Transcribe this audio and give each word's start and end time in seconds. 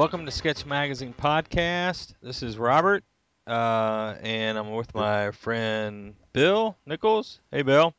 Welcome 0.00 0.24
to 0.24 0.32
Sketch 0.32 0.64
Magazine 0.64 1.12
Podcast. 1.12 2.14
This 2.22 2.42
is 2.42 2.56
Robert, 2.56 3.04
uh, 3.46 4.14
and 4.22 4.56
I'm 4.56 4.72
with 4.72 4.94
my 4.94 5.30
friend 5.30 6.14
Bill 6.32 6.74
Nichols. 6.86 7.40
Hey, 7.50 7.60
Bill. 7.60 7.92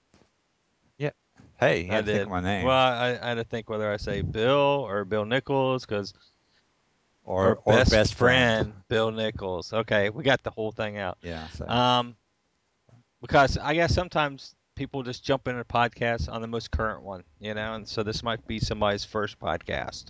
Yeah. 0.98 1.12
Hey, 1.60 1.88
I 1.88 1.94
had 1.94 2.08
to 2.08 2.12
think 2.12 2.24
did. 2.24 2.28
my 2.28 2.42
name. 2.42 2.66
Well, 2.66 2.76
I, 2.76 3.20
I 3.22 3.28
had 3.28 3.34
to 3.36 3.44
think 3.44 3.70
whether 3.70 3.94
I 3.94 3.98
say 3.98 4.24
Bill 4.24 4.84
or 4.84 5.06
Bill 5.06 5.26
Nichols 5.26 5.86
because 5.86 6.16
or, 7.24 7.60
or 7.66 7.86
best, 7.86 8.16
friend, 8.16 8.74
Bill 8.88 9.12
Nichols. 9.12 9.72
Okay, 9.72 10.10
we 10.10 10.24
got 10.24 10.42
the 10.42 10.50
whole 10.50 10.72
thing 10.72 10.98
out. 10.98 11.20
Yeah. 11.22 11.48
So. 11.50 11.68
Um, 11.68 12.16
because 13.22 13.60
I 13.60 13.76
guess 13.76 13.94
sometimes 13.94 14.56
people 14.74 15.04
just 15.04 15.24
jump 15.24 15.48
into 15.48 15.64
podcasts 15.66 16.28
on 16.28 16.42
the 16.42 16.48
most 16.48 16.72
current 16.72 17.04
one, 17.04 17.24
you 17.40 17.54
know, 17.54 17.76
and 17.76 17.88
so 17.88 18.02
this 18.02 18.24
might 18.24 18.48
be 18.48 18.58
somebody's 18.58 19.06
first 19.06 19.40
podcast. 19.40 20.06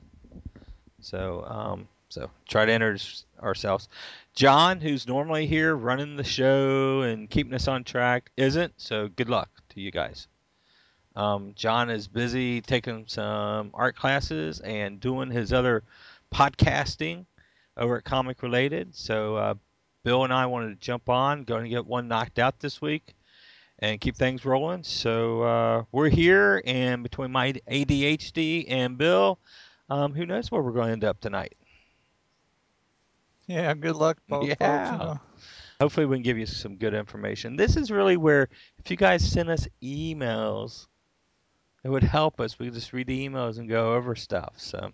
So, 1.02 1.44
um, 1.48 1.88
so 2.10 2.30
try 2.48 2.66
to 2.66 2.72
introduce 2.72 3.26
ourselves. 3.42 3.90
John, 4.34 4.80
who's 4.80 5.08
normally 5.08 5.48
here 5.48 5.76
running 5.76 6.16
the 6.16 6.24
show 6.24 7.02
and 7.02 7.30
keeping 7.30 7.54
us 7.54 7.68
on 7.68 7.84
track, 7.84 8.32
isn't. 8.38 8.74
So 8.78 9.08
good 9.10 9.30
luck 9.30 9.50
to 9.70 9.82
you 9.82 9.92
guys. 9.92 10.28
Um, 11.16 11.54
John 11.56 11.90
is 11.90 12.08
busy 12.08 12.62
taking 12.62 13.06
some 13.08 13.72
art 13.74 13.96
classes 13.96 14.62
and 14.62 15.00
doing 15.00 15.30
his 15.30 15.52
other 15.52 15.84
podcasting 16.34 17.26
over 17.76 17.98
at 17.98 18.04
Comic 18.04 18.42
Related. 18.44 18.96
So 18.96 19.36
uh, 19.36 19.54
Bill 20.04 20.24
and 20.24 20.34
I 20.34 20.46
wanted 20.46 20.70
to 20.70 20.86
jump 20.86 21.10
on, 21.10 21.44
going 21.44 21.64
to 21.64 21.70
get 21.70 21.86
one 21.86 22.08
knocked 22.08 22.40
out 22.40 22.60
this 22.60 22.82
week, 22.82 23.14
and 23.80 24.00
keep 24.00 24.16
things 24.16 24.46
rolling. 24.46 24.84
So 24.84 25.42
uh, 25.42 25.84
we're 25.92 26.10
here, 26.10 26.62
and 26.66 27.04
between 27.04 27.32
my 27.32 27.54
ADHD 27.54 28.66
and 28.70 28.98
Bill, 28.98 29.40
um, 29.92 30.14
who 30.14 30.26
knows 30.26 30.50
where 30.50 30.62
we're 30.62 30.72
going 30.72 30.88
to 30.88 30.94
end 30.94 31.04
up 31.04 31.20
tonight? 31.20 31.56
yeah. 33.46 33.74
Good 33.74 33.98
luck, 33.98 34.18
both 34.30 34.48
folks. 34.48 34.62
You 34.62 34.98
know. 34.98 35.20
Hopefully, 35.82 36.06
we 36.06 36.16
can 36.16 36.24
give 36.24 36.38
you 36.38 36.46
some 36.46 36.78
good 36.78 36.94
information. 36.94 37.58
This 37.58 37.76
is 37.76 37.92
really 37.92 38.16
where, 38.16 38.48
if 38.78 38.90
you 38.90 38.96
guys 38.96 39.30
send 39.30 39.50
us 39.50 39.68
emails, 39.84 40.88
it 41.84 41.90
would 41.90 42.04
help 42.04 42.40
us. 42.40 42.58
We 42.58 42.68
could 42.68 42.76
just 42.76 42.94
read 42.94 43.08
the 43.08 43.28
emails 43.28 43.58
and 43.58 43.68
go 43.68 43.96
over 43.96 44.16
stuff. 44.16 44.54
So, 44.58 44.92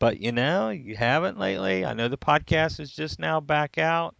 but 0.00 0.20
you 0.20 0.32
know, 0.32 0.70
you 0.70 0.96
haven't 0.96 1.38
lately. 1.38 1.84
I 1.84 1.92
know 1.92 2.08
the 2.08 2.18
podcast 2.18 2.80
is 2.80 2.90
just 2.90 3.20
now 3.20 3.38
back 3.38 3.78
out, 3.78 4.16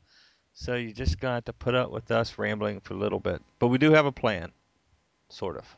so 0.52 0.76
you're 0.76 0.92
just 0.92 1.18
gonna 1.18 1.34
have 1.34 1.46
to 1.46 1.52
put 1.52 1.74
up 1.74 1.90
with 1.90 2.12
us 2.12 2.38
rambling 2.38 2.78
for 2.80 2.94
a 2.94 2.98
little 2.98 3.20
bit. 3.20 3.42
But 3.58 3.68
we 3.68 3.78
do 3.78 3.90
have 3.92 4.06
a 4.06 4.12
plan, 4.12 4.52
sort 5.30 5.56
of. 5.56 5.76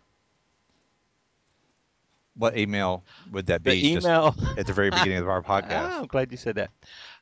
What 2.37 2.57
email 2.57 3.05
would 3.31 3.47
that 3.47 3.63
The 3.65 3.71
be? 3.71 3.95
Just 3.95 4.07
email. 4.07 4.35
at 4.57 4.67
the 4.67 4.73
very 4.73 4.91
beginning 4.91 5.19
of 5.19 5.29
our 5.29 5.39
Oh, 5.39 5.43
podcast. 5.49 6.01
I'm 6.01 6.07
glad 6.07 6.31
you 6.33 6.39
said 6.39 6.57
that. 6.57 6.71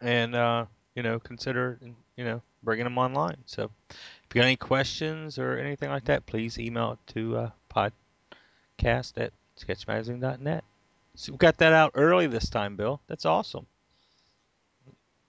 and, 0.00 0.34
uh, 0.34 0.66
you 0.94 1.02
know, 1.02 1.18
consider, 1.20 1.78
you 2.16 2.24
know, 2.24 2.42
bringing 2.62 2.84
them 2.84 2.98
online. 2.98 3.36
So 3.46 3.70
if 3.90 3.96
you 4.34 4.40
got 4.40 4.46
any 4.46 4.56
questions 4.56 5.38
or 5.38 5.56
anything 5.58 5.90
like 5.90 6.04
that, 6.06 6.26
please 6.26 6.58
email 6.58 6.92
it 6.92 6.98
to 7.14 7.36
uh, 7.36 7.50
podcast 7.74 9.12
at 9.16 9.32
sketchmagazine.net. 9.58 10.64
So 11.14 11.32
we 11.32 11.38
got 11.38 11.58
that 11.58 11.72
out 11.72 11.92
early 11.94 12.26
this 12.26 12.48
time, 12.48 12.76
Bill. 12.76 13.00
That's 13.06 13.26
awesome. 13.26 13.66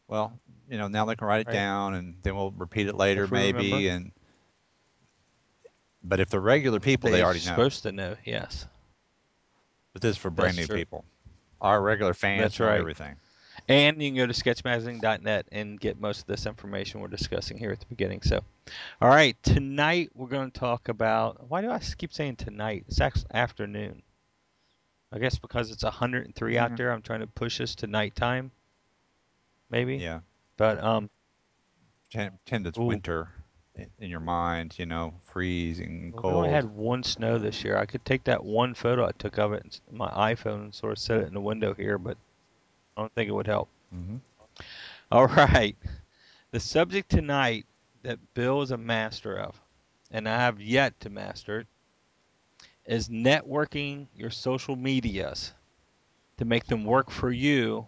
Well, 0.08 0.34
you 0.70 0.78
know, 0.78 0.88
now 0.88 1.06
they 1.06 1.16
can 1.16 1.28
write 1.28 1.42
it 1.42 1.48
Right. 1.48 1.54
down, 1.54 1.94
and 1.96 2.16
then 2.24 2.36
we'll 2.36 2.52
repeat 2.52 2.88
it 2.88 2.96
later, 2.96 3.28
maybe. 3.28 3.72
remember. 3.72 3.90
And 3.90 4.12
but 6.04 6.20
if 6.20 6.30
they're 6.30 6.40
regular 6.40 6.80
people, 6.80 7.09
they 7.09 7.18
They're 7.18 7.26
already 7.26 7.40
know. 7.40 7.46
supposed 7.46 7.84
to 7.84 7.92
know, 7.92 8.16
yes. 8.26 8.68
But 9.94 10.02
this 10.02 10.12
is 10.12 10.18
for 10.18 10.30
brand 10.30 10.58
That's 10.58 10.68
new 10.68 10.68
true. 10.68 10.75
people. 10.78 11.06
Our 11.62 11.81
regular 11.81 12.14
fans 12.14 12.42
That's 12.42 12.60
right. 12.60 12.80
everything. 12.80 13.16
And 13.69 14.01
you 14.01 14.09
can 14.09 14.18
go 14.18 14.25
to 14.28 14.34
sketchmagazine.net 14.34 15.47
and 15.51 15.79
get 15.79 16.00
most 16.00 16.22
of 16.22 16.25
this 16.28 16.46
information 16.46 17.00
we're 17.00 17.07
discussing 17.07 17.57
here 17.57 17.72
at 17.72 17.79
the 17.79 17.85
beginning. 17.85 18.22
So, 18.22 18.41
all 19.01 19.09
right, 19.09 19.41
tonight 19.41 20.12
we're 20.16 20.28
going 20.28 20.51
to 20.51 20.59
talk 20.59 20.90
about. 20.90 21.50
Why 21.50 21.62
do 21.62 21.69
I 21.72 21.79
keep 21.97 22.13
saying 22.13 22.35
tonight? 22.38 22.84
It's 22.90 23.00
actually 23.00 23.31
afternoon. 23.34 24.01
I 25.13 25.19
guess 25.19 25.38
because 25.38 25.72
it's 25.72 25.84
103 25.84 26.57
out 26.57 26.72
Mhm. 26.72 26.78
there, 26.78 26.91
I'm 26.91 27.01
trying 27.03 27.19
to 27.22 27.28
push 27.28 27.62
us 27.62 27.75
to 27.75 27.88
nighttime. 27.88 28.51
Maybe. 29.69 29.97
Yeah. 29.97 30.19
But 30.57 30.84
um, 30.84 31.09
Pretend, 32.12 32.38
pretend 32.44 32.68
it's 32.68 32.78
Ooh. 32.78 32.84
winter 32.84 33.30
in, 33.75 34.09
your 34.09 34.19
mind. 34.19 34.78
You 34.78 34.85
know, 34.85 35.13
freezing, 35.31 36.12
Well, 36.13 36.22
cold. 36.22 36.34
we 36.34 36.38
only 36.40 36.51
had 36.51 36.66
one 36.66 37.01
snow 37.03 37.40
this 37.40 37.63
year. 37.63 37.78
I 37.78 37.85
could 37.85 38.03
take 38.06 38.25
that 38.25 38.44
one 38.44 38.74
photo 38.75 39.07
I 39.07 39.12
took 39.13 39.40
of 39.40 39.53
it, 39.53 39.80
in 39.90 39.97
my 39.97 40.09
iPhone, 40.12 40.66
and 40.66 40.75
sort 40.75 40.91
of 40.91 41.00
set 41.00 41.22
it 41.22 41.28
in 41.28 41.34
the 41.34 41.41
window 41.41 41.74
here, 41.74 41.97
but 41.97 42.18
I 42.98 43.02
don't 43.02 43.14
think 43.14 43.30
it 43.30 43.34
would 43.34 43.48
help. 43.48 43.70
hmm 43.92 44.18
All 45.12 45.28
right. 45.28 45.76
The 46.52 46.59
subject 46.59 47.09
tonight 47.09 47.66
that 48.04 48.34
Bill 48.34 48.62
is 48.62 48.72
a 48.72 48.78
master 48.78 49.38
of, 49.38 49.59
and 50.12 50.28
I 50.28 50.38
have 50.38 50.62
yet 50.62 51.00
to 51.02 51.09
master 51.09 51.59
it, 51.62 51.68
is 52.86 53.09
networking 53.09 54.08
your 54.16 54.30
social 54.30 54.76
medias 54.76 55.54
to 56.38 56.46
make 56.46 56.66
them 56.66 56.84
work 56.86 57.09
for 57.12 57.31
you 57.31 57.88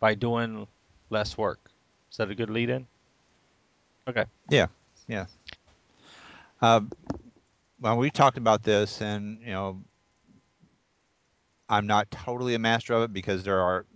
by 0.00 0.14
doing 0.14 0.66
less 1.10 1.36
work. 1.38 1.70
Is 2.10 2.16
that 2.18 2.30
a 2.30 2.34
good 2.34 2.50
lead 2.50 2.70
in? 2.70 2.86
Okay. 4.08 4.24
Yeah, 4.50 4.66
yeah. 5.08 5.26
Uh, 6.60 6.80
well, 7.80 7.96
we 7.98 8.10
talked 8.10 8.38
about 8.38 8.62
this, 8.62 9.00
and 9.00 9.40
you 9.40 9.52
know, 9.52 9.82
I'm 11.68 11.86
not 11.86 12.10
totally 12.10 12.54
a 12.54 12.58
master 12.58 12.94
of 12.94 13.02
it 13.02 13.12
because 13.12 13.42
there 13.44 13.60
are. 13.60 13.86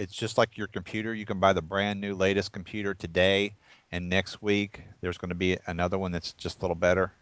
It's 0.00 0.14
just 0.16 0.38
like 0.38 0.56
your 0.56 0.68
computer. 0.68 1.14
You 1.14 1.26
can 1.26 1.40
buy 1.40 1.52
the 1.52 1.62
brand 1.62 2.00
new 2.00 2.14
latest 2.14 2.52
computer 2.52 2.94
today, 2.94 3.54
and 3.92 4.08
next 4.08 4.42
week 4.42 4.82
there's 5.00 5.18
going 5.18 5.28
to 5.28 5.34
be 5.34 5.58
another 5.66 5.98
one 5.98 6.12
that's 6.12 6.32
just 6.32 6.58
a 6.58 6.62
little 6.62 6.74
better, 6.74 7.12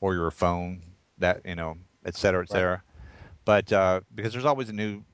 or 0.00 0.14
your 0.14 0.30
phone, 0.30 0.82
that 1.18 1.42
you 1.44 1.54
know, 1.54 1.76
et 2.04 2.16
cetera, 2.16 2.42
et 2.42 2.50
Right. 2.50 2.50
cetera. 2.50 2.82
But 3.44 3.72
uh, 3.72 4.00
because 4.14 4.32
there's 4.32 4.44
always 4.44 4.68
a 4.68 4.72
new, 4.72 5.04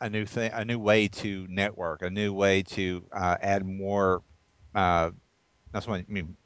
a 0.00 0.10
new 0.10 0.26
thing, 0.26 0.50
a 0.52 0.64
new 0.64 0.78
way 0.78 1.08
to 1.08 1.46
network, 1.48 2.02
a 2.02 2.10
new 2.10 2.32
way 2.32 2.62
to 2.62 3.04
uh, 3.12 3.36
add 3.40 3.64
more. 3.64 4.22
Uh, 4.74 5.10
not 5.72 5.84
so 5.84 5.90
much, 5.90 6.04
I 6.08 6.12
mean, 6.12 6.36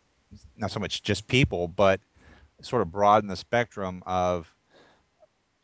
not 0.56 0.70
so 0.70 0.80
much 0.80 1.02
just 1.02 1.26
people, 1.26 1.68
but 1.68 2.00
sort 2.60 2.82
of 2.82 2.92
broaden 2.92 3.28
the 3.28 3.36
spectrum 3.36 4.02
of 4.06 4.54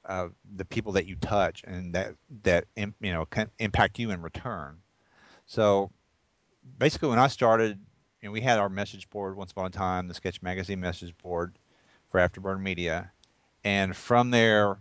uh, 0.09 0.29
the 0.57 0.65
people 0.65 0.93
that 0.93 1.07
you 1.07 1.17
touch 1.17 1.63
and 1.67 1.95
that 1.95 2.15
that 2.43 2.65
you 2.77 2.93
know 3.01 3.27
can 3.27 3.51
impact 3.59 3.99
you 3.99 4.11
in 4.11 4.23
return. 4.23 4.79
So 5.47 5.91
basically, 6.79 7.11
when 7.11 7.19
I 7.19 7.29
started, 7.29 7.79
you 8.23 8.29
know, 8.29 8.33
we 8.33 8.41
had 8.41 8.59
our 8.59 8.69
message 8.69 9.09
board 9.11 9.37
once 9.37 9.53
upon 9.53 9.67
a 9.67 9.71
time, 9.71 10.09
the 10.09 10.15
Sketch 10.15 10.43
Magazine 10.43 10.81
message 10.81 11.17
board 11.19 11.59
for 12.11 12.21
Afterburn 12.21 12.61
Media, 12.61 13.13
and 13.65 13.95
from 13.95 14.31
there, 14.31 14.79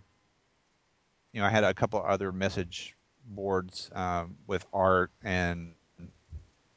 you 1.32 1.40
know, 1.40 1.46
I 1.46 1.50
had 1.50 1.64
a 1.64 1.74
couple 1.74 2.02
other 2.02 2.32
message 2.32 2.96
boards 3.26 3.90
um, 3.94 4.36
with 4.46 4.64
art 4.72 5.10
and 5.22 5.74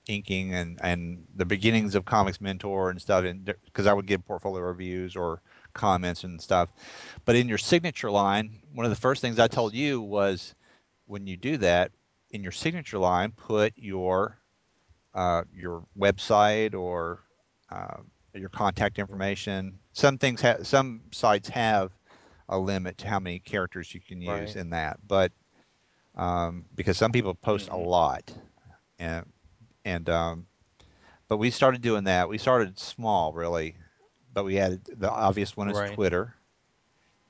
inking 0.07 0.53
and 0.53 0.79
and 0.83 1.25
the 1.35 1.45
beginnings 1.45 1.95
of 1.95 2.05
Comics 2.05 2.41
Mentor 2.41 2.89
and 2.89 3.01
stuff, 3.01 3.23
and 3.23 3.45
because 3.65 3.87
I 3.87 3.93
would 3.93 4.07
give 4.07 4.25
portfolio 4.25 4.63
reviews 4.63 5.15
or 5.15 5.41
comments 5.73 6.23
and 6.23 6.41
stuff. 6.41 6.69
But 7.25 7.35
in 7.35 7.47
your 7.47 7.57
signature 7.57 8.11
line, 8.11 8.61
one 8.73 8.85
of 8.85 8.91
the 8.91 8.99
first 8.99 9.21
things 9.21 9.39
I 9.39 9.47
told 9.47 9.73
you 9.73 10.01
was 10.01 10.55
when 11.05 11.27
you 11.27 11.37
do 11.37 11.57
that 11.57 11.91
in 12.31 12.43
your 12.43 12.51
signature 12.51 12.97
line, 12.99 13.31
put 13.31 13.73
your 13.77 14.39
uh, 15.13 15.43
your 15.53 15.83
website 15.97 16.73
or 16.75 17.21
uh, 17.71 17.97
your 18.33 18.49
contact 18.49 18.99
information. 18.99 19.79
Some 19.93 20.17
things 20.17 20.41
have 20.41 20.67
some 20.67 21.01
sites 21.11 21.49
have 21.49 21.91
a 22.49 22.57
limit 22.57 22.97
to 22.99 23.07
how 23.07 23.19
many 23.19 23.39
characters 23.39 23.93
you 23.93 24.01
can 24.01 24.21
use 24.21 24.55
Right. 24.55 24.57
in 24.57 24.69
that, 24.71 24.99
but 25.07 25.31
um, 26.15 26.65
because 26.75 26.97
some 26.97 27.11
people 27.11 27.33
post 27.35 27.69
a 27.71 27.77
Mhm. 27.77 27.77
lot, 27.77 28.31
and 28.99 29.25
and 29.85 30.09
um, 30.09 30.47
but 31.27 31.37
we 31.37 31.49
started 31.51 31.81
doing 31.81 32.05
that. 32.05 32.29
We 32.29 32.37
started 32.37 32.77
small, 32.79 33.33
really, 33.33 33.75
but 34.33 34.45
we 34.45 34.59
added 34.59 34.81
the 34.97 35.09
obvious 35.09 35.55
one 35.55 35.69
is 35.69 35.77
Right. 35.77 35.93
Twitter, 35.93 36.33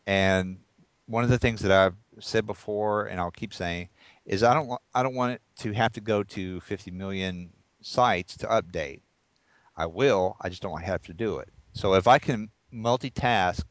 and 0.06 0.60
one 1.08 1.24
of 1.24 1.30
the 1.30 1.38
things 1.38 1.62
that 1.62 1.72
I've 1.72 1.96
said 2.20 2.46
before, 2.46 3.06
and 3.06 3.20
I'll 3.20 3.32
keep 3.32 3.54
saying, 3.54 3.90
is 4.26 4.44
I 4.44 4.54
don't 4.54 4.68
want 4.68 4.82
I 4.94 5.04
don't 5.04 5.16
want 5.16 5.34
it 5.34 5.42
to 5.60 5.72
have 5.74 5.94
to 5.94 6.02
go 6.02 6.24
to 6.24 6.60
50 6.62 6.92
million 6.92 7.52
sites 7.82 8.38
to 8.38 8.48
update. 8.48 9.02
I 9.76 9.86
will. 9.86 10.38
I 10.42 10.50
just 10.50 10.62
don't 10.62 10.82
have 10.82 11.02
to 11.04 11.14
do 11.14 11.40
it. 11.40 11.50
So 11.74 11.94
if 11.96 12.08
I 12.08 12.20
can 12.20 12.50
multitask 12.74 13.64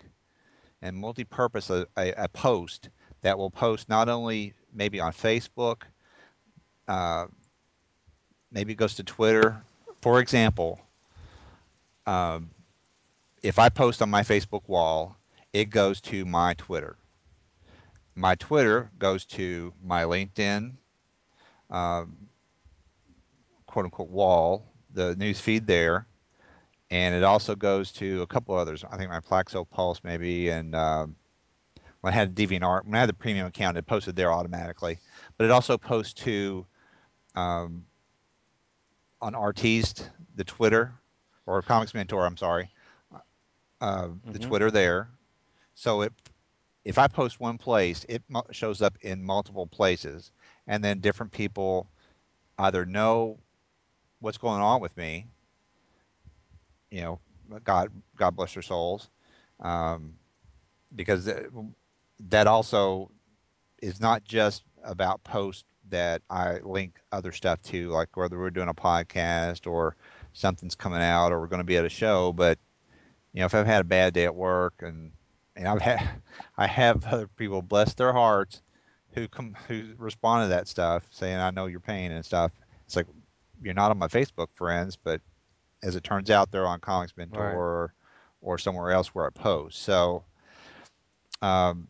and 0.83 0.97
multi-purpose 0.97 1.71
a, 1.71 1.87
a, 1.97 2.13
a 2.13 2.29
post 2.29 2.89
that 3.23 3.37
will 3.37 3.51
post 3.51 3.89
not 3.89 4.09
only 4.09 4.55
maybe 4.73 4.99
on 4.99 5.13
Facebook, 5.13 5.83
uh, 6.89 7.27
maybe 8.51 8.73
it 8.73 8.77
goes 8.77 8.95
to 8.97 9.05
Twitter. 9.05 9.63
For 10.01 10.21
example, 10.21 10.81
um, 12.07 12.51
if 13.43 13.59
I 13.59 13.69
post 13.69 14.03
on 14.03 14.11
my 14.11 14.23
Facebook 14.23 14.63
wall, 14.69 15.17
it 15.53 15.71
goes 15.71 16.01
to 16.03 16.25
my 16.25 16.55
Twitter. 16.55 16.97
My 18.15 18.35
Twitter 18.35 18.91
goes 18.99 19.25
to 19.27 19.73
my 19.83 20.03
LinkedIn, 20.05 20.73
um, 21.71 22.17
quote 23.67 23.87
unquote 23.87 24.11
wall, 24.11 24.67
the 24.93 25.17
news 25.17 25.41
feed 25.41 25.67
there, 25.67 26.07
and 26.91 27.15
it 27.15 27.23
also 27.23 27.55
goes 27.55 27.93
to 27.93 28.23
a 28.23 28.27
couple 28.27 28.55
others. 28.57 28.85
I 28.91 28.97
think 28.97 29.11
my 29.11 29.21
Plaxo 29.21 29.69
Pulse 29.69 30.01
maybe, 30.05 30.49
and 30.49 30.75
um, 30.75 31.17
when 32.01 32.13
I 32.13 32.17
had 32.17 32.35
DeviantArt, 32.35 32.85
when 32.85 32.95
I 32.95 33.01
had 33.01 33.09
the 33.09 33.15
premium 33.15 33.47
account, 33.47 33.77
it 33.77 33.87
posted 33.87 34.17
there 34.17 34.33
automatically. 34.33 34.99
But 35.39 35.45
it 35.45 35.51
also 35.51 35.79
posts 35.79 36.15
to 36.25 36.67
um, 37.37 37.85
on 39.23 39.35
Artiste, 39.35 40.11
the 40.35 40.45
Twitter, 40.45 40.93
or 41.47 41.63
Comics 41.63 41.95
Mentor. 41.95 42.27
I'm 42.27 42.37
sorry, 42.37 42.71
uh, 43.81 44.09
the 44.31 44.39
Mhm. 44.39 44.49
Twitter 44.49 44.71
there. 44.71 45.09
So 45.75 46.03
it, 46.03 46.13
if 46.85 46.99
I 46.99 47.09
post 47.09 47.41
one 47.41 47.59
place, 47.59 48.05
it 48.09 48.23
mu- 48.29 48.43
shows 48.53 48.83
up 48.83 48.97
in 49.03 49.23
multiple 49.25 49.67
places, 49.67 50.33
and 50.67 50.83
then 50.85 51.01
different 51.01 51.33
people 51.33 51.89
either 52.59 52.85
know 52.87 53.39
what's 54.21 54.39
going 54.39 54.61
on 54.61 54.81
with 54.81 54.97
me. 54.97 55.27
You 56.91 57.01
know, 57.03 57.21
God, 57.65 57.91
God 58.17 58.37
bless 58.37 58.55
their 58.55 58.63
souls, 58.63 59.09
um, 59.61 60.15
because 60.95 61.25
that, 61.27 61.47
that 62.29 62.47
also 62.47 63.11
is 63.83 64.01
not 64.01 64.25
just 64.25 64.63
about 64.85 65.23
posts 65.25 65.65
that 65.91 66.23
I 66.31 66.59
link 66.59 66.99
other 67.13 67.33
stuff 67.33 67.63
to, 67.65 67.91
like 67.91 68.17
whether 68.17 68.39
we're 68.39 68.51
doing 68.51 68.69
a 68.69 68.75
podcast 68.75 69.67
or 69.71 69.97
something's 70.33 70.75
coming 70.75 71.03
out 71.03 71.33
or 71.33 71.41
we're 71.41 71.47
going 71.47 71.61
to 71.61 71.65
be 71.65 71.77
at 71.77 71.85
a 71.85 71.91
show. 71.91 72.33
But 72.33 72.59
you 73.33 73.41
know, 73.41 73.47
if 73.47 73.55
I've 73.55 73.67
had 73.67 73.83
a 73.83 73.85
bad 73.85 74.15
day 74.15 74.25
at 74.25 74.35
work 74.35 74.75
and 74.81 75.13
and 75.57 75.69
I've 75.69 75.81
had 75.83 76.23
I 76.57 76.67
have 76.67 77.05
other 77.07 77.27
people 77.29 77.63
bless 77.63 77.95
their 77.95 78.13
hearts 78.13 78.63
who 79.13 79.29
come 79.29 79.55
who 79.69 79.95
respond 79.99 80.45
to 80.45 80.49
that 80.51 80.69
stuff 80.69 81.05
saying 81.11 81.39
I 81.39 81.51
know 81.51 81.67
your 81.67 81.81
pain 81.81 82.13
and 82.13 82.25
stuff. 82.25 82.53
It's 82.87 82.97
like 82.97 83.07
you're 83.63 83.75
not 83.75 83.91
on 83.91 83.99
my 83.99 84.09
Facebook 84.09 84.49
friends, 84.55 84.97
but 84.97 85.21
as 85.83 85.97
it 85.97 86.05
turns 86.05 86.31
out, 86.31 86.51
they're 86.51 86.67
on 86.67 86.81
Comics 86.81 87.17
Mentor 87.17 87.47
Right. 87.47 87.53
or, 87.53 87.95
or 88.41 88.59
somewhere 88.59 88.91
else 88.91 89.09
where 89.09 89.27
I 89.27 89.31
post. 89.31 89.81
So 89.83 90.25
um, 91.43 91.89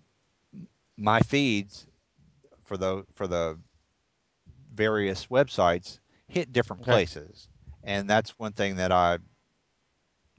my 0.97 1.21
feeds 1.21 1.87
for 2.65 2.77
the 2.77 3.05
for 3.15 3.27
the 3.27 3.59
various 4.75 5.27
websites 5.27 5.99
hit 6.29 6.53
different 6.53 6.83
Okay. 6.83 6.83
places, 6.83 7.49
and 7.83 8.09
that's 8.09 8.39
one 8.39 8.53
thing 8.53 8.77
that 8.77 8.93
I 8.93 9.19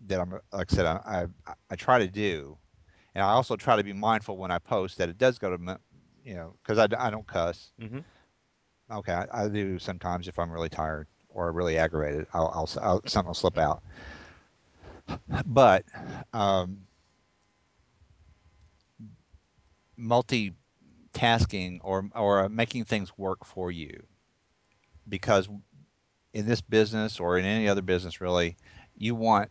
that 0.08 0.20
I'm 0.20 0.32
like 0.52 0.72
I 0.72 0.76
said 0.76 0.86
I 0.86 1.28
I, 1.48 1.54
I 1.70 1.76
try 1.76 2.00
to 2.00 2.08
do, 2.08 2.58
and 3.16 3.24
I 3.24 3.30
also 3.30 3.56
try 3.56 3.76
to 3.76 3.84
be 3.84 3.94
mindful 3.94 4.38
when 4.38 4.52
I 4.52 4.60
post 4.60 4.98
that 4.98 5.10
it 5.10 5.18
does 5.18 5.38
go 5.40 5.56
to 5.56 5.80
you 6.24 6.36
know 6.36 6.56
because 6.64 6.78
I, 6.80 6.88
I 7.00 7.10
don't 7.10 7.28
cuss. 7.28 7.72
Mhm. 7.82 8.04
Okay, 8.92 9.14
I, 9.14 9.46
I 9.46 9.48
do 9.48 9.80
sometimes 9.80 10.28
if 10.28 10.38
I'm 10.38 10.52
really 10.52 10.70
tired 10.70 11.08
or 11.30 11.52
really 11.52 11.78
aggravated. 11.78 12.28
I'll, 12.34 12.52
I'll, 12.54 12.70
I'll 12.82 13.02
something 13.08 13.28
will 13.28 13.34
slip 13.34 13.58
out, 13.58 13.82
but 15.46 15.86
um, 16.34 16.82
multitasking 20.00 21.80
or 21.84 22.10
or 22.16 22.50
making 22.50 22.86
things 22.86 23.18
work 23.18 23.46
for 23.46 23.72
you 23.72 24.04
because 25.08 25.48
in 26.34 26.46
this 26.46 26.62
business 26.62 27.20
or 27.20 27.38
in 27.38 27.46
any 27.46 27.68
other 27.68 27.82
business 27.82 28.22
really 28.22 28.58
you 28.96 29.16
want 29.16 29.50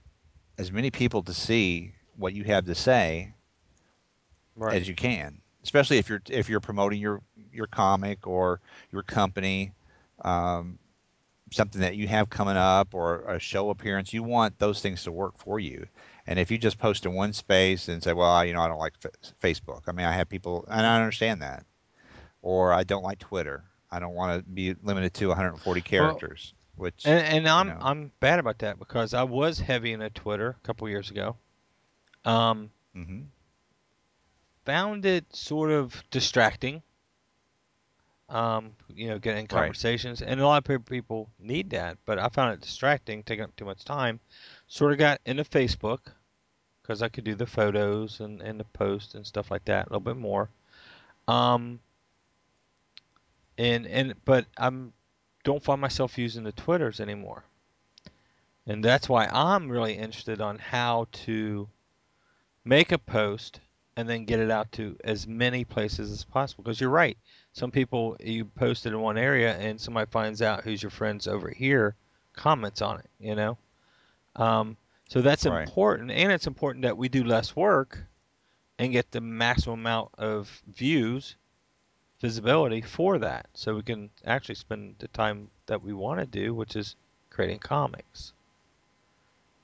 as 0.61 0.71
many 0.71 0.91
people 0.91 1.23
to 1.23 1.33
see 1.33 1.95
what 2.17 2.35
you 2.35 2.45
have 2.45 2.67
to 2.67 2.75
say 2.75 3.35
Right. 4.57 4.77
as 4.77 4.89
you 4.89 4.95
can 4.95 5.41
especially 5.63 5.99
if 5.99 6.09
you're 6.09 6.23
if 6.29 6.49
you're 6.49 6.61
promoting 6.61 7.01
your 7.01 7.23
your 7.53 7.67
comic 7.67 8.27
or 8.27 8.61
your 8.93 9.03
company 9.03 9.73
um, 10.23 10.79
something 11.51 11.81
that 11.81 11.97
you 11.97 12.07
have 12.09 12.29
coming 12.31 12.57
up 12.57 12.95
or 12.95 13.23
a 13.23 13.39
show 13.39 13.71
appearance 13.71 14.13
you 14.13 14.23
want 14.23 14.59
those 14.59 14.83
things 14.83 15.05
to 15.05 15.13
work 15.13 15.39
for 15.39 15.59
you. 15.59 15.87
And 16.27 16.39
if 16.39 16.51
you 16.51 16.59
just 16.59 16.79
post 16.79 17.07
in 17.07 17.15
one 17.15 17.33
space 17.33 17.89
and 17.89 18.03
say 18.03 18.13
well 18.13 18.45
you 18.45 18.53
know 18.55 18.61
i 18.61 18.69
don't 18.69 18.79
like 18.79 18.95
f- 19.05 19.33
facebook. 19.43 19.83
I 19.89 19.93
mean 19.93 20.07
i 20.07 20.13
have 20.13 20.29
people 20.29 20.65
and 20.71 20.87
i 20.87 20.97
understand 21.01 21.43
that. 21.43 21.65
Or 22.43 22.73
i 22.73 22.85
don't 22.85 23.03
like 23.03 23.19
twitter. 23.19 23.65
I 23.91 23.99
don't 23.99 24.15
want 24.15 24.39
to 24.45 24.51
be 24.51 24.75
limited 24.83 25.15
to 25.15 25.29
140 25.29 25.81
Well, 25.97 26.17
characters 26.17 26.55
which 26.81 27.07
and 27.07 27.21
and 27.21 27.49
I'm 27.49 27.69
know 27.69 27.79
I'm 27.81 28.13
bad 28.21 28.39
about 28.39 28.59
that 28.61 28.79
because 28.79 29.15
I 29.15 29.23
was 29.23 29.61
heavy 29.61 29.93
into 29.93 30.11
Twitter 30.11 30.57
a 30.63 30.67
couple 30.67 30.89
years 30.89 31.11
ago. 31.11 31.37
Um, 32.25 32.71
hmm 32.95 33.21
found 34.65 35.05
it 35.05 35.25
sort 35.35 35.71
of 35.71 36.03
distracting. 36.11 36.83
Um, 38.29 38.77
you 38.95 39.09
know, 39.09 39.19
getting 39.19 39.41
in 39.41 39.45
right 39.45 39.49
conversations, 39.49 40.23
and 40.23 40.41
a 40.41 40.47
lot 40.47 40.59
of 40.59 40.65
pe- 40.65 40.97
people 40.99 41.29
need 41.41 41.71
that, 41.71 41.99
but 42.05 42.19
I 42.19 42.29
found 42.29 42.55
it 42.55 42.61
distracting, 42.61 43.25
taking 43.25 43.45
up 43.45 43.57
too 43.57 43.65
much 43.65 43.85
time. 43.85 44.21
Sort 44.69 44.93
of 44.93 44.99
got 44.99 45.21
into 45.27 45.43
Facebook 45.43 45.99
because 46.83 47.03
I 47.03 47.09
could 47.09 47.25
do 47.25 47.35
the 47.35 47.47
photos 47.47 48.21
and 48.21 48.41
and 48.41 48.61
the 48.61 48.65
post 48.65 49.15
and 49.17 49.27
stuff 49.27 49.51
like 49.51 49.65
that 49.65 49.87
a 49.87 49.91
little 49.91 50.01
bit 50.01 50.17
more. 50.17 50.49
Um, 51.27 51.81
and 53.59 53.87
and 53.87 54.15
but 54.25 54.47
I'm 54.57 54.93
don't 55.45 55.63
find 55.63 55.81
myself 55.81 56.19
using 56.19 56.45
the 56.45 56.53
Twitters 56.53 57.01
anymore, 57.01 57.45
and 58.67 58.85
that's 58.85 59.09
why 59.09 59.27
I'm 59.27 59.71
really 59.71 59.95
interested 59.95 60.41
on 60.41 60.59
how 60.59 61.09
to 61.25 61.69
make 62.65 62.93
a 62.93 62.99
post 62.99 63.61
and 63.97 64.09
then 64.09 64.25
get 64.25 64.41
it 64.41 64.51
out 64.51 64.71
to 64.73 64.97
as 65.05 65.27
many 65.27 65.65
places 65.65 66.11
as 66.11 66.25
possible. 66.25 66.65
Because 66.65 66.81
you're 66.81 66.91
right, 66.91 67.19
some 67.53 67.71
people 67.71 68.17
you 68.21 68.45
post 68.45 68.87
it 68.87 68.91
in 68.91 69.01
one 69.01 69.19
area 69.19 69.57
and 69.57 69.81
somebody 69.81 70.11
finds 70.11 70.43
out 70.43 70.63
who's 70.63 70.83
your 70.83 70.91
friends 70.91 71.27
over 71.27 71.51
here, 71.51 71.95
comments 72.35 72.83
on 72.83 73.01
it. 73.01 73.11
You 73.19 73.35
know, 73.35 73.59
um, 74.37 74.77
so 75.09 75.21
that's 75.21 75.47
right 75.47 75.67
important, 75.67 76.11
and 76.11 76.33
it's 76.33 76.47
important 76.47 76.83
that 76.83 76.97
we 76.97 77.09
do 77.09 77.25
less 77.25 77.57
work 77.57 77.99
and 78.79 78.93
get 78.93 79.11
the 79.11 79.21
maximum 79.21 79.81
amount 79.81 80.11
of 80.17 80.63
views 80.75 81.37
visibility 82.21 82.81
for 82.83 83.19
that. 83.19 83.47
So 83.55 83.75
we 83.75 83.83
can 83.83 84.11
actually 84.25 84.57
spend 84.57 84.97
the 84.99 85.09
time 85.09 85.51
that 85.67 85.83
we 85.83 85.93
want 85.93 86.21
to 86.21 86.27
do 86.27 86.55
which 86.55 86.77
is 86.77 86.97
creating 87.31 87.59
comics. 87.61 88.33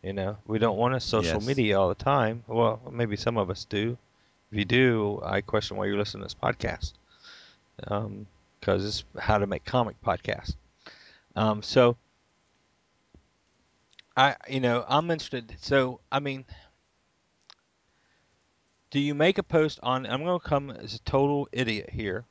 You 0.02 0.12
know 0.12 0.38
we 0.46 0.58
don't 0.58 0.78
want 0.78 0.94
to 0.94 1.00
social 1.00 1.40
yes. 1.40 1.46
media 1.46 1.80
all 1.80 1.88
the 1.88 1.94
time. 1.94 2.44
Well 2.46 2.80
maybe 2.90 3.16
some 3.16 3.36
of 3.36 3.50
us 3.50 3.64
do. 3.64 3.98
If 4.52 4.58
you 4.58 4.64
do 4.64 5.20
i 5.24 5.40
question 5.40 5.76
why 5.76 5.86
you're 5.86 5.98
listening 5.98 6.22
to 6.22 6.26
this 6.26 6.34
podcast. 6.34 6.92
Because 8.60 8.84
it's 8.84 9.04
how 9.18 9.38
to 9.38 9.46
make 9.46 9.64
comic 9.64 9.96
podcast 10.02 10.54
um, 11.36 11.62
so 11.62 11.96
i 14.16 14.34
you 14.48 14.60
know 14.60 14.84
i'm 14.88 15.10
interested. 15.10 15.54
So 15.60 16.00
i 16.10 16.18
mean 16.18 16.44
do 18.90 18.98
you 18.98 19.14
make 19.14 19.38
a 19.38 19.42
post 19.42 19.78
on 19.82 20.06
i'm 20.06 20.24
going 20.24 20.40
to 20.40 20.48
come 20.48 20.70
as 20.70 20.94
a 20.94 20.98
total 21.00 21.48
idiot 21.52 21.90
here 21.90 22.24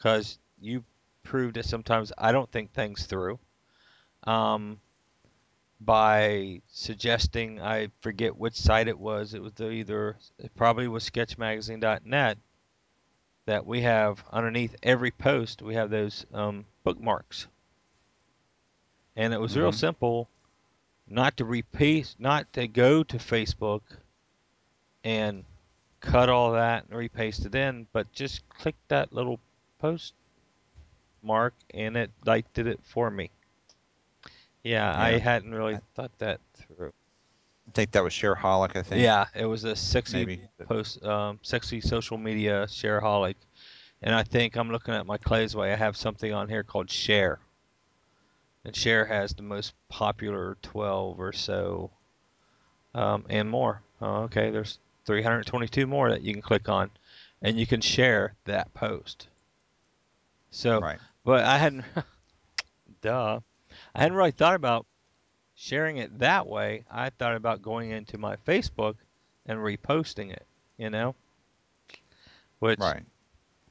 because 0.00 0.40
you 0.60 0.84
proved 1.22 1.56
that 1.56 1.66
sometimes 1.66 2.12
i 2.18 2.32
don't 2.32 2.50
think 2.52 2.72
things 2.72 3.06
through 3.06 3.38
um, 4.24 4.80
by 5.80 6.62
suggesting 6.68 7.60
I 7.60 7.88
forget 8.00 8.36
which 8.36 8.54
site 8.54 8.88
it 8.88 8.98
was. 8.98 9.34
It 9.34 9.42
was 9.42 9.52
either 9.60 10.18
it 10.38 10.54
probably 10.54 10.88
was 10.88 11.08
sketchmagazine.net 11.08 12.38
that 13.46 13.66
we 13.66 13.82
have 13.82 14.24
underneath 14.30 14.76
every 14.82 15.10
post 15.10 15.62
we 15.62 15.74
have 15.74 15.90
those 15.90 16.26
um, 16.32 16.66
bookmarks, 16.84 17.48
and 19.16 19.34
it 19.34 19.40
was 19.40 19.56
real 19.56 19.72
hmm 19.72 19.72
simple. 19.72 20.28
not 21.08 21.36
to 21.38 21.44
repaste, 21.44 22.20
not 22.20 22.52
to 22.54 22.68
go 22.68 23.02
to 23.04 23.18
Facebook 23.18 23.82
and 25.04 25.44
cut 26.00 26.28
all 26.30 26.52
that 26.52 26.84
and 26.86 26.98
repaste 26.98 27.44
it 27.46 27.54
in, 27.54 27.86
but 27.92 28.12
just 28.12 28.48
click 28.48 28.76
that 28.88 29.12
little 29.12 29.40
post 29.80 30.14
mark 31.22 31.54
and 31.74 31.96
it 31.96 32.10
like 32.24 32.52
did 32.54 32.66
it 32.66 32.80
for 32.82 33.10
me. 33.10 33.30
Yeah, 34.62 34.94
I 34.98 35.18
hadn't 35.18 35.52
really 35.54 35.76
I- 35.76 35.80
thought 35.94 36.16
that 36.18 36.40
through. 36.54 36.92
I 37.68 37.72
think 37.72 37.92
that 37.92 38.02
was 38.02 38.12
Shareaholic. 38.12 38.76
I 38.76 38.82
think. 38.82 39.00
Yeah, 39.02 39.26
it 39.34 39.46
was 39.46 39.64
a 39.64 39.76
sexy 39.76 40.18
Maybe. 40.18 40.42
post, 40.66 41.02
um, 41.04 41.38
sexy 41.42 41.80
social 41.80 42.18
media 42.18 42.66
shareaholic, 42.68 43.36
and 44.02 44.12
I 44.14 44.22
think 44.24 44.56
I'm 44.56 44.70
looking 44.72 44.92
at 44.92 45.06
my 45.06 45.16
Clay's 45.18 45.54
Way. 45.54 45.72
I 45.72 45.76
have 45.76 45.96
something 45.96 46.32
on 46.32 46.48
here 46.48 46.64
called 46.64 46.90
Share, 46.90 47.38
and 48.64 48.74
Share 48.74 49.04
has 49.06 49.32
the 49.34 49.42
most 49.42 49.74
popular 49.88 50.56
12 50.62 51.20
or 51.20 51.32
so, 51.32 51.90
um, 52.94 53.24
and 53.30 53.48
more. 53.48 53.82
Oh, 54.02 54.22
okay, 54.24 54.50
there's 54.50 54.78
322 55.06 55.86
more 55.86 56.10
that 56.10 56.22
you 56.22 56.32
can 56.32 56.42
click 56.42 56.68
on, 56.68 56.90
and 57.40 57.58
you 57.58 57.66
can 57.68 57.80
share 57.80 58.34
that 58.46 58.74
post. 58.74 59.28
So, 60.50 60.80
Right. 60.80 60.98
but 61.24 61.44
I 61.44 61.58
hadn't, 61.58 61.84
duh, 63.02 63.40
I 63.94 64.00
hadn't 64.00 64.16
really 64.16 64.30
thought 64.32 64.54
about 64.54 64.86
sharing 65.54 65.96
it 65.98 66.18
that 66.18 66.46
way. 66.46 66.84
I 66.90 67.10
thought 67.10 67.36
about 67.36 67.62
going 67.62 67.90
into 67.90 68.18
my 68.18 68.36
Facebook 68.36 68.96
and 69.46 69.58
reposting 69.58 70.32
it, 70.32 70.46
you 70.76 70.90
know? 70.90 71.14
Which, 72.60 72.80
Right. 72.80 73.04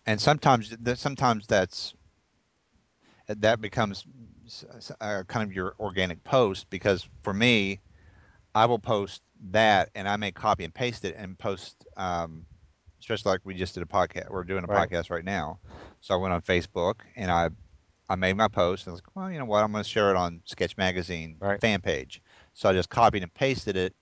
And 0.05 0.19
sometimes 0.19 0.69
that 0.77 0.97
sometimes 0.97 1.47
that's 1.47 1.93
that 3.27 3.61
becomes 3.61 4.05
uh, 4.99 5.23
kind 5.27 5.47
of 5.47 5.53
your 5.53 5.75
organic 5.79 6.23
post 6.23 6.69
because 6.69 7.07
for 7.23 7.33
me, 7.33 7.79
I 8.55 8.65
will 8.65 8.79
post 8.79 9.21
that 9.51 9.89
and 9.95 10.07
I 10.07 10.17
may 10.17 10.31
copy 10.31 10.63
and 10.63 10.73
paste 10.73 11.05
it 11.05 11.15
and 11.17 11.37
post. 11.37 11.85
Um, 11.95 12.45
especially 12.99 13.31
like 13.31 13.41
we 13.43 13.53
just 13.53 13.73
did 13.73 13.83
a 13.83 13.85
podcast. 13.85 14.29
We're 14.29 14.43
doing 14.43 14.63
a 14.63 14.67
Right. 14.67 14.89
podcast 14.89 15.09
right 15.09 15.23
now. 15.25 15.59
So 16.01 16.13
I 16.13 16.17
went 16.17 16.33
on 16.33 16.41
Facebook 16.41 16.95
and 17.15 17.29
I 17.31 17.49
I 18.11 18.15
made 18.15 18.35
my 18.35 18.47
post 18.47 18.85
and 18.87 18.91
I 18.91 18.93
was 18.93 19.01
like, 19.05 19.15
well, 19.15 19.31
you 19.31 19.37
know 19.37 19.45
what? 19.45 19.63
I'm 19.63 19.71
going 19.71 19.83
to 19.83 19.89
share 19.89 20.09
it 20.09 20.15
on 20.15 20.41
Sketch 20.45 20.75
Magazine 20.77 21.35
Right. 21.39 21.61
fan 21.61 21.79
page. 21.81 22.21
So 22.55 22.67
I 22.67 22.73
just 22.73 22.89
copied 22.89 23.21
and 23.21 23.31
pasted 23.33 23.75
it 23.77 23.95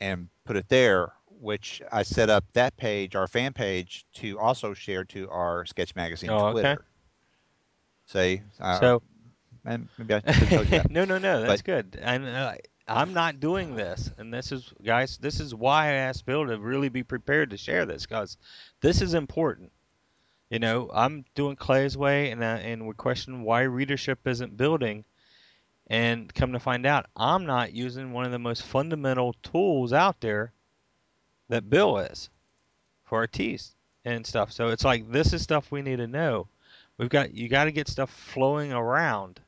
and 0.00 0.28
put 0.46 0.56
it 0.56 0.66
there, 0.70 1.12
which 1.28 1.82
I 1.92 2.02
set 2.02 2.30
up 2.30 2.44
that 2.54 2.76
page, 2.78 3.14
our 3.14 3.26
fan 3.28 3.52
page, 3.52 4.06
to 4.14 4.38
also 4.38 4.72
share 4.72 5.04
to 5.04 5.28
our 5.28 5.66
Sketch 5.66 5.94
Magazine 5.94 6.30
Oh, 6.30 6.46
okay. 6.46 6.52
Twitter. 6.52 6.84
See, 8.06 8.42
uh, 8.58 8.80
so, 8.80 9.02
I 9.66 9.78
should 9.96 10.10
have 10.10 10.22
you 10.50 10.64
that. 10.70 10.90
no, 10.90 11.04
no, 11.04 11.18
no, 11.18 11.42
that's 11.42 11.60
But- 11.62 11.66
good. 11.92 11.98
And 12.02 12.24
uh, 12.26 12.54
I'm 12.90 13.12
not 13.12 13.40
doing 13.40 13.76
this. 13.76 14.10
And 14.18 14.34
this 14.34 14.50
is, 14.50 14.72
guys, 14.84 15.16
this 15.18 15.38
is 15.38 15.54
why 15.54 15.86
I 15.86 15.92
asked 15.92 16.26
Bill 16.26 16.46
to 16.46 16.58
really 16.58 16.88
be 16.88 17.04
prepared 17.04 17.50
to 17.50 17.56
share 17.56 17.86
this 17.86 18.04
because 18.04 18.36
this 18.80 19.00
is 19.00 19.14
important. 19.14 19.70
You 20.50 20.58
know, 20.58 20.90
I'm 20.92 21.24
doing 21.36 21.54
Clay's 21.54 21.96
Way 21.96 22.32
and, 22.32 22.42
uh, 22.42 22.58
and 22.60 22.88
we 22.88 22.94
question 22.94 23.42
why 23.42 23.62
readership 23.62 24.26
isn't 24.26 24.56
building. 24.56 25.04
And 25.86 26.32
come 26.32 26.52
to 26.52 26.60
find 26.60 26.86
out, 26.86 27.06
I'm 27.16 27.46
not 27.46 27.72
using 27.72 28.12
one 28.12 28.24
of 28.24 28.32
the 28.32 28.38
most 28.38 28.62
fundamental 28.62 29.34
tools 29.42 29.92
out 29.92 30.20
there 30.20 30.52
that 31.48 31.70
Bill 31.70 31.98
is 31.98 32.30
for 33.04 33.26
teas 33.26 33.74
and 34.04 34.26
stuff. 34.26 34.52
So 34.52 34.68
it's 34.68 34.84
like 34.84 35.10
this 35.10 35.32
is 35.32 35.42
stuff 35.42 35.70
we 35.70 35.82
need 35.82 35.96
to 35.96 36.06
know. 36.06 36.48
We've 36.96 37.08
got 37.08 37.34
you 37.34 37.48
got 37.48 37.64
to 37.64 37.72
get 37.72 37.88
stuff 37.88 38.10
flowing 38.10 38.72
around 38.72 39.40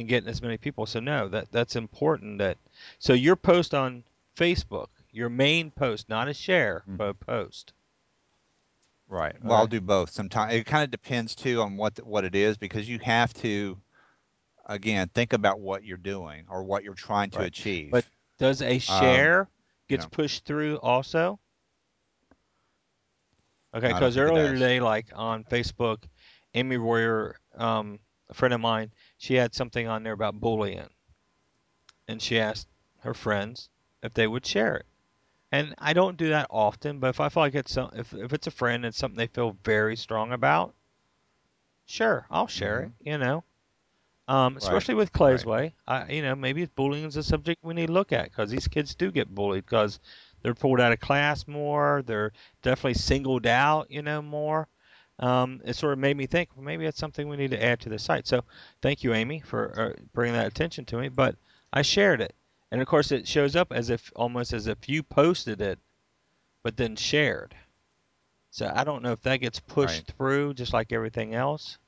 and 0.00 0.08
getting 0.08 0.28
as 0.28 0.42
many 0.42 0.56
people. 0.56 0.86
So 0.86 0.98
no, 0.98 1.28
that 1.28 1.52
that's 1.52 1.76
important. 1.76 2.38
That 2.38 2.58
so 2.98 3.12
your 3.12 3.36
post 3.36 3.74
on 3.74 4.02
Facebook, 4.36 4.88
your 5.12 5.28
main 5.28 5.70
post, 5.70 6.08
not 6.08 6.28
a 6.28 6.34
share, 6.34 6.82
Mhm. 6.88 6.96
but 6.96 7.08
a 7.08 7.14
post. 7.14 7.72
Right. 9.08 9.34
Well, 9.42 9.58
I'll 9.58 9.66
do 9.66 9.80
both. 9.80 10.10
Sometimes 10.10 10.54
it 10.54 10.66
kind 10.66 10.84
of 10.84 10.90
depends 10.90 11.34
too 11.34 11.60
on 11.60 11.76
what 11.76 11.96
the, 11.96 12.04
what 12.04 12.24
it 12.24 12.34
is 12.34 12.56
because 12.56 12.88
you 12.88 13.00
have 13.00 13.34
to, 13.34 13.76
again, 14.66 15.08
think 15.08 15.32
about 15.32 15.58
what 15.58 15.84
you're 15.84 15.96
doing 15.96 16.44
or 16.48 16.62
what 16.62 16.84
you're 16.84 16.94
trying 16.94 17.30
to 17.30 17.38
Right. 17.40 17.48
achieve. 17.48 17.90
But 17.90 18.04
does 18.38 18.62
a 18.62 18.78
share 18.78 19.48
gets 19.88 20.04
know. 20.04 20.10
pushed 20.10 20.44
through 20.44 20.76
also? 20.76 21.40
Okay, 23.74 23.88
No, 23.88 23.96
I 23.96 24.00
don't 24.00 24.00
because 24.00 24.16
earlier 24.16 24.52
today, 24.52 24.80
like 24.80 25.06
on 25.14 25.44
Facebook, 25.44 26.04
Amy 26.54 26.76
Royer, 26.76 27.36
um, 27.56 27.98
a 28.28 28.34
friend 28.34 28.54
of 28.54 28.60
mine, 28.60 28.92
she 29.20 29.36
had 29.36 29.54
something 29.54 29.88
on 29.88 30.02
there 30.04 30.14
about 30.14 30.40
bullying, 30.40 30.90
and 32.08 32.20
she 32.22 32.38
asked 32.38 32.68
her 33.00 33.14
friends 33.14 33.70
if 34.02 34.12
they 34.14 34.26
would 34.26 34.44
share 34.44 34.76
it. 34.76 34.86
And 35.52 35.74
I 35.78 35.94
don't 35.94 36.16
do 36.18 36.30
that 36.30 36.48
often, 36.50 37.00
but 37.00 37.08
if 37.10 37.20
I 37.20 37.28
feel 37.28 37.42
like 37.44 37.54
it's 37.54 37.72
some, 37.72 37.90
if 37.94 38.12
if 38.14 38.32
it's 38.32 38.46
a 38.48 38.52
friend 38.52 38.84
and 38.84 38.94
something 38.94 39.16
they 39.18 39.28
feel 39.28 39.56
very 39.64 39.96
strong 39.96 40.32
about, 40.32 40.74
sure, 41.86 42.26
I'll 42.30 42.46
share 42.48 42.80
it. 42.82 42.92
You 43.00 43.18
know, 43.18 43.44
um, 44.28 44.56
especially 44.56 44.94
with 44.94 45.12
Clay's 45.12 45.44
Mm-hmm. 45.44 45.50
right. 45.50 45.72
way. 45.72 45.74
I, 45.86 46.12
you 46.12 46.22
know, 46.22 46.34
maybe 46.36 46.66
bullying 46.66 47.06
is 47.06 47.16
a 47.16 47.22
subject 47.22 47.64
we 47.64 47.74
need 47.74 47.88
to 47.88 47.92
look 47.92 48.12
at 48.12 48.24
because 48.24 48.50
these 48.50 48.68
kids 48.68 48.94
do 48.94 49.10
get 49.12 49.34
bullied 49.34 49.66
because 49.66 50.00
they're 50.42 50.54
pulled 50.54 50.80
out 50.80 50.92
of 50.92 51.00
class 51.00 51.46
more. 51.48 52.02
They're 52.06 52.32
definitely 52.62 52.94
singled 52.94 53.46
out, 53.46 53.90
you 53.90 54.02
know, 54.02 54.22
more. 54.22 54.68
Um, 55.20 55.60
it 55.64 55.76
sort 55.76 55.92
of 55.92 55.98
made 55.98 56.16
me 56.16 56.26
think 56.26 56.48
well, 56.56 56.64
maybe 56.64 56.84
that's 56.84 56.98
something 56.98 57.28
we 57.28 57.36
need 57.36 57.50
to 57.50 57.62
add 57.62 57.80
to 57.80 57.88
the 57.88 57.98
site. 57.98 58.26
So 58.26 58.42
thank 58.80 59.04
you, 59.04 59.12
Amy, 59.12 59.40
for 59.40 59.78
uh, 59.78 60.02
bringing 60.14 60.34
that 60.34 60.46
attention 60.46 60.84
to 60.86 60.96
me. 60.96 61.08
But 61.08 61.36
I 61.72 61.82
shared 61.82 62.20
it, 62.20 62.34
and 62.70 62.80
of 62.80 62.88
course, 62.88 63.12
it 63.12 63.28
shows 63.28 63.54
up 63.54 63.72
as 63.72 63.90
if 63.90 64.10
almost 64.16 64.52
as 64.52 64.66
if 64.66 64.88
you 64.88 65.02
posted 65.02 65.60
it, 65.60 65.78
but 66.62 66.76
then 66.76 66.96
shared. 66.96 67.54
So 68.50 68.70
I 68.74 68.82
don't 68.82 69.02
know 69.02 69.12
if 69.12 69.20
that 69.22 69.36
gets 69.36 69.60
pushed 69.60 70.08
Right. 70.08 70.16
through 70.16 70.54
just 70.54 70.72
like 70.72 70.90
everything 70.92 71.34
else. 71.34 71.78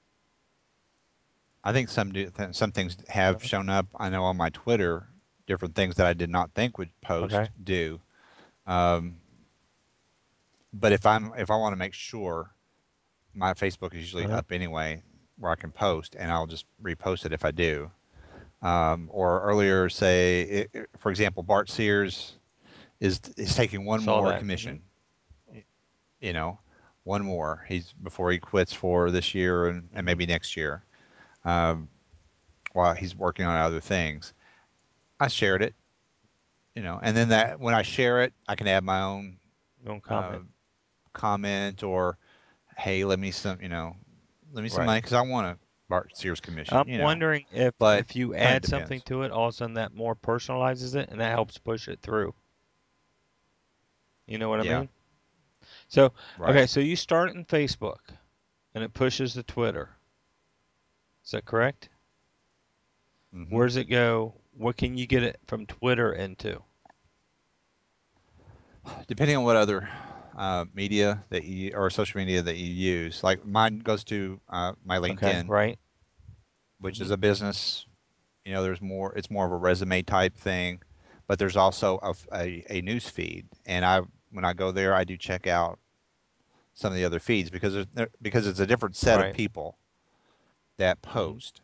I 1.65 1.73
think 1.73 1.89
some 1.89 2.13
do, 2.13 2.29
th- 2.29 2.55
some 2.55 2.73
things 2.73 2.97
have 3.09 3.43
shown 3.45 3.69
up. 3.69 3.87
I 3.97 4.11
know 4.11 4.25
on 4.25 4.37
my 4.37 4.51
Twitter, 4.51 5.07
different 5.47 5.75
things 5.75 5.97
that 5.97 6.07
I 6.07 6.13
did 6.13 6.29
not 6.31 6.53
think 6.55 6.77
would 6.79 6.91
post 7.01 7.35
Okay. 7.35 7.49
do. 7.65 8.01
Um, 8.67 9.17
but 10.73 10.93
if 10.93 11.07
I'm 11.07 11.33
if 11.37 11.51
I 11.51 11.57
want 11.57 11.73
to 11.73 11.77
make 11.77 11.95
sure, 11.95 12.51
my 13.35 13.53
Facebook 13.55 13.93
is 13.95 14.01
usually 14.01 14.25
Uh-huh. 14.25 14.37
up 14.39 14.53
anyway, 14.53 15.03
where 15.39 15.51
I 15.53 15.57
can 15.57 15.71
post, 15.73 16.17
and 16.19 16.31
I'll 16.31 16.47
just 16.47 16.67
repost 16.83 17.25
it 17.27 17.33
if 17.33 17.45
I 17.45 17.51
do. 17.51 17.91
Um, 18.63 19.09
or 19.13 19.41
earlier, 19.43 19.89
say, 19.89 20.43
it, 20.43 20.71
it- 20.73 20.91
for 20.99 21.11
example, 21.11 21.43
Bart 21.43 21.69
Sears 21.71 22.39
is 23.01 23.21
is 23.37 23.55
taking 23.55 23.85
one 23.85 24.01
Saw 24.01 24.21
more 24.21 24.31
that. 24.31 24.39
commission. 24.39 24.83
You 26.21 26.33
know, 26.33 26.59
one 27.05 27.23
more. 27.25 27.65
He's 27.69 27.93
before 27.93 28.31
he 28.31 28.39
quits 28.39 28.73
for 28.73 29.11
this 29.11 29.35
year 29.35 29.67
and, 29.67 29.89
and 29.93 30.07
maybe 30.07 30.27
next 30.27 30.57
year. 30.57 30.85
Um, 31.45 31.89
while 32.73 32.95
he's 32.95 33.15
working 33.17 33.45
on 33.45 33.57
other 33.57 33.81
things, 33.81 34.33
I 35.21 35.29
shared 35.29 35.63
it. 35.63 35.75
You 36.75 36.83
know, 36.83 36.99
and 37.03 37.17
then 37.17 37.29
that 37.31 37.59
when 37.61 37.75
I 37.75 37.83
share 37.83 38.23
it, 38.23 38.33
I 38.49 38.55
can 38.55 38.69
add 38.69 38.85
my 38.85 39.01
own 39.03 39.39
Don't 39.85 40.03
uh, 40.09 40.39
comment. 40.39 40.47
comment 41.13 41.83
or, 41.83 42.17
hey, 42.77 43.05
let 43.05 43.19
me 43.19 43.31
some, 43.31 43.61
you 43.61 43.69
know, 43.69 43.97
let 44.53 44.63
me 44.63 44.69
some 44.69 44.79
Right. 44.81 44.87
money 44.87 44.99
because 45.01 45.13
I 45.13 45.23
want 45.23 45.47
a 45.47 45.59
Bart 45.89 46.17
Sears 46.17 46.41
commission. 46.41 46.79
I'm 46.79 46.89
you 46.89 46.99
know. 46.99 47.05
wondering 47.05 47.45
if 47.53 47.75
but 47.79 48.01
if 48.01 48.17
you 48.17 48.35
add 48.35 48.65
something 48.67 49.01
to 49.03 49.23
it, 49.23 49.31
all 49.31 49.49
of 49.49 49.55
a 49.55 49.57
sudden 49.57 49.75
that 49.75 49.95
more 49.95 50.15
personalizes 50.15 50.95
it 50.95 51.09
and 51.11 51.21
that 51.21 51.31
helps 51.33 51.59
push 51.59 51.89
it 51.89 52.01
through. 52.01 52.35
You 54.27 54.39
know 54.39 54.49
what 54.49 54.61
I 54.61 54.65
Yeah. 54.65 54.79
mean? 54.81 54.89
So 55.89 56.13
Right. 56.39 56.51
okay, 56.51 56.67
so 56.67 56.81
you 56.81 56.97
start 56.97 57.35
in 57.35 57.45
Facebook, 57.45 57.99
and 58.75 58.83
it 58.83 58.95
pushes 58.95 59.35
to 59.35 59.43
Twitter. 59.43 59.91
Is 61.25 61.33
that 61.33 61.45
correct? 61.45 61.89
Mhm. 63.35 63.51
Where 63.51 63.67
does 63.67 63.77
it 63.77 63.85
go? 63.85 64.35
What 64.53 64.77
can 64.77 64.97
you 64.97 65.07
get 65.07 65.23
it 65.23 65.41
from 65.47 65.67
Twitter 65.67 66.13
into? 66.13 66.63
depending 69.07 69.37
on 69.37 69.45
what 69.45 69.57
other 69.57 69.89
uh, 70.43 70.67
media 70.75 71.25
that 71.31 71.45
you 71.45 71.73
or 71.75 71.91
social 71.91 72.19
media 72.21 72.43
that 72.43 72.57
you 72.59 72.73
use. 72.73 73.25
Like 73.25 73.47
mine 73.47 73.81
goes 73.81 74.05
to 74.07 74.41
uh, 74.51 74.75
my 74.85 74.99
Okay, 75.11 75.37
LinkedIn, 75.37 75.49
right? 75.49 75.79
which 76.81 77.01
is 77.01 77.11
a 77.11 77.19
business. 77.19 77.87
You 78.45 78.53
know, 78.53 78.63
there's 78.63 78.83
more. 78.83 79.15
It's 79.15 79.31
more 79.31 79.47
of 79.47 79.53
a 79.53 79.57
resume 79.57 80.03
type 80.03 80.37
thing, 80.37 80.81
but 81.29 81.39
there's 81.39 81.57
also 81.57 81.99
a, 82.03 82.15
a, 82.37 82.65
a 82.79 82.83
news 82.83 83.09
feed. 83.09 83.47
And 83.67 83.85
I, 83.85 84.03
when 84.31 84.45
I 84.45 84.55
go 84.55 84.73
there, 84.73 84.95
I 84.95 85.05
do 85.05 85.17
check 85.17 85.47
out 85.47 85.79
some 86.75 86.93
of 86.93 86.97
the 86.99 87.05
other 87.05 87.21
feeds 87.21 87.51
because 87.51 87.87
there- 87.95 88.11
because 88.23 88.47
it's 88.47 88.61
a 88.61 88.67
different 88.67 88.97
set 88.97 89.21
of 89.21 89.33
people 89.33 89.79
that 90.79 91.03
Mhm. 91.03 91.03
post. 91.03 91.63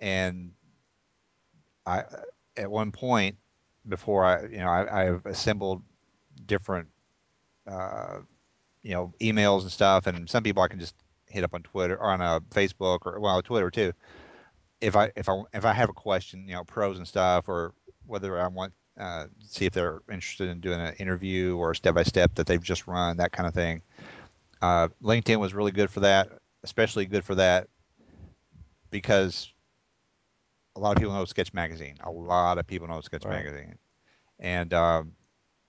And 0.00 0.52
I, 1.86 2.04
at 2.56 2.70
one 2.70 2.92
point, 2.92 3.38
before 3.88 4.24
I, 4.24 4.42
you 4.46 4.58
know, 4.58 4.68
I, 4.68 5.06
I've 5.08 5.26
assembled 5.26 5.82
different, 6.46 6.88
uh, 7.70 8.18
you 8.82 8.92
know, 8.92 9.12
emails 9.20 9.62
and 9.62 9.72
stuff. 9.72 10.06
And 10.06 10.28
some 10.28 10.42
people 10.42 10.62
I 10.62 10.68
can 10.68 10.80
just 10.80 10.94
hit 11.26 11.44
up 11.44 11.54
on 11.54 11.62
Twitter 11.62 11.96
or 11.96 12.10
on 12.10 12.20
uh, 12.20 12.40
Facebook 12.50 13.00
or 13.06 13.20
well, 13.20 13.40
Twitter 13.42 13.70
too. 13.70 13.92
if 14.80 14.96
I 14.96 15.10
if 15.16 15.28
I 15.28 15.42
if 15.54 15.64
I 15.64 15.72
have 15.72 15.90
a 15.90 15.94
question, 15.94 16.46
you 16.46 16.54
know, 16.54 16.64
pros 16.64 16.98
and 16.98 17.06
stuff, 17.06 17.48
or 17.48 17.74
whether 18.06 18.38
I 18.40 18.48
want 18.48 18.72
uh, 18.98 19.26
see 19.40 19.66
if 19.66 19.72
they're 19.72 20.00
interested 20.10 20.48
in 20.48 20.60
doing 20.60 20.80
an 20.80 20.94
interview 20.94 21.56
or 21.56 21.74
step 21.74 21.94
by 21.94 22.02
step 22.02 22.34
that 22.34 22.46
they've 22.46 22.62
just 22.62 22.86
run, 22.86 23.16
that 23.18 23.32
kind 23.32 23.46
of 23.46 23.54
thing. 23.54 23.82
Uh, 24.62 24.88
LinkedIn 25.02 25.38
was 25.38 25.54
really 25.54 25.72
good 25.72 25.90
for 25.90 26.00
that, 26.00 26.28
especially 26.64 27.06
good 27.06 27.24
for 27.24 27.34
that 27.34 27.68
because 28.90 29.52
a 30.76 30.80
lot 30.80 30.92
of 30.92 30.98
people 30.98 31.14
know 31.14 31.24
Sketch 31.24 31.52
Magazine. 31.52 31.96
A 32.04 32.10
lot 32.10 32.58
of 32.58 32.66
people 32.66 32.88
know 32.88 33.00
Sketch 33.00 33.24
Right. 33.24 33.44
Magazine, 33.44 33.78
and 34.38 34.72
um, 34.74 35.12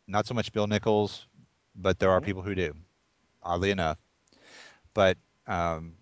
not 0.08 0.27
so 0.27 0.34
much 0.34 0.51
Bill 0.51 0.67
Nichols, 0.67 1.27
but 1.75 2.00
there 2.00 2.12
are 2.12 2.20
Mhm. 2.20 2.25
people 2.25 2.42
who 2.42 2.56
do, 2.56 2.74
oddly 3.44 3.72
enough. 3.72 3.98
But 4.94 5.18
um, 5.48 5.96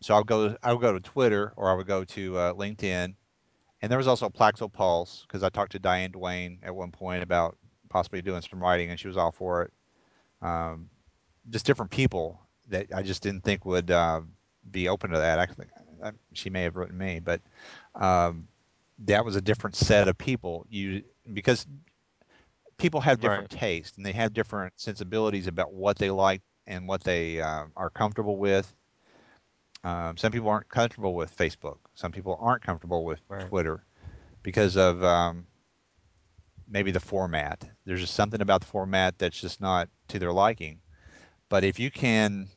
so 0.00 0.14
I'll 0.14 0.24
go 0.24 0.56
I 0.62 0.72
would 0.72 0.80
go 0.80 0.92
to 0.92 1.00
Twitter 1.00 1.52
or 1.56 1.70
I 1.70 1.74
would 1.74 1.86
go 1.86 2.04
to 2.04 2.36
uh, 2.38 2.52
LinkedIn, 2.54 3.14
and 3.82 3.90
there 3.90 3.98
was 3.98 4.06
also 4.08 4.28
Plaxo 4.28 4.72
Pulse 4.72 5.24
because 5.26 5.42
I 5.42 5.48
talked 5.48 5.72
to 5.72 5.78
Diane 5.78 6.12
Duane 6.12 6.58
at 6.62 6.74
one 6.74 6.90
point 6.90 7.22
about 7.22 7.56
possibly 7.88 8.22
doing 8.22 8.42
some 8.42 8.60
writing, 8.62 8.90
and 8.90 8.98
she 8.98 9.06
was 9.08 9.16
all 9.16 9.32
for 9.32 9.62
it. 9.62 9.72
Um, 10.42 10.88
just 11.50 11.66
different 11.66 11.90
people 11.90 12.40
that 12.68 12.86
I 12.94 13.02
just 13.02 13.22
didn't 13.22 13.42
think 13.44 13.64
would 13.64 13.90
uh, 13.90 14.20
be 14.70 14.88
open 14.88 15.10
to 15.10 15.18
that. 15.18 15.38
Actually, 15.38 15.66
I, 16.02 16.12
she 16.32 16.50
may 16.50 16.62
have 16.62 16.76
written 16.76 16.96
me, 16.98 17.20
but 17.20 17.40
um, 17.94 18.48
that 19.06 19.24
was 19.24 19.36
a 19.36 19.40
different 19.40 19.76
set 19.76 20.08
of 20.08 20.16
people. 20.18 20.66
You 20.68 21.02
because 21.32 21.66
people 22.78 23.00
have 23.00 23.20
different 23.20 23.48
Right. 23.48 23.50
tastes 23.50 23.96
and 23.96 24.04
they 24.04 24.12
have 24.12 24.32
different 24.32 24.72
sensibilities 24.76 25.46
about 25.46 25.72
what 25.72 25.98
they 25.98 26.10
like 26.10 26.42
and 26.66 26.86
what 26.88 27.02
they 27.04 27.40
uh, 27.40 27.66
are 27.76 27.90
comfortable 27.90 28.36
with. 28.38 28.74
Um, 29.84 30.16
some 30.16 30.32
people 30.32 30.48
aren't 30.48 30.68
comfortable 30.68 31.14
with 31.14 31.36
Facebook. 31.36 31.78
Some 31.94 32.12
people 32.12 32.36
aren't 32.40 32.62
comfortable 32.62 33.04
with 33.04 33.20
Right. 33.28 33.50
Twitter 33.50 33.84
because 34.42 34.76
of 34.76 35.02
um, 35.04 35.46
maybe 36.68 36.90
the 36.90 37.00
format. 37.00 37.68
There's 37.84 38.00
just 38.00 38.14
something 38.14 38.40
about 38.40 38.60
the 38.60 38.66
format 38.66 39.18
that's 39.18 39.40
just 39.40 39.60
not 39.60 39.88
to 40.08 40.18
their 40.18 40.32
liking. 40.32 40.80
But 41.48 41.64
if 41.64 41.78
you 41.78 41.90
can 41.90 42.48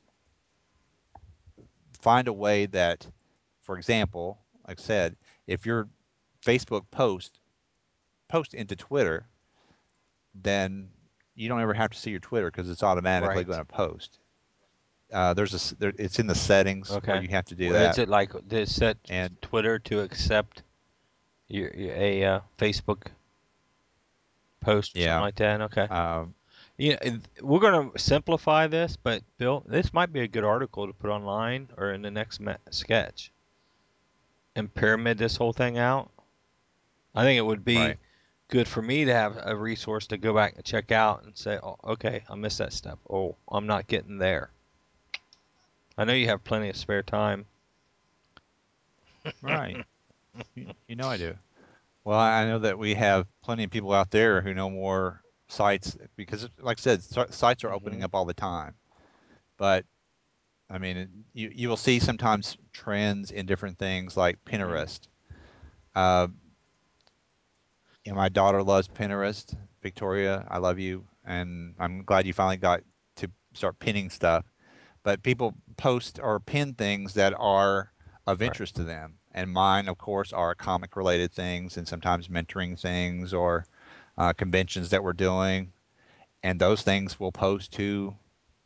find 2.00 2.28
a 2.28 2.34
way 2.34 2.66
that, 2.68 3.08
for 3.64 3.78
example, 3.78 4.40
like 4.68 4.80
I 4.80 4.84
said, 4.84 5.16
if 5.48 5.66
your 5.66 5.88
Facebook 6.44 6.84
post 6.92 7.40
post 8.28 8.54
into 8.54 8.76
Twitter, 8.76 9.28
then 10.44 10.90
you 11.36 11.50
don't 11.50 11.62
ever 11.62 11.74
have 11.74 11.92
to 11.92 11.98
see 11.98 12.12
your 12.12 12.20
Twitter 12.20 12.52
because 12.52 12.70
it's 12.70 12.84
automatically 12.84 13.44
going 13.44 13.60
to 13.60 13.66
post. 13.66 14.20
Uh, 15.12 15.34
there's 15.34 15.72
a 15.72 15.76
there, 15.76 15.94
it's 15.98 16.20
in 16.20 16.28
the 16.28 16.36
settings 16.36 16.90
where 16.90 17.00
Okay. 17.00 17.22
you 17.22 17.30
have 17.30 17.46
to 17.46 17.56
do 17.56 17.72
Well, 17.72 17.90
Is 17.90 17.96
that, 17.96 18.04
it 18.04 18.10
like 18.10 18.32
it 18.52 18.70
set 18.70 18.98
and 19.10 19.42
Twitter 19.42 19.80
to 19.80 20.02
accept 20.02 20.62
your, 21.48 21.72
your 21.76 21.96
a 21.96 22.24
uh, 22.24 22.40
Facebook 22.58 23.08
post 24.62 24.96
or 24.96 25.00
something 25.00 25.12
yeah, 25.12 25.20
like 25.20 25.36
that? 25.36 25.62
Okay. 25.62 25.82
um, 25.88 26.36
Yeah, 26.78 26.98
we're 27.42 27.60
going 27.60 27.92
to 27.92 28.00
simplify 28.00 28.68
this, 28.68 28.98
but 29.02 29.24
Bill, 29.38 29.64
this 29.66 29.94
might 29.94 30.14
be 30.14 30.20
a 30.20 30.28
good 30.28 30.44
article 30.44 30.86
to 30.86 30.94
put 30.94 31.10
online 31.10 31.70
or 31.78 31.92
in 31.92 32.02
the 32.04 32.12
next 32.12 32.40
ma- 32.40 32.58
sketch 32.70 33.32
and 34.56 34.72
pyramid 34.74 35.18
this 35.18 35.38
whole 35.38 35.54
thing 35.54 35.78
out. 35.78 36.12
I 37.16 37.24
think 37.24 37.38
it 37.40 37.46
would 37.46 37.66
be 37.66 37.78
right, 37.78 37.98
good 38.50 38.68
for 38.68 38.82
me 38.82 39.06
to 39.06 39.14
have 39.14 39.38
a 39.42 39.56
resource 39.56 40.08
to 40.08 40.18
go 40.18 40.34
back 40.34 40.56
and 40.58 40.66
check 40.66 40.92
out 40.92 41.24
and 41.24 41.38
say, 41.38 41.60
oh, 41.64 41.78
okay, 41.84 42.24
I 42.30 42.36
missed 42.36 42.60
that 42.60 42.74
step. 42.74 43.00
Oh, 43.10 43.38
I'm 43.50 43.68
not 43.68 43.88
getting 43.88 44.18
there. 44.20 44.52
I 45.98 46.06
know 46.06 46.14
you 46.14 46.28
have 46.28 46.44
plenty 46.44 46.70
of 46.70 46.78
spare 46.78 47.04
time. 47.04 47.48
right. 49.42 49.80
You, 50.56 50.68
you 50.88 50.96
know 50.96 51.10
I 51.10 51.18
do. 51.18 51.36
Well, 52.06 52.20
I 52.20 52.46
know 52.46 52.60
that 52.60 52.78
we 52.80 52.96
have 52.96 53.28
plenty 53.44 53.64
of 53.64 53.72
people 53.72 53.94
out 53.94 54.12
there 54.12 54.42
who 54.42 54.54
know 54.54 54.70
more 54.70 55.24
sites 55.48 55.98
because, 56.16 56.48
like 56.60 56.80
I 56.80 56.82
said, 56.82 57.04
sites 57.04 57.64
are 57.64 57.74
opening 57.74 58.02
hmm 58.02 58.04
up 58.04 58.16
all 58.16 58.26
the 58.26 58.34
time. 58.34 58.76
But 59.58 59.86
I 60.70 60.78
mean, 60.80 61.26
you 61.34 61.52
you 61.54 61.70
will 61.70 61.78
see 61.78 62.00
sometimes 62.00 62.58
trends 62.74 63.32
in 63.32 63.46
different 63.46 63.78
things 63.78 64.18
like 64.18 64.44
Pinterest. 64.46 65.00
Uh, 65.96 66.28
you 68.06 68.12
know, 68.12 68.16
my 68.18 68.30
daughter 68.30 68.64
loves 68.64 68.88
Pinterest. 68.88 69.56
Victoria, 69.82 70.46
I 70.50 70.58
love 70.58 70.80
you, 70.80 71.06
and 71.26 71.76
I'm 71.80 72.04
glad 72.04 72.26
you 72.26 72.34
finally 72.34 72.58
got 72.58 72.82
to 73.18 73.30
start 73.54 73.80
pinning 73.80 74.10
stuff. 74.10 74.46
But 75.04 75.24
people 75.24 75.54
post 75.78 76.20
or 76.22 76.40
pin 76.40 76.74
things 76.74 77.14
that 77.14 77.34
are 77.38 77.92
of 78.28 78.42
Right. 78.42 78.42
interest 78.42 78.76
to 78.76 78.84
them, 78.84 79.16
and 79.34 79.52
mine, 79.52 79.88
of 79.88 79.98
course, 79.98 80.34
are 80.34 80.56
comic-related 80.56 81.32
things 81.32 81.78
and 81.78 81.88
sometimes 81.88 82.28
mentoring 82.28 82.80
things 82.80 83.34
or 83.34 83.66
uh, 84.18 84.34
conventions 84.34 84.90
that 84.90 85.04
we're 85.04 85.14
doing, 85.14 85.72
and 86.44 86.60
those 86.60 86.82
things 86.82 87.20
will 87.20 87.32
post 87.32 87.72
to, 87.74 88.16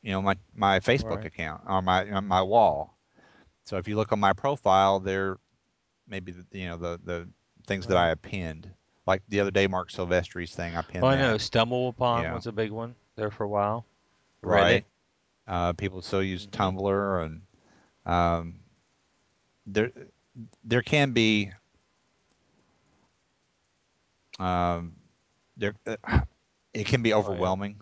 you 0.02 0.12
know, 0.12 0.22
my 0.22 0.36
my 0.56 0.80
Facebook 0.80 1.24
Right. 1.24 1.26
account 1.26 1.62
or 1.68 1.82
my 1.82 2.04
my 2.22 2.42
wall. 2.42 2.98
So 3.66 3.78
if 3.78 3.88
you 3.88 3.96
look 3.96 4.12
on 4.12 4.20
my 4.20 4.34
profile, 4.34 5.00
there 5.00 5.38
maybe 6.08 6.34
you 6.52 6.68
know 6.68 6.78
the 6.78 7.00
the 7.04 7.30
things 7.68 7.88
that 7.88 7.98
I 7.98 8.08
have 8.10 8.22
pinned. 8.22 8.72
Like 9.06 9.24
the 9.28 9.40
other 9.40 9.52
day, 9.52 9.68
Marc 9.68 9.90
Silvestri's 9.92 10.56
thing, 10.56 10.76
I 10.76 10.82
Well, 11.00 11.12
pinned 11.12 11.12
I 11.12 11.16
know. 11.18 11.38
Stumble 11.38 11.88
Upon 11.90 12.30
know, 12.30 12.32
was 12.32 12.46
a 12.48 12.52
big 12.52 12.72
one 12.72 12.96
there 13.16 13.32
for 13.32 13.44
a 13.44 13.50
while. 13.50 13.86
Right? 14.42 14.86
Uh, 15.48 15.74
people 15.74 16.02
still 16.02 16.24
use 16.24 16.48
hmm 16.48 16.48
Tumblr, 16.48 17.26
and 17.26 17.42
um, 18.06 18.60
there 19.66 19.92
there 20.64 20.82
can 20.82 21.12
be 21.12 21.52
um, 24.40 24.96
there 25.58 25.74
uh, 25.86 26.22
it 26.74 26.86
can 26.86 27.02
be 27.02 27.14
Oh 27.22 27.34
yeah. 27.34 27.52
overwhelming. 27.52 27.82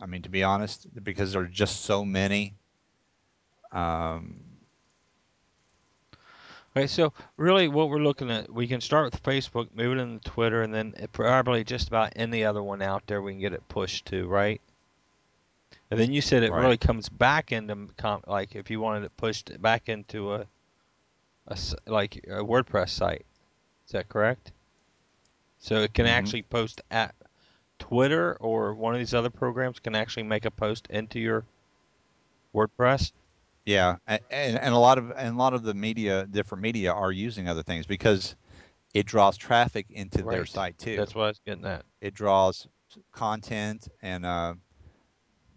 I 0.00 0.06
mean, 0.06 0.22
to 0.22 0.28
be 0.30 0.42
honest, 0.42 0.86
because 1.02 1.32
there 1.32 1.42
are 1.42 1.46
just 1.46 1.82
so 1.82 2.04
many. 2.04 2.54
Um, 3.72 4.51
Okay, 6.74 6.86
so 6.86 7.12
really 7.36 7.68
what 7.68 7.90
we're 7.90 7.98
looking 7.98 8.30
at, 8.30 8.50
we 8.52 8.66
can 8.66 8.80
start 8.80 9.12
with 9.12 9.22
Facebook, 9.22 9.68
move 9.74 9.98
it 9.98 10.00
into 10.00 10.30
Twitter, 10.30 10.62
and 10.62 10.72
then 10.72 10.94
probably 11.12 11.64
just 11.64 11.88
about 11.88 12.14
any 12.16 12.44
other 12.44 12.62
one 12.62 12.80
out 12.80 13.06
there 13.06 13.20
we 13.20 13.32
can 13.32 13.40
get 13.40 13.52
it 13.52 13.68
pushed 13.68 14.06
to, 14.06 14.26
right? 14.26 14.60
And 15.90 16.00
then 16.00 16.10
you 16.12 16.22
said 16.22 16.42
it 16.42 16.52
right. 16.52 16.62
really 16.62 16.78
comes 16.78 17.10
back 17.10 17.52
into 17.52 17.88
like 18.26 18.56
if 18.56 18.70
you 18.70 18.80
wanted 18.80 19.04
it 19.04 19.16
pushed 19.18 19.60
back 19.60 19.90
into 19.90 20.32
a, 20.32 20.46
a 21.48 21.58
like 21.86 22.16
a 22.26 22.42
WordPress 22.42 22.88
site. 22.88 23.26
Is 23.86 23.92
that 23.92 24.08
correct? 24.08 24.52
So 25.58 25.82
it 25.82 25.92
can 25.92 26.06
hmm 26.06 26.06
actually 26.06 26.42
post 26.42 26.80
at 26.90 27.14
Twitter 27.78 28.36
or 28.40 28.74
one 28.74 28.94
of 28.94 29.00
these 29.00 29.12
other 29.12 29.28
programs 29.30 29.78
can 29.78 29.94
actually 29.94 30.22
make 30.22 30.46
a 30.46 30.50
post 30.50 30.86
into 30.88 31.20
your 31.20 31.44
WordPress. 32.54 33.12
Yeah, 33.64 33.96
and 34.06 34.20
and 34.30 34.74
a 34.74 34.78
lot 34.78 34.98
of 34.98 35.10
and 35.12 35.34
a 35.34 35.38
lot 35.38 35.54
of 35.54 35.62
the 35.62 35.74
media, 35.74 36.26
different 36.26 36.62
media, 36.62 36.92
are 36.92 37.12
using 37.12 37.48
other 37.48 37.62
things 37.62 37.86
because 37.86 38.34
it 38.94 39.06
draws 39.06 39.36
traffic 39.36 39.86
into 39.90 40.22
their 40.24 40.44
site 40.46 40.78
too. 40.78 41.02
That's 41.02 41.14
what 41.14 41.24
I 41.24 41.28
was 41.28 41.40
getting 41.46 41.64
at. 41.66 41.84
It 42.00 42.14
draws 42.14 42.66
content, 43.12 43.88
and 44.02 44.24
uh, 44.24 44.54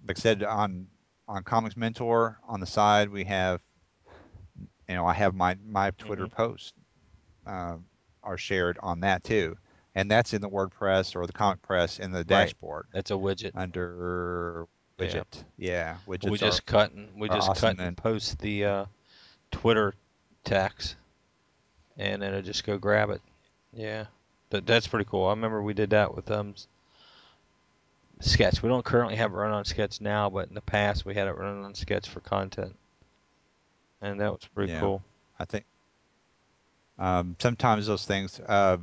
like 0.08 0.18
I 0.18 0.22
said, 0.22 0.44
on 0.44 0.88
on 1.28 1.44
Comics 1.44 1.76
Mentor 1.78 2.40
on 2.48 2.60
the 2.60 2.66
side, 2.68 3.10
we 3.10 3.24
have 3.26 3.62
you 4.88 4.96
know 4.96 5.06
I 5.06 5.14
have 5.14 5.34
my 5.36 5.56
my 5.66 5.92
Twitter 5.98 6.28
hmm 6.28 6.28
posts 6.28 6.74
uh, 7.46 7.78
are 8.24 8.38
shared 8.38 8.78
on 8.82 9.00
that 9.02 9.24
too, 9.24 9.56
and 9.96 10.10
that's 10.10 10.34
in 10.34 10.42
the 10.42 10.50
WordPress 10.50 11.16
or 11.16 11.26
the 11.26 11.34
Comic 11.34 11.62
Press 11.62 12.00
in 12.00 12.12
the 12.12 12.24
Right. 12.28 12.54
dashboard 12.54 12.88
That's 12.92 13.12
a 13.12 13.16
widget. 13.16 13.54
under. 13.54 14.68
Widget. 14.98 15.44
Yeah, 15.58 15.98
We 16.06 16.18
widgets 16.18 16.34
are 16.34 16.38
just 16.38 16.66
cut 16.66 16.92
and 16.94 17.10
we 17.20 17.28
just 17.28 17.50
awesome, 17.50 17.62
cut 17.62 17.72
and 17.72 17.88
and 17.88 17.98
post 17.98 18.40
the 18.40 18.66
uh, 18.66 18.86
Twitter 19.52 19.94
text, 20.44 20.96
and 21.98 22.24
it'll 22.24 22.42
just 22.42 22.64
go 22.64 22.78
grab 22.78 23.10
it. 23.10 23.22
Yeah, 23.74 24.06
that 24.50 24.66
that's 24.66 24.88
pretty 24.88 25.06
cool. 25.10 25.26
I 25.28 25.32
remember 25.32 25.62
we 25.62 25.74
did 25.74 25.92
that 25.92 26.16
with 26.16 26.30
um 26.32 26.56
Sketch. 28.22 28.64
We 28.64 28.70
don't 28.70 28.86
currently 28.86 29.16
have 29.18 29.32
it 29.32 29.36
run 29.36 29.52
on 29.52 29.66
Sketch 29.66 30.00
now, 30.00 30.30
but 30.30 30.48
in 30.48 30.56
the 30.56 30.62
past 30.62 31.06
we 31.06 31.14
had 31.16 31.28
it 31.28 31.38
run 31.38 31.64
on 31.64 31.76
Sketch 31.76 32.08
for 32.08 32.22
content, 32.22 32.76
and 34.02 34.20
that 34.20 34.32
was 34.32 34.48
pretty 34.54 34.74
yeah, 34.74 34.80
cool. 34.80 35.04
I 35.40 35.46
think 35.46 35.66
um, 36.98 37.36
sometimes 37.40 37.88
those 37.88 38.06
things. 38.06 38.40
Uh, 38.40 38.78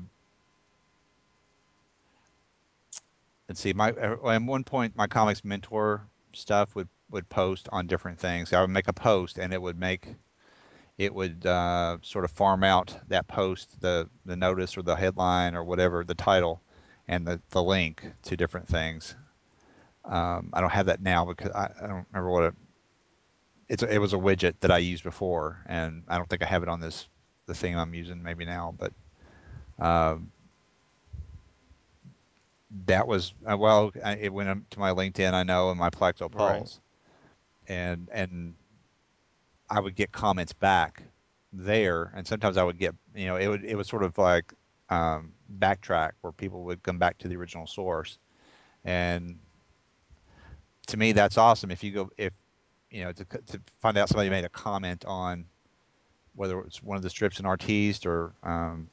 let's 3.48 3.60
see, 3.60 3.72
my 3.72 3.90
uh, 3.92 4.30
at 4.30 4.42
one 4.42 4.64
point 4.64 4.96
my 4.96 5.06
comics 5.06 5.44
mentor 5.44 6.06
stuff 6.32 6.74
would 6.74 6.88
would 7.10 7.28
post 7.28 7.68
on 7.72 7.86
different 7.86 8.18
things. 8.18 8.52
I 8.52 8.60
would 8.60 8.70
make 8.70 8.88
a 8.88 8.92
post 8.92 9.38
and 9.38 9.52
it 9.52 9.60
would 9.60 9.78
make 9.78 10.14
it 10.98 11.14
would 11.14 11.46
uh, 11.46 11.98
sort 12.02 12.24
of 12.24 12.30
farm 12.30 12.64
out 12.64 12.96
that 13.08 13.28
post, 13.28 13.80
the 13.80 14.08
the 14.24 14.36
notice 14.36 14.76
or 14.76 14.82
the 14.82 14.94
headline 14.94 15.54
or 15.54 15.64
whatever, 15.64 16.04
the 16.04 16.14
title, 16.14 16.62
and 17.08 17.26
the 17.26 17.40
the 17.50 17.62
link 17.62 18.04
to 18.22 18.36
different 18.36 18.68
things. 18.68 19.14
Um, 20.04 20.50
I 20.52 20.60
don't 20.60 20.70
have 20.72 20.86
that 20.86 21.00
now 21.00 21.24
because 21.24 21.50
I, 21.52 21.70
I 21.82 21.86
don't 21.86 22.06
remember 22.12 22.30
what 22.30 22.44
it. 22.44 22.54
It's 23.68 23.82
a, 23.82 23.94
it 23.94 23.98
was 23.98 24.12
a 24.12 24.16
widget 24.18 24.54
that 24.60 24.70
I 24.70 24.78
used 24.78 25.04
before, 25.04 25.62
and 25.66 26.02
I 26.08 26.16
don't 26.18 26.28
think 26.28 26.42
I 26.42 26.46
have 26.46 26.62
it 26.62 26.68
on 26.68 26.80
this 26.80 27.08
the 27.46 27.54
thing 27.54 27.76
I'm 27.76 27.94
using 27.94 28.22
maybe 28.22 28.44
now, 28.44 28.74
but 28.78 28.92
um, 29.78 30.30
that 32.86 33.06
was 33.06 33.34
uh, 33.46 33.56
well. 33.56 33.92
It 34.04 34.32
went 34.32 34.48
up 34.48 34.58
to 34.70 34.78
my 34.78 34.90
LinkedIn, 34.90 35.32
I 35.32 35.42
know, 35.42 35.70
and 35.70 35.78
my 35.78 35.90
Plaxo 35.90 36.30
Pulse, 36.30 36.80
right. 37.68 37.76
and 37.76 38.08
and 38.12 38.54
I 39.70 39.80
would 39.80 39.94
get 39.94 40.12
comments 40.12 40.52
back 40.52 41.02
there, 41.52 42.12
and 42.16 42.26
sometimes 42.26 42.56
I 42.56 42.64
would 42.64 42.78
get 42.78 42.94
you 43.14 43.26
know 43.26 43.36
it 43.36 43.48
would 43.48 43.64
it 43.64 43.76
was 43.76 43.88
sort 43.88 44.02
of 44.02 44.16
like 44.18 44.52
um, 44.88 45.32
backtrack 45.58 46.12
where 46.22 46.32
people 46.32 46.64
would 46.64 46.82
come 46.82 46.98
back 46.98 47.18
to 47.18 47.28
the 47.28 47.36
original 47.36 47.66
source, 47.66 48.18
and 48.84 49.38
to 50.86 50.96
me 50.96 51.12
that's 51.12 51.38
awesome. 51.38 51.70
If 51.70 51.84
you 51.84 51.92
go 51.92 52.10
if 52.16 52.32
you 52.90 53.04
know 53.04 53.12
to 53.12 53.24
to 53.24 53.60
find 53.80 53.96
out 53.98 54.08
somebody 54.08 54.30
made 54.30 54.44
a 54.44 54.50
comment 54.50 55.04
on 55.04 55.44
whether 56.34 56.58
it's 56.60 56.82
one 56.82 56.96
of 56.96 57.02
the 57.02 57.10
strips 57.10 57.38
in 57.38 57.44
Artiste 57.44 58.06
or 58.06 58.32
um, 58.42 58.88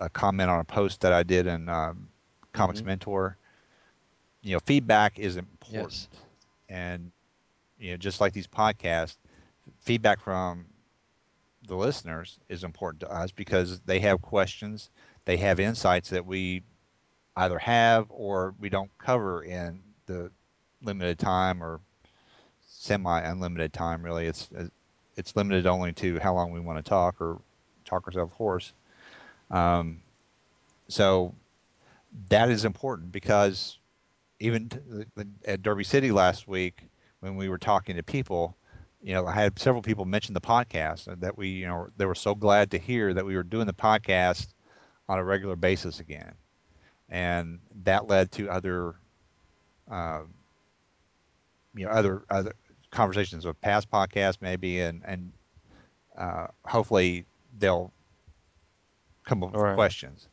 a 0.00 0.10
comment 0.10 0.50
on 0.50 0.60
a 0.60 0.64
post 0.64 1.00
that 1.00 1.14
I 1.14 1.22
did 1.22 1.46
in 1.46 1.68
um, 1.70 2.08
Comics 2.54 2.80
mm-hmm. 2.80 2.88
Mentor. 2.88 3.36
You 4.42 4.54
know, 4.54 4.60
feedback 4.64 5.18
is 5.18 5.36
important, 5.36 5.92
yes. 5.92 6.08
and 6.68 7.10
you 7.78 7.90
know, 7.90 7.96
just 7.96 8.20
like 8.20 8.32
these 8.32 8.46
podcasts, 8.46 9.16
feedback 9.80 10.20
from 10.20 10.66
the 11.66 11.74
listeners 11.74 12.38
is 12.48 12.64
important 12.64 13.00
to 13.00 13.10
us 13.10 13.30
because 13.30 13.80
they 13.80 14.00
have 14.00 14.20
questions, 14.22 14.90
they 15.24 15.36
have 15.38 15.60
insights 15.60 16.10
that 16.10 16.24
we 16.24 16.62
either 17.36 17.58
have 17.58 18.06
or 18.10 18.54
we 18.60 18.68
don't 18.68 18.90
cover 18.98 19.44
in 19.44 19.80
the 20.06 20.30
limited 20.82 21.18
time 21.18 21.62
or 21.62 21.80
semi 22.66 23.20
unlimited 23.20 23.72
time. 23.72 24.02
Really, 24.02 24.26
it's 24.26 24.48
it's 25.16 25.34
limited 25.36 25.66
only 25.66 25.92
to 25.94 26.18
how 26.20 26.34
long 26.34 26.50
we 26.50 26.60
want 26.60 26.84
to 26.84 26.88
talk 26.88 27.20
or 27.20 27.40
talk 27.84 28.06
ourselves 28.06 28.34
hoarse. 28.34 28.72
Um, 29.50 30.00
so 30.88 31.34
that 32.28 32.50
is 32.50 32.64
important 32.64 33.12
because 33.12 33.78
even 34.40 34.70
at 35.46 35.62
Derby 35.62 35.84
City 35.84 36.12
last 36.12 36.46
week 36.48 36.88
when 37.20 37.36
we 37.36 37.48
were 37.48 37.58
talking 37.58 37.96
to 37.96 38.02
people, 38.02 38.56
you 39.02 39.14
know, 39.14 39.26
I 39.26 39.32
had 39.32 39.58
several 39.58 39.82
people 39.82 40.04
mention 40.04 40.34
the 40.34 40.40
podcast 40.40 41.20
that 41.20 41.36
we, 41.36 41.48
you 41.48 41.66
know, 41.66 41.88
they 41.96 42.06
were 42.06 42.14
so 42.14 42.34
glad 42.34 42.70
to 42.70 42.78
hear 42.78 43.12
that 43.14 43.24
we 43.24 43.36
were 43.36 43.42
doing 43.42 43.66
the 43.66 43.74
podcast 43.74 44.48
on 45.08 45.18
a 45.18 45.24
regular 45.24 45.56
basis 45.56 46.00
again, 46.00 46.32
and 47.10 47.58
that 47.84 48.08
led 48.08 48.32
to 48.32 48.48
other, 48.48 48.94
uh, 49.90 50.22
you 51.74 51.84
know, 51.84 51.90
other 51.90 52.24
other 52.30 52.54
conversations 52.90 53.44
of 53.44 53.60
past 53.60 53.90
podcasts 53.90 54.38
maybe, 54.40 54.80
and 54.80 55.02
and 55.04 55.32
uh, 56.16 56.46
hopefully 56.64 57.26
they'll 57.58 57.92
come 59.26 59.42
up 59.42 59.52
with 59.52 59.60
right. 59.60 59.74
questions. 59.74 60.28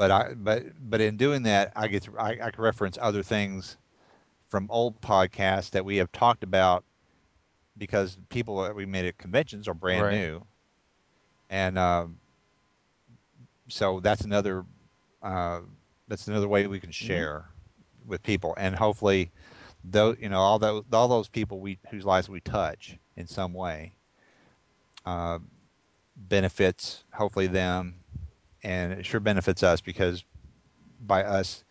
But 0.00 0.10
I 0.10 0.32
but 0.34 0.62
but 0.80 1.02
in 1.02 1.18
doing 1.18 1.42
that, 1.42 1.74
I 1.76 1.86
get 1.86 2.04
to, 2.04 2.18
I, 2.18 2.30
I 2.30 2.50
can 2.50 2.64
reference 2.64 2.96
other 2.98 3.22
things 3.22 3.76
from 4.48 4.66
old 4.70 4.98
podcasts 5.02 5.72
that 5.72 5.84
we 5.84 5.98
have 5.98 6.10
talked 6.10 6.42
about 6.42 6.84
because 7.76 8.16
people 8.30 8.62
that 8.62 8.74
we 8.74 8.86
made 8.86 9.04
at 9.04 9.18
conventions 9.18 9.68
are 9.68 9.74
brand 9.74 10.02
right. 10.04 10.14
new, 10.14 10.46
and 11.50 11.78
um, 11.78 12.18
so 13.68 14.00
that's 14.00 14.22
another 14.22 14.64
uh, 15.22 15.60
that's 16.08 16.28
another 16.28 16.48
way 16.48 16.66
we 16.66 16.80
can 16.80 16.88
mm-hmm. 16.88 17.06
share 17.06 17.44
mm-hmm. 18.00 18.08
with 18.08 18.22
people, 18.22 18.54
and 18.56 18.74
hopefully, 18.74 19.30
though 19.84 20.16
you 20.18 20.30
know 20.30 20.40
all 20.40 20.58
those 20.58 20.82
all 20.94 21.08
those 21.08 21.28
people 21.28 21.60
we 21.60 21.78
whose 21.90 22.06
lives 22.06 22.26
we 22.26 22.40
touch 22.40 22.96
in 23.18 23.26
some 23.26 23.52
way 23.52 23.92
uh, 25.04 25.38
benefits 26.16 27.04
hopefully 27.12 27.48
them, 27.48 27.99
and 28.62 28.92
it 28.92 29.06
sure 29.06 29.20
benefits 29.20 29.62
us 29.62 29.80
because 29.80 30.24
by 31.06 31.24
us 31.24 31.64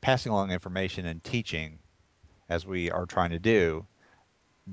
passing 0.00 0.32
along 0.32 0.50
information 0.50 1.06
and 1.06 1.22
teaching 1.24 1.78
as 2.48 2.66
we 2.66 2.90
are 2.90 3.06
trying 3.06 3.30
to 3.30 3.38
do, 3.38 3.86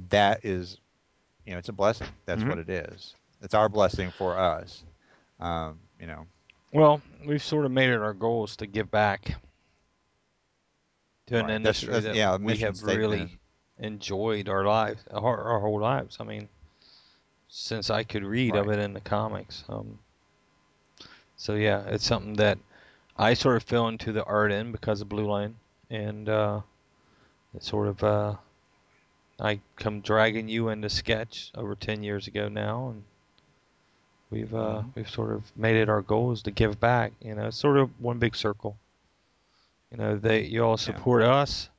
that 0.09 0.43
is, 0.43 0.77
you 1.45 1.53
know, 1.53 1.59
it's 1.59 1.69
a 1.69 1.73
blessing. 1.73 2.07
That's 2.25 2.41
mm-hmm. 2.41 2.49
what 2.49 2.59
it 2.59 2.69
is. 2.69 3.15
It's 3.41 3.53
our 3.53 3.69
blessing 3.69 4.11
for 4.17 4.37
us. 4.37 4.83
Um, 5.39 5.79
you 5.99 6.07
know. 6.07 6.25
Well, 6.73 7.01
we've 7.25 7.43
sort 7.43 7.65
of 7.65 7.71
made 7.71 7.89
it 7.89 7.99
our 7.99 8.13
goals 8.13 8.55
to 8.57 8.67
give 8.67 8.91
back 8.91 9.35
to 11.27 11.37
an 11.37 11.45
right. 11.45 11.55
industry 11.55 11.91
that's, 11.91 12.05
that's, 12.05 12.15
that 12.15 12.19
yeah, 12.19 12.37
we 12.37 12.57
have 12.57 12.81
really 12.83 13.39
enjoyed 13.79 14.47
our 14.47 14.65
lives, 14.65 15.03
our, 15.11 15.41
our, 15.41 15.59
whole 15.59 15.79
lives. 15.79 16.17
I 16.19 16.23
mean, 16.23 16.47
since 17.47 17.89
I 17.89 18.03
could 18.03 18.23
read 18.23 18.53
right. 18.53 18.61
of 18.61 18.69
it 18.69 18.79
in 18.79 18.93
the 18.93 19.01
comics. 19.01 19.63
Um, 19.67 19.97
so 21.41 21.55
yeah, 21.55 21.81
it's 21.87 22.05
something 22.05 22.35
that 22.35 22.59
I 23.17 23.33
sort 23.33 23.55
of 23.55 23.63
fell 23.63 23.87
into 23.87 24.11
the 24.11 24.23
art 24.23 24.51
in 24.51 24.71
because 24.71 25.01
of 25.01 25.09
Blue 25.09 25.25
Line, 25.25 25.55
and 25.89 26.29
uh, 26.29 26.61
it 27.55 27.63
sort 27.63 27.87
of 27.87 28.03
uh, 28.03 28.35
I 29.39 29.59
come 29.75 30.01
dragging 30.01 30.47
you 30.47 30.69
into 30.69 30.87
sketch 30.87 31.51
over 31.55 31.73
ten 31.73 32.03
years 32.03 32.27
ago 32.27 32.47
now, 32.47 32.89
and 32.89 33.03
we've 34.29 34.53
uh, 34.53 34.81
mm-hmm. 34.81 34.89
we've 34.93 35.09
sort 35.09 35.31
of 35.31 35.51
made 35.57 35.77
it 35.77 35.89
our 35.89 36.03
goal 36.03 36.31
is 36.31 36.43
to 36.43 36.51
give 36.51 36.79
back. 36.79 37.11
You 37.19 37.33
know, 37.33 37.49
sort 37.49 37.77
of 37.77 37.89
one 37.99 38.19
big 38.19 38.35
circle. 38.35 38.77
You 39.89 39.97
know, 39.97 40.17
they 40.17 40.43
you 40.43 40.63
all 40.63 40.77
support 40.77 41.23
yeah. 41.23 41.37
us 41.37 41.71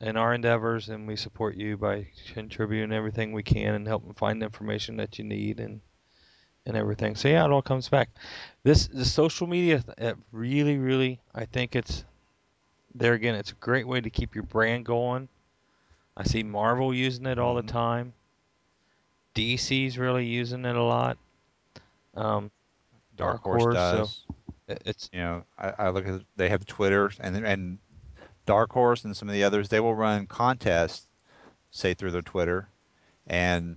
in 0.00 0.16
our 0.16 0.32
endeavors, 0.32 0.90
and 0.90 1.08
we 1.08 1.16
support 1.16 1.56
you 1.56 1.76
by 1.76 2.06
contributing 2.34 2.92
everything 2.92 3.32
we 3.32 3.42
can 3.42 3.74
and 3.74 3.88
helping 3.88 4.14
find 4.14 4.40
the 4.40 4.46
information 4.46 4.96
that 4.98 5.18
you 5.18 5.24
need 5.24 5.58
and 5.58 5.80
and 6.66 6.76
everything. 6.76 7.14
So 7.14 7.28
yeah, 7.28 7.44
it 7.44 7.50
all 7.50 7.62
comes 7.62 7.88
back. 7.88 8.10
This 8.62 8.88
the 8.88 9.04
social 9.04 9.46
media 9.46 9.82
it 9.96 10.16
really, 10.32 10.76
really, 10.76 11.20
I 11.34 11.46
think 11.46 11.76
it's 11.76 12.04
there 12.94 13.14
again. 13.14 13.34
It's 13.34 13.52
a 13.52 13.56
great 13.56 13.86
way 13.86 14.00
to 14.00 14.10
keep 14.10 14.34
your 14.34 14.44
brand 14.44 14.84
going 14.84 15.28
I 16.16 16.24
see 16.24 16.42
Marvel 16.42 16.94
using 16.94 17.26
it 17.26 17.38
all 17.38 17.54
the 17.54 17.60
mm-hmm. 17.60 17.68
time. 17.68 18.12
DC's 19.34 19.98
really 19.98 20.24
using 20.24 20.64
it 20.64 20.76
a 20.76 20.82
lot. 20.82 21.18
Um, 22.14 22.50
Dark, 23.16 23.42
Dark 23.42 23.42
Horse, 23.42 23.62
Horse, 23.62 23.74
does. 23.74 24.24
So 24.28 24.76
it's 24.84 25.10
you 25.12 25.20
know 25.20 25.44
I, 25.58 25.72
I, 25.78 25.88
look 25.90 26.08
at 26.08 26.22
they 26.36 26.48
have 26.48 26.64
Twitter 26.64 27.10
and 27.20 27.36
and 27.44 27.78
Dark 28.46 28.72
Horse 28.72 29.04
and 29.04 29.14
some 29.14 29.28
of 29.28 29.34
the 29.34 29.44
others 29.44 29.68
they 29.68 29.80
will 29.80 29.94
run 29.94 30.26
contests, 30.26 31.06
say 31.70 31.92
through 31.92 32.12
their 32.12 32.22
Twitter, 32.22 32.68
and 33.26 33.76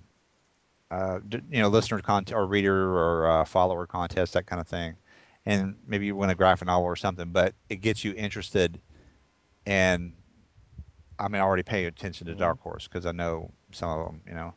uh, 0.92 1.20
you 1.32 1.62
know 1.62 1.68
listener 1.70 2.00
content 2.00 2.38
or 2.38 2.46
reader 2.46 2.98
or 2.98 3.30
uh, 3.30 3.46
follower 3.46 3.86
contest 3.86 4.34
that 4.34 4.46
kind 4.46 4.60
of 4.60 4.68
thing, 4.68 4.96
and 5.46 5.76
maybe 5.88 6.06
you 6.06 6.16
win 6.16 6.30
a 6.30 6.36
graphic 6.36 6.68
novel 6.68 6.86
or 6.86 6.96
something, 6.96 7.30
but 7.30 7.54
it 7.70 7.78
gets 7.78 8.04
you 8.04 8.14
interested 8.16 8.80
and 9.66 10.14
I 11.20 11.28
mean, 11.28 11.42
I 11.42 11.44
already 11.44 11.64
pay 11.64 11.86
attention 11.86 12.28
to 12.28 12.36
Dark 12.36 12.62
Horse 12.62 12.88
because 12.88 13.06
I 13.06 13.12
know 13.12 13.52
some 13.72 13.90
of 13.90 14.06
them, 14.06 14.22
you 14.28 14.34
know. 14.34 14.54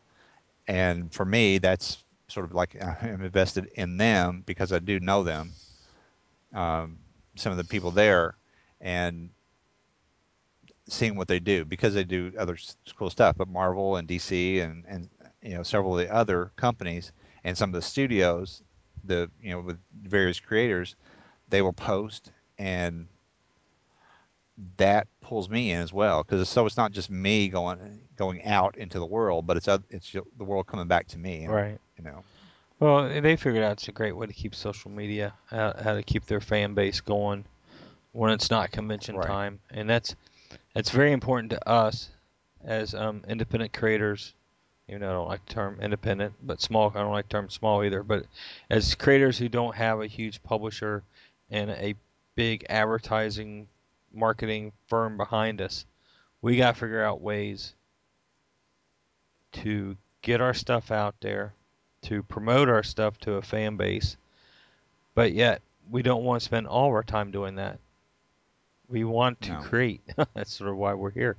And 0.69 1.13
for 1.13 1.25
me, 1.25 1.59
that's 1.59 2.05
sort 2.29 2.47
of 2.47 2.55
like 2.55 2.77
I'm 3.03 3.23
invested 3.23 3.67
in 3.75 3.97
them 3.97 4.43
because 4.47 4.73
I 4.73 4.79
do 4.79 5.01
know 5.01 5.23
them, 5.25 5.53
um, 6.55 6.99
some 7.35 7.51
of 7.53 7.59
the 7.59 7.65
people 7.65 7.91
there, 7.91 8.37
and 8.81 9.31
seeing 10.89 11.17
what 11.17 11.29
they 11.29 11.41
do 11.41 11.65
because 11.65 11.95
they 11.95 12.05
do 12.05 12.33
other 12.39 12.57
cool 12.97 13.11
stuff. 13.11 13.37
But 13.37 13.49
Marvel 13.49 13.97
and 13.97 14.07
DC 14.07 14.63
and 14.63 14.85
and 14.87 15.11
you 15.43 15.55
know 15.55 15.63
several 15.63 15.99
of 15.99 16.07
the 16.07 16.13
other 16.13 16.53
companies 16.57 17.13
and 17.45 17.57
some 17.57 17.71
of 17.71 17.75
the 17.75 17.83
studios, 17.83 18.63
the 19.05 19.31
you 19.41 19.51
know 19.51 19.61
with 19.61 19.79
various 20.03 20.41
creators, 20.41 20.97
they 21.49 21.63
will 21.63 21.73
post 21.73 22.31
and 22.59 23.07
that 24.77 25.07
pulls 25.21 25.49
me 25.49 25.73
in 25.73 25.81
as 25.81 25.93
well 25.93 26.23
because 26.23 26.49
so 26.49 26.67
it's 26.67 26.77
not 26.77 26.93
just 26.93 27.11
me 27.11 27.49
going 27.49 28.01
going 28.17 28.45
out 28.45 28.77
into 28.77 28.99
the 28.99 29.07
world, 29.07 29.47
but 29.47 29.57
it's 29.57 29.69
it's 29.91 30.13
the 30.13 30.45
world 30.45 30.67
coming 30.67 30.87
back 30.87 31.09
to 31.09 31.19
me. 31.19 31.45
And, 31.45 31.53
right. 31.53 31.79
You 31.97 32.05
know. 32.05 32.23
Well, 32.79 33.09
they 33.09 33.37
figured 33.37 33.63
out 33.63 33.73
it's 33.73 33.89
a 33.89 33.93
great 33.93 34.17
way 34.17 34.27
to 34.27 34.33
keep 34.33 34.57
social 34.57 34.91
media, 34.91 35.33
how, 35.47 35.73
how 35.81 35.95
to 35.95 36.03
keep 36.03 36.27
their 36.27 36.41
fan 36.41 36.75
base 36.75 37.01
going 37.01 37.45
when 38.11 38.33
it's 38.33 38.51
not 38.51 38.73
convention 38.73 39.17
right. 39.17 39.27
time, 39.27 39.61
and 39.71 39.89
that's 39.89 40.17
that's 40.75 40.91
very 40.91 41.13
important 41.13 41.51
to 41.51 41.69
us 41.69 42.11
as 42.65 42.95
um, 42.95 43.23
independent 43.29 43.73
creators. 43.73 44.35
Even 44.93 45.01
though 45.01 45.11
I 45.11 45.13
don't 45.15 45.29
like 45.29 45.47
the 45.47 45.55
term 45.55 45.79
independent, 45.81 46.35
but 46.43 46.61
small, 46.61 46.93
I 46.95 47.01
don't 47.01 47.13
like 47.13 47.29
the 47.29 47.33
term 47.39 47.51
small 47.51 47.83
either. 47.83 48.03
But 48.03 48.27
as 48.69 48.95
creators 48.95 49.39
who 49.39 49.49
don't 49.49 49.75
have 49.75 50.01
a 50.01 50.07
huge 50.07 50.43
publisher 50.43 51.03
and 51.51 51.71
a 51.71 51.95
big 52.35 52.67
advertising 52.69 53.69
marketing 54.13 54.73
firm 54.89 55.17
behind 55.17 55.61
us. 55.61 55.87
We 56.41 56.57
got 56.57 56.75
to 56.75 56.81
figure 56.81 57.03
out 57.03 57.21
ways 57.21 57.75
to 59.53 59.97
get 60.23 60.41
our 60.41 60.55
stuff 60.55 60.91
out 60.91 61.15
there, 61.21 61.55
to 62.03 62.23
promote 62.23 62.69
our 62.69 62.83
stuff 62.83 63.19
to 63.21 63.35
a 63.35 63.43
fan 63.43 63.77
base, 63.77 64.17
but 65.15 65.33
yet 65.33 65.63
we 65.91 66.03
don't 66.03 66.25
want 66.25 66.41
to 66.41 66.45
spend 66.45 66.67
all 66.67 66.89
our 66.89 67.03
time 67.03 67.31
doing 67.31 67.57
that. 67.57 67.79
We 68.89 69.05
want 69.05 69.41
to 69.43 69.53
no. 69.53 69.61
create. 69.61 70.03
That's 70.35 70.53
sort 70.53 70.71
of 70.71 70.77
why 70.77 70.95
we're 70.95 71.11
here. 71.11 71.37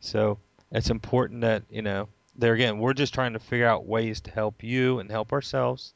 So 0.00 0.38
it's 0.70 0.90
important 0.90 1.40
that, 1.40 1.62
you 1.70 1.82
know, 1.82 2.08
there 2.38 2.52
again, 2.54 2.78
we're 2.78 2.92
just 2.94 3.14
trying 3.14 3.32
to 3.32 3.38
figure 3.38 3.66
out 3.66 3.86
ways 3.86 4.20
to 4.22 4.30
help 4.30 4.62
you 4.62 4.98
and 4.98 5.10
help 5.10 5.32
ourselves 5.32 5.94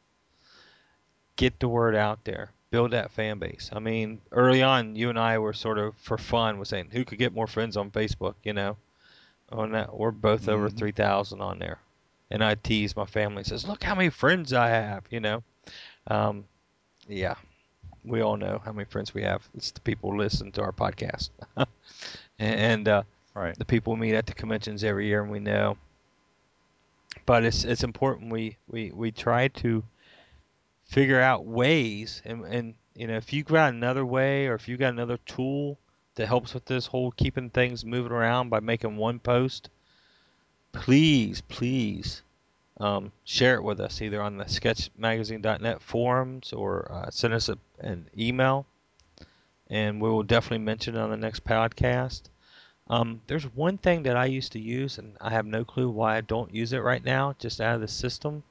get 1.36 1.58
the 1.60 1.68
word 1.68 1.94
out 1.94 2.24
there, 2.24 2.50
build 2.70 2.90
that 2.92 3.10
fan 3.10 3.38
base. 3.38 3.70
I 3.72 3.78
mean, 3.78 4.20
early 4.32 4.62
on, 4.62 4.96
you 4.96 5.08
and 5.10 5.18
I 5.18 5.38
were 5.38 5.52
sort 5.52 5.78
of 5.78 5.96
for 5.96 6.18
fun 6.18 6.58
was 6.58 6.68
saying 6.68 6.90
who 6.92 7.04
could 7.04 7.18
get 7.18 7.32
more 7.34 7.46
friends 7.46 7.76
on 7.76 7.90
Facebook, 7.90 8.34
you 8.42 8.52
know. 8.52 8.76
On 9.52 9.72
that, 9.72 9.92
we're 9.98 10.12
both 10.12 10.48
over 10.48 10.68
Mhm. 10.70 10.78
three 10.78 10.92
thousand 10.92 11.40
on 11.40 11.58
there, 11.58 11.78
and 12.30 12.44
I 12.44 12.54
tease 12.54 12.94
my 12.94 13.04
family 13.04 13.42
says, 13.42 13.66
"Look 13.66 13.82
how 13.82 13.96
many 13.96 14.08
friends 14.08 14.52
I 14.52 14.68
have," 14.68 15.04
you 15.10 15.18
know. 15.18 15.42
Um, 16.06 16.44
yeah, 17.08 17.34
we 18.04 18.20
all 18.20 18.36
know 18.36 18.62
how 18.64 18.70
many 18.72 18.84
friends 18.84 19.12
we 19.12 19.22
have. 19.22 19.48
It's 19.54 19.72
the 19.72 19.80
people 19.80 20.12
who 20.12 20.18
listen 20.18 20.52
to 20.52 20.62
our 20.62 20.70
podcast, 20.72 21.30
and 22.38 22.86
uh, 22.88 23.02
Right. 23.34 23.58
the 23.58 23.64
people 23.64 23.94
we 23.94 24.00
meet 24.00 24.14
at 24.14 24.26
the 24.26 24.34
conventions 24.34 24.84
every 24.84 25.06
year, 25.08 25.20
and 25.22 25.30
we 25.32 25.40
know. 25.40 25.76
But 27.26 27.44
it's 27.44 27.64
it's 27.64 27.82
important 27.82 28.32
we 28.32 28.56
we 28.68 28.92
we 28.92 29.10
try 29.10 29.48
to 29.48 29.84
figure 30.84 31.20
out 31.20 31.44
ways, 31.44 32.22
and 32.24 32.44
and 32.44 32.74
you 32.94 33.06
know 33.06 33.16
if 33.16 33.32
you 33.32 33.42
got 33.42 33.72
another 33.72 34.04
way, 34.04 34.46
or 34.46 34.54
if 34.54 34.68
you 34.68 34.76
got 34.76 34.92
another 34.92 35.18
tool 35.18 35.78
that 36.14 36.26
helps 36.26 36.54
with 36.54 36.64
this 36.66 36.86
whole 36.86 37.10
keeping 37.12 37.50
things 37.50 37.84
moving 37.84 38.12
around 38.12 38.50
by 38.50 38.60
making 38.60 38.96
one 38.96 39.18
post, 39.18 39.70
please 40.72 41.40
please 41.42 42.22
um, 42.78 43.12
share 43.24 43.56
it 43.56 43.62
with 43.62 43.80
us 43.80 44.00
either 44.00 44.22
on 44.22 44.38
the 44.38 44.44
sketchmagazine.net 44.44 45.82
forums 45.82 46.52
or 46.52 46.90
uh, 46.90 47.10
send 47.10 47.34
us 47.34 47.48
a, 47.48 47.58
an 47.80 48.08
email, 48.18 48.66
and 49.68 50.00
we 50.00 50.08
will 50.08 50.22
definitely 50.22 50.64
mention 50.64 50.96
it 50.96 51.00
on 51.00 51.10
the 51.10 51.16
next 51.16 51.44
podcast. 51.44 52.22
Um, 52.90 53.20
there's 53.28 53.44
one 53.54 53.78
thing 53.78 54.02
that 54.02 54.16
I 54.16 54.24
used 54.26 54.50
to 54.52 54.58
use, 54.58 54.98
and 54.98 55.16
I 55.20 55.30
have 55.30 55.46
no 55.46 55.64
clue 55.64 55.88
why 55.88 56.16
I 56.16 56.20
don't 56.22 56.52
use 56.52 56.72
it 56.72 56.80
right 56.80 57.04
now, 57.04 57.34
just 57.38 57.60
out 57.60 57.76
of 57.76 57.80
the 57.80 57.88
system, 57.88 58.42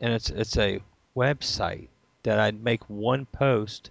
and 0.00 0.12
it's 0.12 0.28
it's 0.28 0.58
a 0.58 0.80
website 1.16 1.86
that 2.24 2.40
I'd 2.40 2.62
make 2.62 2.82
one 2.90 3.26
post. 3.26 3.90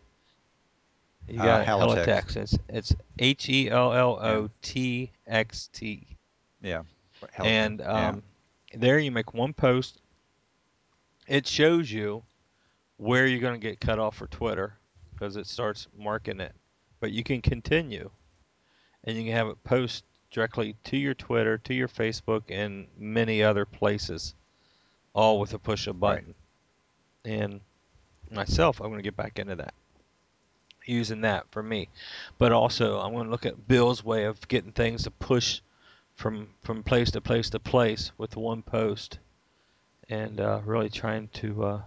You 1.30 1.40
Uh, 1.40 1.46
got 1.46 1.62
it, 1.62 1.68
HelloTxt. 1.68 2.06
HelloTxt. 2.06 2.36
It's 2.36 2.58
it's 2.68 2.96
H 3.20 3.50
E 3.50 3.70
L 3.70 3.94
L 3.94 4.20
O 4.22 4.50
T 4.62 5.10
X 5.28 5.70
T. 5.72 6.06
Yeah. 6.62 6.84
And 7.40 7.80
yeah. 7.80 8.10
um, 8.10 8.24
there 8.74 9.00
you 9.00 9.12
make 9.12 9.34
one 9.34 9.54
post. 9.54 10.02
It 11.26 11.48
shows 11.48 11.90
you 11.90 12.24
where 12.98 13.28
you're 13.28 13.40
going 13.40 13.60
to 13.60 13.66
get 13.66 13.80
cut 13.80 13.98
off 13.98 14.18
for 14.18 14.28
Twitter 14.28 14.74
because 15.14 15.38
it 15.38 15.48
starts 15.48 15.88
marking 15.98 16.42
it, 16.42 16.54
but 17.00 17.14
you 17.14 17.24
can 17.24 17.42
continue, 17.42 18.10
and 19.04 19.18
you 19.18 19.24
can 19.24 19.34
have 19.34 19.48
it 19.48 19.64
post 19.64 20.04
directly 20.32 20.76
to 20.86 20.98
your 20.98 21.14
Twitter, 21.14 21.58
to 21.60 21.74
your 21.74 21.88
Facebook, 21.88 22.44
and 22.50 22.88
many 22.98 23.44
other 23.44 23.66
places, 23.66 24.34
all 25.14 25.40
with 25.40 25.54
a 25.54 25.60
push 25.60 25.88
of 25.88 25.96
a 25.96 26.00
Right. 26.00 26.16
button. 26.16 26.36
And 27.26 27.62
myself, 28.32 28.82
I'm 28.82 28.88
going 28.88 29.00
to 29.00 29.04
get 29.04 29.16
back 29.16 29.40
into 29.40 29.56
that, 29.56 29.74
using 30.86 31.22
that 31.22 31.50
for 31.52 31.62
me, 31.62 31.90
but 32.38 32.52
also 32.52 33.00
I'm 33.00 33.14
going 33.14 33.26
to 33.26 33.32
look 33.32 33.46
at 33.46 33.68
Bill's 33.68 34.04
way 34.04 34.26
of 34.26 34.48
getting 34.48 34.72
things 34.72 35.04
to 35.04 35.12
push 35.12 35.62
from 36.16 36.50
from 36.64 36.84
place 36.84 37.12
to 37.12 37.22
place 37.22 37.50
to 37.52 37.60
place 37.60 38.12
with 38.18 38.36
one 38.38 38.62
post, 38.62 39.20
and 40.10 40.40
uh, 40.40 40.62
really 40.66 40.90
trying 40.90 41.28
to 41.30 41.64
uh, 41.64 41.82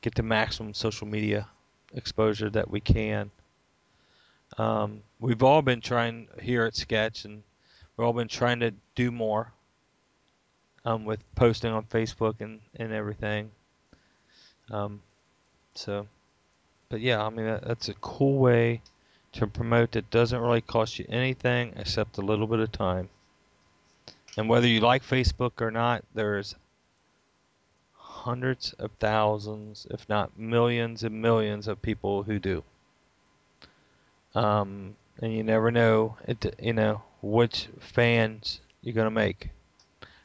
get 0.00 0.14
the 0.14 0.22
maximum 0.22 0.74
social 0.74 1.06
media 1.06 1.48
exposure 1.94 2.50
that 2.50 2.70
we 2.70 2.80
can. 2.80 3.30
Um, 4.58 5.02
we've 5.20 5.42
all 5.42 5.62
been 5.62 5.80
trying 5.80 6.28
here 6.40 6.64
at 6.64 6.76
Sketch, 6.76 7.24
and 7.24 7.42
we've 7.96 8.06
all 8.06 8.12
been 8.12 8.28
trying 8.28 8.60
to 8.60 8.72
do 8.94 9.10
more 9.10 9.52
um, 10.84 11.04
with 11.04 11.20
posting 11.34 11.72
on 11.72 11.84
Facebook 11.84 12.40
and, 12.40 12.60
and 12.76 12.92
everything. 12.92 13.50
Um, 14.70 15.02
so, 15.74 16.06
but 16.88 17.00
yeah, 17.00 17.24
I 17.24 17.30
mean 17.30 17.46
that, 17.46 17.64
that's 17.64 17.88
a 17.88 17.94
cool 17.94 18.38
way 18.38 18.82
to 19.32 19.46
promote 19.46 19.92
that 19.92 20.10
doesn't 20.10 20.40
really 20.40 20.60
cost 20.60 20.98
you 20.98 21.06
anything 21.08 21.74
except 21.76 22.18
a 22.18 22.22
little 22.22 22.46
bit 22.46 22.60
of 22.60 22.72
time. 22.72 23.08
And 24.36 24.48
whether 24.48 24.66
you 24.66 24.80
like 24.80 25.02
Facebook 25.02 25.60
or 25.60 25.70
not, 25.70 26.04
there's 26.14 26.54
hundreds 27.94 28.72
of 28.74 28.90
thousands, 28.98 29.86
if 29.90 30.08
not 30.08 30.38
millions 30.38 31.04
and 31.04 31.22
millions 31.22 31.68
of 31.68 31.80
people 31.80 32.22
who 32.22 32.38
do. 32.38 32.62
Um, 34.34 34.96
and 35.20 35.32
you 35.32 35.42
never 35.42 35.70
know, 35.70 36.16
it, 36.26 36.54
you 36.60 36.72
know, 36.72 37.02
which 37.22 37.68
fans 37.78 38.60
you're 38.82 38.94
gonna 38.94 39.10
make. 39.10 39.50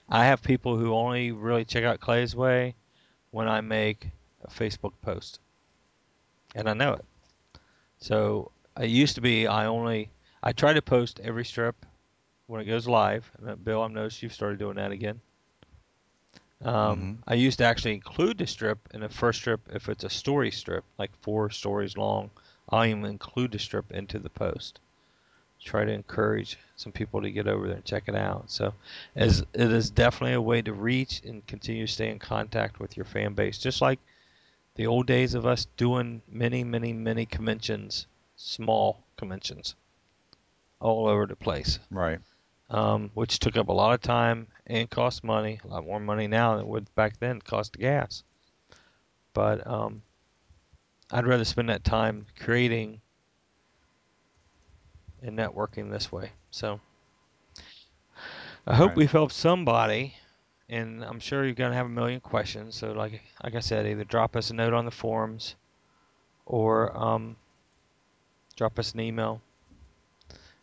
I 0.09 0.25
have 0.25 0.41
people 0.43 0.77
who 0.77 0.93
only 0.93 1.31
really 1.31 1.65
check 1.65 1.83
out 1.83 1.99
Clay's 1.99 2.35
Way 2.35 2.75
when 3.31 3.47
I 3.47 3.61
make 3.61 4.11
a 4.43 4.49
Facebook 4.49 4.93
post, 5.01 5.39
and 6.55 6.69
I 6.69 6.73
know 6.73 6.93
it. 6.93 7.05
So 7.99 8.51
it 8.79 8.89
used 8.89 9.15
to 9.15 9.21
be 9.21 9.47
I 9.47 9.65
only 9.65 10.11
I 10.43 10.51
try 10.53 10.73
to 10.73 10.81
post 10.81 11.19
every 11.21 11.45
strip 11.45 11.85
when 12.47 12.61
it 12.61 12.65
goes 12.65 12.87
live. 12.87 13.31
And 13.37 13.49
uh, 13.49 13.55
Bill, 13.55 13.81
I've 13.81 13.91
noticed 13.91 14.21
you've 14.21 14.33
started 14.33 14.59
doing 14.59 14.75
that 14.75 14.91
again. 14.91 15.21
Um, 16.61 17.09
Mhm. 17.09 17.23
I 17.27 17.33
used 17.35 17.57
to 17.59 17.65
actually 17.65 17.93
include 17.93 18.37
the 18.37 18.47
strip 18.47 18.87
in 18.93 19.01
the 19.01 19.09
first 19.09 19.39
strip 19.39 19.61
if 19.73 19.89
it's 19.89 20.03
a 20.03 20.09
story 20.09 20.51
strip, 20.51 20.83
like 20.97 21.15
four 21.21 21.49
stories 21.49 21.97
long. 21.97 22.31
I'll 22.71 22.85
even 22.85 23.05
include 23.05 23.51
the 23.51 23.59
strip 23.59 23.91
into 23.91 24.17
the 24.19 24.29
post. 24.29 24.79
Try 25.63 25.85
to 25.85 25.91
encourage 25.91 26.57
some 26.75 26.91
people 26.91 27.21
to 27.21 27.29
get 27.29 27.47
over 27.47 27.67
there 27.67 27.75
and 27.75 27.85
check 27.85 28.05
it 28.07 28.15
out. 28.15 28.49
So, 28.49 28.73
as 29.15 29.41
it 29.53 29.71
is 29.71 29.91
definitely 29.91 30.33
a 30.33 30.41
way 30.41 30.61
to 30.63 30.73
reach 30.73 31.21
and 31.23 31.45
continue 31.45 31.85
to 31.85 31.93
stay 31.93 32.09
in 32.09 32.17
contact 32.17 32.79
with 32.79 32.97
your 32.97 33.05
fan 33.05 33.33
base, 33.33 33.59
just 33.59 33.81
like 33.81 33.99
the 34.75 34.87
old 34.87 35.05
days 35.05 35.33
of 35.35 35.45
us 35.45 35.67
doing 35.77 36.21
many, 36.27 36.63
many, 36.63 36.93
many 36.93 37.25
conventions, 37.25 38.07
small 38.37 39.03
conventions, 39.17 39.75
all 40.79 41.07
over 41.07 41.27
the 41.27 41.35
place 41.35 41.77
Right. 41.91 42.19
um, 42.69 43.11
which 43.13 43.37
took 43.37 43.57
up 43.57 43.67
a 43.67 43.73
lot 43.73 43.93
of 43.93 44.01
time 44.01 44.47
and 44.65 44.89
cost 44.89 45.23
money, 45.23 45.59
a 45.63 45.67
lot 45.67 45.85
more 45.85 45.99
money 45.99 46.27
now 46.27 46.55
than 46.55 46.65
it 46.65 46.67
would 46.67 46.95
back 46.95 47.19
then 47.19 47.41
cost 47.41 47.77
gas. 47.77 48.23
But 49.33 49.65
um, 49.67 50.01
I'd 51.11 51.27
rather 51.27 51.45
spend 51.45 51.69
that 51.69 51.83
time 51.83 52.25
creating 52.39 53.01
and 55.21 55.37
networking 55.37 55.91
this 55.91 56.11
way. 56.11 56.31
So 56.51 56.79
I 58.67 58.75
hope 58.75 58.95
Right. 58.95 58.97
we've 58.97 59.11
helped 59.11 59.33
somebody, 59.33 60.15
and 60.69 61.03
I'm 61.03 61.19
sure 61.19 61.43
you're 61.45 61.53
gonna 61.53 61.75
have 61.75 61.85
a 61.85 61.89
million 61.89 62.19
questions. 62.21 62.75
So 62.75 62.91
like 62.93 63.21
like 63.43 63.55
I 63.55 63.59
said, 63.59 63.85
either 63.87 64.03
drop 64.03 64.35
us 64.35 64.49
a 64.49 64.53
note 64.53 64.73
on 64.73 64.85
the 64.85 64.91
forums 64.91 65.55
or 66.45 66.95
um, 66.97 67.37
drop 68.55 68.79
us 68.79 68.93
an 68.93 68.99
email. 69.01 69.41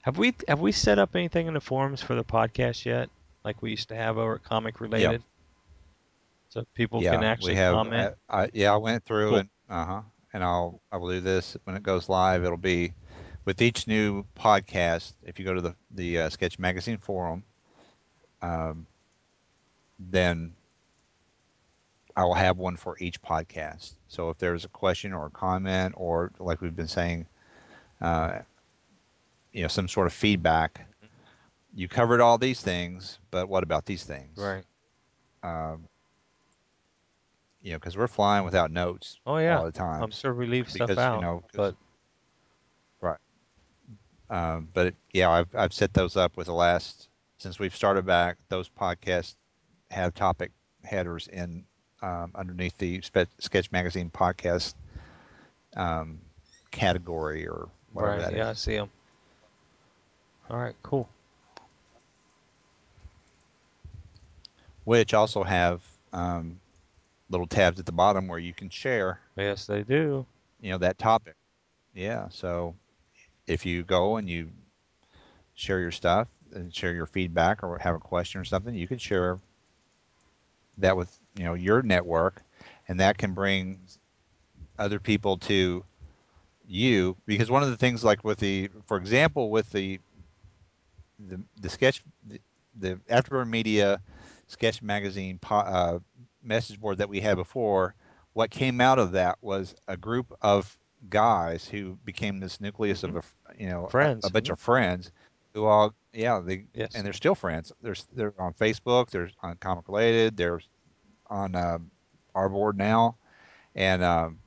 Have 0.02 0.18
we 0.18 0.34
have 0.48 0.60
we 0.60 0.72
set 0.72 0.98
up 0.98 1.14
anything 1.14 1.46
in 1.46 1.54
the 1.54 1.60
forums 1.60 2.02
for 2.02 2.14
the 2.14 2.24
podcast 2.24 2.84
yet? 2.84 3.10
Like 3.44 3.62
we 3.62 3.70
used 3.70 3.88
to 3.88 3.94
have 3.96 4.18
over 4.18 4.34
at 4.36 4.44
Comic 4.44 4.80
Related, 4.80 5.22
so 6.48 6.64
people 6.74 7.02
can 7.02 7.22
Yeah, 7.22 7.24
actually 7.24 7.54
we 7.54 7.56
have. 7.56 7.80
comment. 7.80 7.92
I, 7.92 8.12
I, 8.28 8.50
yeah, 8.52 8.72
I 8.72 8.76
went 8.76 9.04
through 9.04 9.36
Cool. 9.36 9.38
and 9.38 9.50
uh 9.68 9.84
huh, 9.84 10.02
and 10.32 10.44
I'll 10.44 10.80
I 10.92 10.96
will 10.96 11.10
do 11.10 11.20
this 11.20 11.56
when 11.64 11.76
it 11.76 11.82
goes 11.82 12.08
live. 12.08 12.44
It'll 12.44 12.56
be 12.56 12.92
with 13.44 13.62
each 13.62 13.86
new 13.86 14.24
podcast. 14.36 15.12
If 15.22 15.38
you 15.38 15.44
go 15.44 15.54
to 15.54 15.60
the 15.60 15.74
the 15.90 16.20
uh, 16.20 16.30
Sketch 16.30 16.58
Magazine 16.58 16.98
forum, 16.98 17.42
um, 18.42 18.86
then 19.98 20.52
I 22.16 22.24
will 22.24 22.34
have 22.34 22.58
one 22.58 22.76
for 22.76 22.96
each 22.98 23.22
podcast. 23.22 23.92
So 24.08 24.30
if 24.30 24.38
there's 24.38 24.64
a 24.64 24.68
question 24.68 25.12
or 25.12 25.26
a 25.26 25.30
comment, 25.30 25.94
or 25.96 26.32
like 26.38 26.60
we've 26.60 26.74
been 26.74 26.88
saying, 26.88 27.26
uh, 28.00 28.40
you 29.52 29.62
know, 29.62 29.68
some 29.68 29.88
sort 29.88 30.08
of 30.08 30.12
feedback, 30.12 30.86
you 31.74 31.86
covered 31.86 32.20
all 32.20 32.36
these 32.36 32.60
things, 32.60 33.18
but 33.30 33.48
what 33.48 33.62
about 33.62 33.86
these 33.86 34.02
things? 34.02 34.36
Right. 34.36 34.64
Um, 35.44 35.84
you 37.62 37.72
know, 37.72 37.78
because 37.78 37.96
we're 37.96 38.06
flying 38.06 38.44
without 38.44 38.70
notes 38.70 39.18
Oh 39.26 39.38
yeah. 39.38 39.58
lot 39.58 39.66
of 39.66 39.74
times. 39.74 40.02
I'm 40.04 40.10
sure 40.10 40.34
we 40.34 40.46
leave 40.46 40.70
stuff 40.70 40.88
because 40.88 40.96
you 41.02 41.02
out, 41.02 41.20
know, 41.20 41.40
'cause- 41.40 41.50
but 41.54 41.76
right. 43.00 43.18
Um, 44.30 44.68
but 44.74 44.94
yeah, 45.12 45.30
I've 45.30 45.54
I've 45.54 45.72
set 45.72 45.92
those 45.94 46.16
up 46.16 46.36
with 46.36 46.46
the 46.46 46.54
last 46.54 47.08
since 47.38 47.58
we've 47.58 47.74
started 47.74 48.04
back. 48.06 48.36
Those 48.48 48.68
podcasts 48.68 49.36
have 49.90 50.14
topic 50.14 50.52
headers 50.84 51.28
in 51.28 51.64
um, 52.02 52.30
underneath 52.34 52.76
the 52.78 53.00
Sketch 53.38 53.72
Magazine 53.72 54.10
podcast 54.10 54.74
um, 55.76 56.20
category 56.70 57.46
or 57.46 57.68
whatever 57.92 58.12
right. 58.12 58.20
that 58.20 58.32
is. 58.32 58.38
Yeah, 58.38 58.50
I 58.50 58.52
see 58.52 58.76
them. 58.76 58.90
All 60.50 60.58
right. 60.58 60.74
Cool. 60.82 61.08
Which 64.84 65.12
also 65.12 65.42
have 65.42 65.82
um, 66.12 66.58
little 67.30 67.46
tabs 67.46 67.78
at 67.78 67.86
the 67.86 67.92
bottom 67.92 68.26
where 68.28 68.38
you 68.38 68.52
can 68.52 68.70
share, 68.70 69.20
Yes, 69.36 69.66
they 69.66 69.82
do. 69.82 70.26
you 70.60 70.70
know, 70.70 70.78
that 70.78 70.98
topic. 70.98 71.34
Yeah. 71.94 72.28
So 72.30 72.74
if 73.46 73.64
you 73.66 73.82
go 73.82 74.16
and 74.16 74.28
you 74.28 74.50
share 75.54 75.80
your 75.80 75.90
stuff 75.90 76.28
and 76.52 76.74
share 76.74 76.92
your 76.92 77.06
feedback 77.06 77.62
or 77.62 77.78
have 77.78 77.94
a 77.94 77.98
question 78.00 78.40
or 78.40 78.44
something, 78.44 78.74
you 78.74 78.86
can 78.86 78.98
share 78.98 79.38
that 80.78 80.96
with 80.96 81.18
you 81.36 81.44
know 81.44 81.54
your 81.54 81.82
network, 81.82 82.42
and 82.88 83.00
that 83.00 83.18
can 83.18 83.32
bring 83.34 83.80
other 84.78 84.98
people 85.00 85.36
to 85.36 85.84
you 86.66 87.16
because 87.26 87.50
one 87.50 87.62
of 87.62 87.70
the 87.70 87.76
things 87.76 88.04
like 88.04 88.22
with 88.24 88.38
the 88.38 88.68
for 88.86 88.96
example 88.96 89.50
with 89.50 89.70
the 89.72 89.98
the, 91.28 91.40
the 91.60 91.68
sketch 91.68 92.02
the, 92.26 92.38
the 92.78 92.94
afterburn 93.10 93.48
media 93.48 94.00
sketch 94.46 94.82
magazine 94.82 95.38
uh, 95.50 95.98
message 96.48 96.80
board 96.80 96.98
that 96.98 97.08
we 97.08 97.20
had 97.20 97.36
before 97.36 97.94
what 98.32 98.50
came 98.50 98.80
out 98.80 98.98
of 98.98 99.12
that 99.12 99.38
was 99.40 99.74
a 99.88 99.96
group 99.96 100.32
of 100.42 100.78
guys 101.08 101.66
who 101.66 101.96
became 102.04 102.40
this 102.40 102.60
nucleus 102.60 103.02
mm-hmm. 103.02 103.16
of 103.16 103.24
a 103.50 103.62
you 103.62 103.68
know 103.68 103.86
friends 103.86 104.24
a, 104.24 104.28
a 104.28 104.30
bunch 104.30 104.46
mm-hmm. 104.46 104.52
of 104.54 104.60
friends 104.60 105.12
who 105.54 105.64
all 105.64 105.94
yeah 106.12 106.40
they 106.40 106.64
yes. 106.74 106.94
and 106.94 107.04
they're 107.04 107.12
still 107.12 107.34
friends 107.34 107.72
they're 107.82 107.94
they're 108.14 108.34
on 108.38 108.52
facebook 108.52 109.10
they're 109.10 109.30
on 109.42 109.54
comic 109.56 109.86
related 109.88 110.36
they're 110.36 110.60
on 111.28 111.54
uh, 111.54 111.78
our 112.34 112.48
board 112.48 112.76
now 112.76 113.16
and 113.74 114.02
um, 114.02 114.38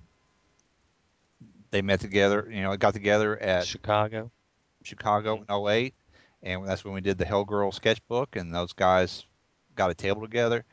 they 1.71 1.81
met 1.81 1.99
together. 1.99 2.47
You 2.51 2.61
know, 2.61 2.75
got 2.77 2.93
together 2.93 3.41
at 3.41 3.65
Chicago, 3.65 4.29
Chicago 4.83 5.37
mm-hmm. 5.37 5.67
in 5.67 5.73
08, 5.73 5.93
and 6.43 6.67
that's 6.67 6.85
when 6.85 6.93
we 6.93 7.01
did 7.01 7.17
the 7.17 7.25
Hell 7.25 7.45
Girl 7.45 7.71
sketchbook, 7.71 8.35
and 8.35 8.53
those 8.53 8.73
guys 8.73 9.25
got 9.75 9.89
a 9.89 9.95
table 9.95 10.21
together. 10.21 10.65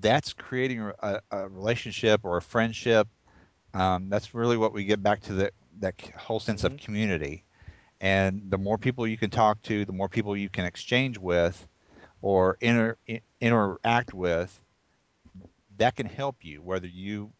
That's 0.00 0.32
creating 0.32 0.92
a, 1.00 1.20
a 1.30 1.48
relationship 1.48 2.20
or 2.24 2.36
a 2.36 2.42
friendship. 2.42 3.08
Um, 3.74 4.08
that's 4.08 4.34
really 4.34 4.56
what 4.56 4.72
we 4.72 4.84
get 4.84 5.02
back 5.02 5.20
to 5.22 5.32
the, 5.32 5.50
that 5.80 5.94
whole 6.16 6.40
sense 6.40 6.62
mm-hmm. 6.62 6.74
of 6.74 6.80
community. 6.80 7.44
And 8.00 8.42
the 8.50 8.58
more 8.58 8.78
people 8.78 9.06
you 9.06 9.16
can 9.16 9.30
talk 9.30 9.62
to, 9.62 9.84
the 9.84 9.92
more 9.92 10.08
people 10.08 10.36
you 10.36 10.48
can 10.50 10.64
exchange 10.64 11.18
with 11.18 11.66
or 12.20 12.58
inter, 12.60 12.96
interact 13.40 14.12
with, 14.12 14.60
that 15.78 15.96
can 15.96 16.06
help 16.06 16.36
you, 16.42 16.62
whether 16.62 16.86
you 16.86 17.32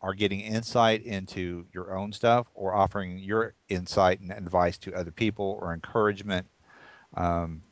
are 0.00 0.14
getting 0.14 0.40
insight 0.40 1.02
into 1.04 1.64
your 1.72 1.96
own 1.96 2.12
stuff 2.12 2.46
or 2.54 2.74
offering 2.74 3.18
your 3.18 3.54
insight 3.68 4.20
and 4.20 4.30
advice 4.30 4.76
to 4.78 4.92
other 4.94 5.10
people 5.10 5.58
or 5.60 5.72
encouragement. 5.72 6.46
Um, 7.16 7.62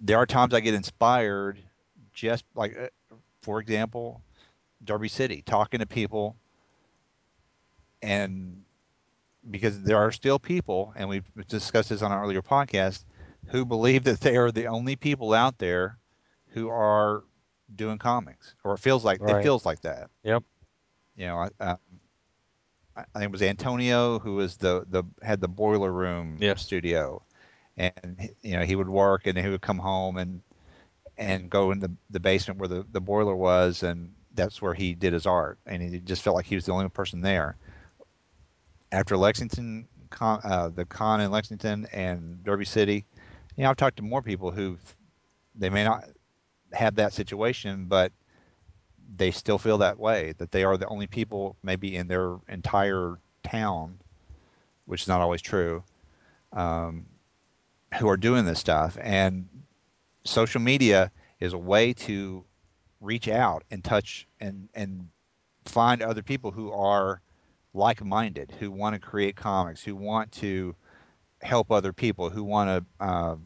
there 0.00 0.16
are 0.16 0.26
times 0.26 0.54
I 0.54 0.60
get 0.60 0.74
inspired 0.74 1.58
just 2.12 2.44
like, 2.54 2.76
uh, 2.78 2.88
for 3.42 3.60
example, 3.60 4.22
Derby 4.84 5.08
City, 5.08 5.42
talking 5.42 5.80
to 5.80 5.86
people 5.86 6.36
and 8.02 8.62
because 9.50 9.82
there 9.82 9.96
are 9.96 10.12
still 10.12 10.38
people, 10.38 10.92
and 10.96 11.08
we've 11.08 11.24
discussed 11.48 11.88
this 11.88 12.02
on 12.02 12.12
our 12.12 12.22
earlier 12.22 12.42
podcast, 12.42 13.04
who 13.46 13.64
believe 13.64 14.04
that 14.04 14.20
they 14.20 14.36
are 14.36 14.50
the 14.50 14.66
only 14.66 14.96
people 14.96 15.32
out 15.32 15.58
there 15.58 15.98
who 16.48 16.68
are 16.68 17.24
doing 17.74 17.98
comics, 17.98 18.54
or 18.64 18.74
it 18.74 18.78
feels 18.78 19.04
like 19.04 19.20
right. 19.20 19.36
it 19.36 19.42
feels 19.42 19.64
like 19.64 19.80
that. 19.82 20.10
Yep. 20.24 20.42
You 21.16 21.26
know, 21.26 21.36
I, 21.36 21.48
I, 21.60 21.76
I 22.96 23.04
think 23.14 23.24
it 23.24 23.32
was 23.32 23.42
Antonio 23.42 24.18
who 24.18 24.34
was 24.34 24.56
the 24.56 24.84
the 24.88 25.04
had 25.22 25.40
the 25.40 25.48
boiler 25.48 25.92
room 25.92 26.38
studio, 26.56 27.22
and 27.80 28.30
you 28.42 28.56
know 28.56 28.64
he 28.64 28.76
would 28.76 28.88
work 28.88 29.26
and 29.26 29.38
he 29.38 29.48
would 29.48 29.60
come 29.60 29.78
home 29.78 30.16
and 30.18 30.42
and 31.18 31.50
go 31.50 31.70
in 31.70 31.80
the, 31.80 31.90
the 32.10 32.20
basement 32.20 32.58
where 32.58 32.68
the, 32.68 32.86
the 32.92 33.00
boiler 33.00 33.36
was 33.36 33.82
and 33.82 34.12
that's 34.34 34.62
where 34.62 34.72
he 34.72 34.94
did 34.94 35.12
his 35.12 35.26
art. 35.26 35.58
And 35.66 35.82
he 35.82 35.98
just 35.98 36.22
felt 36.22 36.36
like 36.36 36.46
he 36.46 36.54
was 36.54 36.64
the 36.64 36.72
only 36.72 36.88
person 36.88 37.20
there. 37.20 37.56
After 38.92 39.16
lexington 39.16 39.86
con, 40.08 40.40
uh, 40.44 40.70
the 40.70 40.84
con 40.84 41.20
in 41.20 41.30
lexington 41.30 41.86
and 41.92 42.42
derby 42.42 42.64
city 42.64 43.04
you 43.56 43.62
know 43.62 43.70
i've 43.70 43.76
talked 43.76 43.96
to 43.98 44.02
more 44.02 44.22
people 44.22 44.50
who 44.50 44.76
they 45.54 45.70
may 45.70 45.84
not 45.84 46.04
have 46.72 46.94
that 46.96 47.12
situation, 47.12 47.86
but 47.86 48.12
they 49.16 49.30
still 49.30 49.58
feel 49.58 49.78
that 49.78 49.98
way 49.98 50.34
that 50.38 50.52
they 50.52 50.64
are 50.64 50.76
the 50.76 50.86
only 50.86 51.06
people 51.06 51.56
maybe 51.62 51.96
in 51.96 52.06
their 52.06 52.36
entire 52.48 53.18
town, 53.42 53.98
which 54.86 55.02
is 55.02 55.08
not 55.08 55.20
always 55.20 55.42
true, 55.42 55.82
um, 56.52 57.06
who 57.98 58.08
are 58.08 58.16
doing 58.16 58.44
this 58.44 58.58
stuff. 58.58 58.96
And 59.00 59.48
social 60.24 60.60
media 60.60 61.10
is 61.40 61.52
a 61.52 61.58
way 61.58 61.92
to 61.92 62.44
reach 63.00 63.28
out 63.28 63.64
and 63.70 63.82
touch 63.82 64.26
and 64.40 64.68
and 64.74 65.08
find 65.64 66.02
other 66.02 66.22
people 66.22 66.50
who 66.50 66.70
are 66.72 67.20
like-minded, 67.74 68.52
who 68.58 68.70
want 68.70 68.94
to 68.94 69.00
create 69.00 69.36
comics, 69.36 69.82
who 69.82 69.94
want 69.94 70.32
to 70.32 70.74
help 71.42 71.70
other 71.70 71.92
people, 71.92 72.28
who 72.28 72.44
want 72.44 72.68
to 72.68 73.04
uh, 73.04 73.36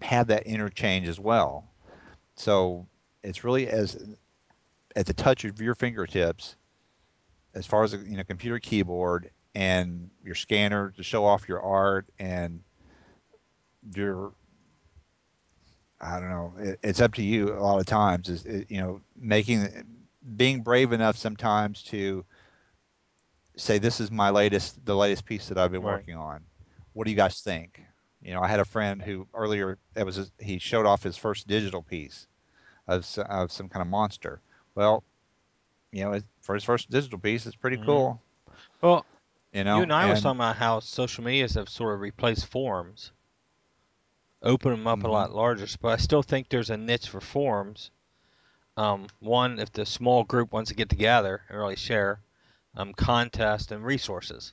have 0.00 0.28
that 0.28 0.44
interchange 0.44 1.08
as 1.08 1.18
well. 1.18 1.64
So 2.36 2.86
it's 3.22 3.44
really 3.44 3.68
as 3.68 4.16
at 4.96 5.06
the 5.06 5.14
touch 5.14 5.44
of 5.44 5.60
your 5.60 5.74
fingertips, 5.74 6.56
as 7.54 7.66
far 7.66 7.84
as 7.84 7.92
you 7.92 8.16
know 8.16 8.24
computer 8.24 8.58
keyboard 8.58 9.30
and 9.54 10.10
your 10.24 10.34
scanner 10.34 10.92
to 10.96 11.02
show 11.02 11.24
off 11.24 11.48
your 11.48 11.60
art 11.60 12.06
and 12.18 12.62
your 13.94 14.32
I 16.00 16.20
don't 16.20 16.30
know. 16.30 16.52
It, 16.58 16.78
it's 16.82 17.00
up 17.00 17.14
to 17.14 17.22
you 17.22 17.52
a 17.52 17.60
lot 17.60 17.80
of 17.80 17.86
times. 17.86 18.28
Is 18.28 18.44
it, 18.46 18.70
you 18.70 18.80
know 18.80 19.00
making 19.16 19.68
being 20.36 20.62
brave 20.62 20.92
enough 20.92 21.16
sometimes 21.16 21.82
to 21.84 22.24
say 23.56 23.78
this 23.78 24.00
is 24.00 24.10
my 24.10 24.30
latest 24.30 24.84
the 24.84 24.96
latest 24.96 25.24
piece 25.24 25.48
that 25.48 25.58
I've 25.58 25.72
been 25.72 25.82
right. 25.82 25.94
working 25.94 26.16
on. 26.16 26.42
What 26.92 27.04
do 27.04 27.10
you 27.10 27.16
guys 27.16 27.40
think? 27.40 27.82
You 28.22 28.34
know, 28.34 28.40
I 28.40 28.48
had 28.48 28.60
a 28.60 28.64
friend 28.64 29.00
who 29.00 29.26
earlier 29.34 29.78
it 29.94 30.04
was 30.04 30.18
a, 30.18 30.26
he 30.40 30.58
showed 30.58 30.86
off 30.86 31.02
his 31.02 31.16
first 31.16 31.46
digital 31.46 31.82
piece, 31.82 32.26
of, 32.88 33.06
of 33.28 33.52
some 33.52 33.68
kind 33.68 33.82
of 33.82 33.88
monster. 33.88 34.40
Well, 34.74 35.04
you 35.92 36.04
know, 36.04 36.20
for 36.40 36.54
his 36.54 36.64
first 36.64 36.90
digital 36.90 37.18
piece, 37.18 37.46
it's 37.46 37.56
pretty 37.56 37.76
mm-hmm. 37.76 37.86
cool. 37.86 38.22
Well, 38.80 39.06
you 39.52 39.64
know, 39.64 39.76
you 39.76 39.82
and 39.84 39.92
I 39.92 40.02
and, 40.02 40.10
was 40.10 40.22
talking 40.22 40.38
about 40.38 40.56
how 40.56 40.80
social 40.80 41.24
medias 41.24 41.54
have 41.54 41.68
sort 41.68 41.94
of 41.94 42.00
replaced 42.00 42.46
forums, 42.46 43.12
open 44.42 44.70
them 44.70 44.86
up 44.86 44.98
mm-hmm. 44.98 45.08
a 45.08 45.12
lot 45.12 45.34
larger. 45.34 45.66
But 45.80 45.88
I 45.88 45.96
still 45.96 46.22
think 46.22 46.48
there's 46.48 46.70
a 46.70 46.76
niche 46.76 47.08
for 47.08 47.20
forums. 47.20 47.90
Um, 48.76 49.08
one, 49.20 49.58
if 49.58 49.72
the 49.72 49.84
small 49.84 50.24
group 50.24 50.52
wants 50.52 50.70
to 50.70 50.76
get 50.76 50.88
together 50.88 51.42
and 51.48 51.58
really 51.58 51.76
share 51.76 52.20
um, 52.76 52.92
contests 52.92 53.72
and 53.72 53.84
resources, 53.84 54.52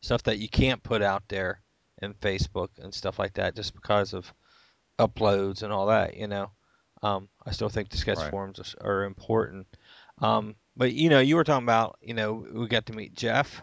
stuff 0.00 0.22
that 0.24 0.38
you 0.38 0.48
can't 0.48 0.82
put 0.82 1.02
out 1.02 1.24
there 1.28 1.60
in 2.00 2.14
Facebook 2.14 2.68
and 2.78 2.94
stuff 2.94 3.18
like 3.18 3.34
that, 3.34 3.54
just 3.54 3.74
because 3.74 4.14
of 4.14 4.32
uploads 4.98 5.62
and 5.62 5.72
all 5.72 5.86
that, 5.86 6.16
you 6.16 6.26
know. 6.26 6.50
Um, 7.02 7.28
I 7.44 7.50
still 7.52 7.68
think 7.68 7.90
the 7.90 7.98
sketch 7.98 8.18
right. 8.18 8.30
forums 8.30 8.74
are, 8.80 8.86
are 8.86 9.04
important. 9.04 9.66
Um, 10.18 10.54
but 10.76 10.92
you 10.92 11.10
know, 11.10 11.20
you 11.20 11.36
were 11.36 11.44
talking 11.44 11.64
about, 11.64 11.98
you 12.00 12.14
know, 12.14 12.46
we 12.52 12.66
got 12.68 12.86
to 12.86 12.94
meet 12.94 13.14
Jeff. 13.14 13.62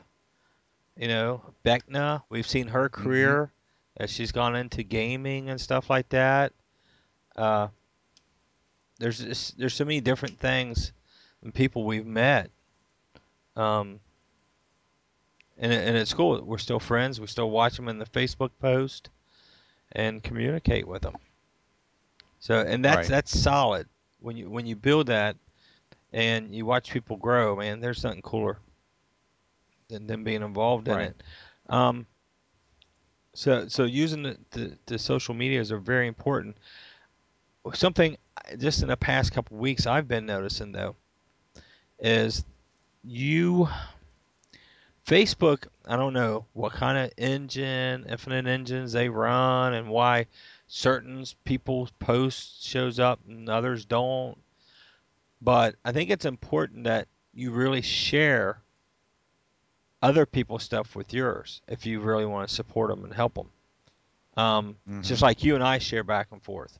You 0.95 1.07
know, 1.07 1.41
Beckna. 1.65 2.21
We've 2.29 2.47
seen 2.47 2.67
her 2.67 2.87
mm-hmm. 2.87 3.03
career. 3.03 3.51
As 3.97 4.09
she's 4.09 4.31
gone 4.31 4.55
into 4.55 4.83
gaming 4.83 5.49
and 5.49 5.59
stuff 5.59 5.89
like 5.89 6.09
that. 6.09 6.53
Uh, 7.35 7.67
there's 8.99 9.19
just, 9.19 9.57
there's 9.57 9.73
so 9.73 9.85
many 9.85 10.01
different 10.01 10.39
things 10.39 10.93
and 11.41 11.53
people 11.53 11.83
we've 11.83 12.05
met. 12.05 12.49
Um, 13.55 13.99
and 15.57 15.71
and 15.71 15.97
at 15.97 16.07
school 16.07 16.41
we're 16.43 16.57
still 16.57 16.79
friends. 16.79 17.19
We 17.19 17.27
still 17.27 17.51
watch 17.51 17.75
them 17.75 17.87
in 17.87 17.99
the 17.99 18.05
Facebook 18.05 18.51
post 18.59 19.09
and 19.91 20.23
communicate 20.23 20.87
with 20.87 21.03
them. 21.03 21.15
So 22.39 22.59
and 22.59 22.83
that's 22.83 22.97
right. 22.97 23.07
that's 23.07 23.39
solid 23.39 23.87
when 24.19 24.35
you 24.37 24.49
when 24.49 24.65
you 24.65 24.75
build 24.75 25.07
that 25.07 25.35
and 26.11 26.53
you 26.53 26.65
watch 26.65 26.91
people 26.91 27.17
grow. 27.17 27.55
Man, 27.55 27.79
there's 27.79 28.03
nothing 28.03 28.21
cooler 28.21 28.57
than 29.89 30.07
them 30.07 30.23
being 30.23 30.41
involved 30.41 30.87
in 30.87 30.95
right. 30.95 31.09
it. 31.09 31.23
Um, 31.69 32.05
so 33.33 33.67
so 33.67 33.83
using 33.83 34.23
the, 34.23 34.37
the, 34.51 34.77
the 34.85 34.99
social 34.99 35.33
medias 35.33 35.71
are 35.71 35.79
very 35.79 36.07
important. 36.07 36.57
Something 37.73 38.17
just 38.57 38.81
in 38.81 38.89
the 38.89 38.97
past 38.97 39.31
couple 39.31 39.57
weeks 39.57 39.87
I've 39.87 40.07
been 40.07 40.25
noticing 40.25 40.71
though 40.71 40.95
is 41.99 42.43
you 43.03 43.67
Facebook, 45.05 45.67
I 45.85 45.97
don't 45.97 46.13
know 46.13 46.45
what 46.53 46.73
kind 46.73 46.97
of 46.97 47.11
engine, 47.17 48.05
infinite 48.07 48.47
engines 48.47 48.93
they 48.93 49.09
run 49.09 49.73
and 49.73 49.89
why 49.89 50.27
certain 50.67 51.25
people's 51.43 51.91
posts 51.99 52.65
shows 52.65 52.99
up 52.99 53.19
and 53.27 53.49
others 53.49 53.85
don't. 53.85 54.37
But 55.41 55.75
I 55.83 55.91
think 55.91 56.09
it's 56.09 56.25
important 56.25 56.85
that 56.85 57.09
you 57.33 57.51
really 57.51 57.81
share 57.81 58.62
other 60.03 60.25
people's 60.25 60.63
stuff 60.63 60.95
with 60.97 61.13
yours 61.13 61.61
if 61.67 61.85
you 61.85 62.01
really 62.01 62.25
want 62.25 62.47
to 62.47 62.53
support 62.53 62.89
them 62.89 63.05
and 63.05 63.13
help 63.13 63.35
them. 63.35 63.49
Um, 64.35 64.75
mm-hmm. 64.87 65.01
Just 65.01 65.21
like 65.21 65.43
you 65.43 65.55
and 65.55 65.63
I 65.63 65.77
share 65.77 66.03
back 66.03 66.27
and 66.31 66.43
forth. 66.43 66.77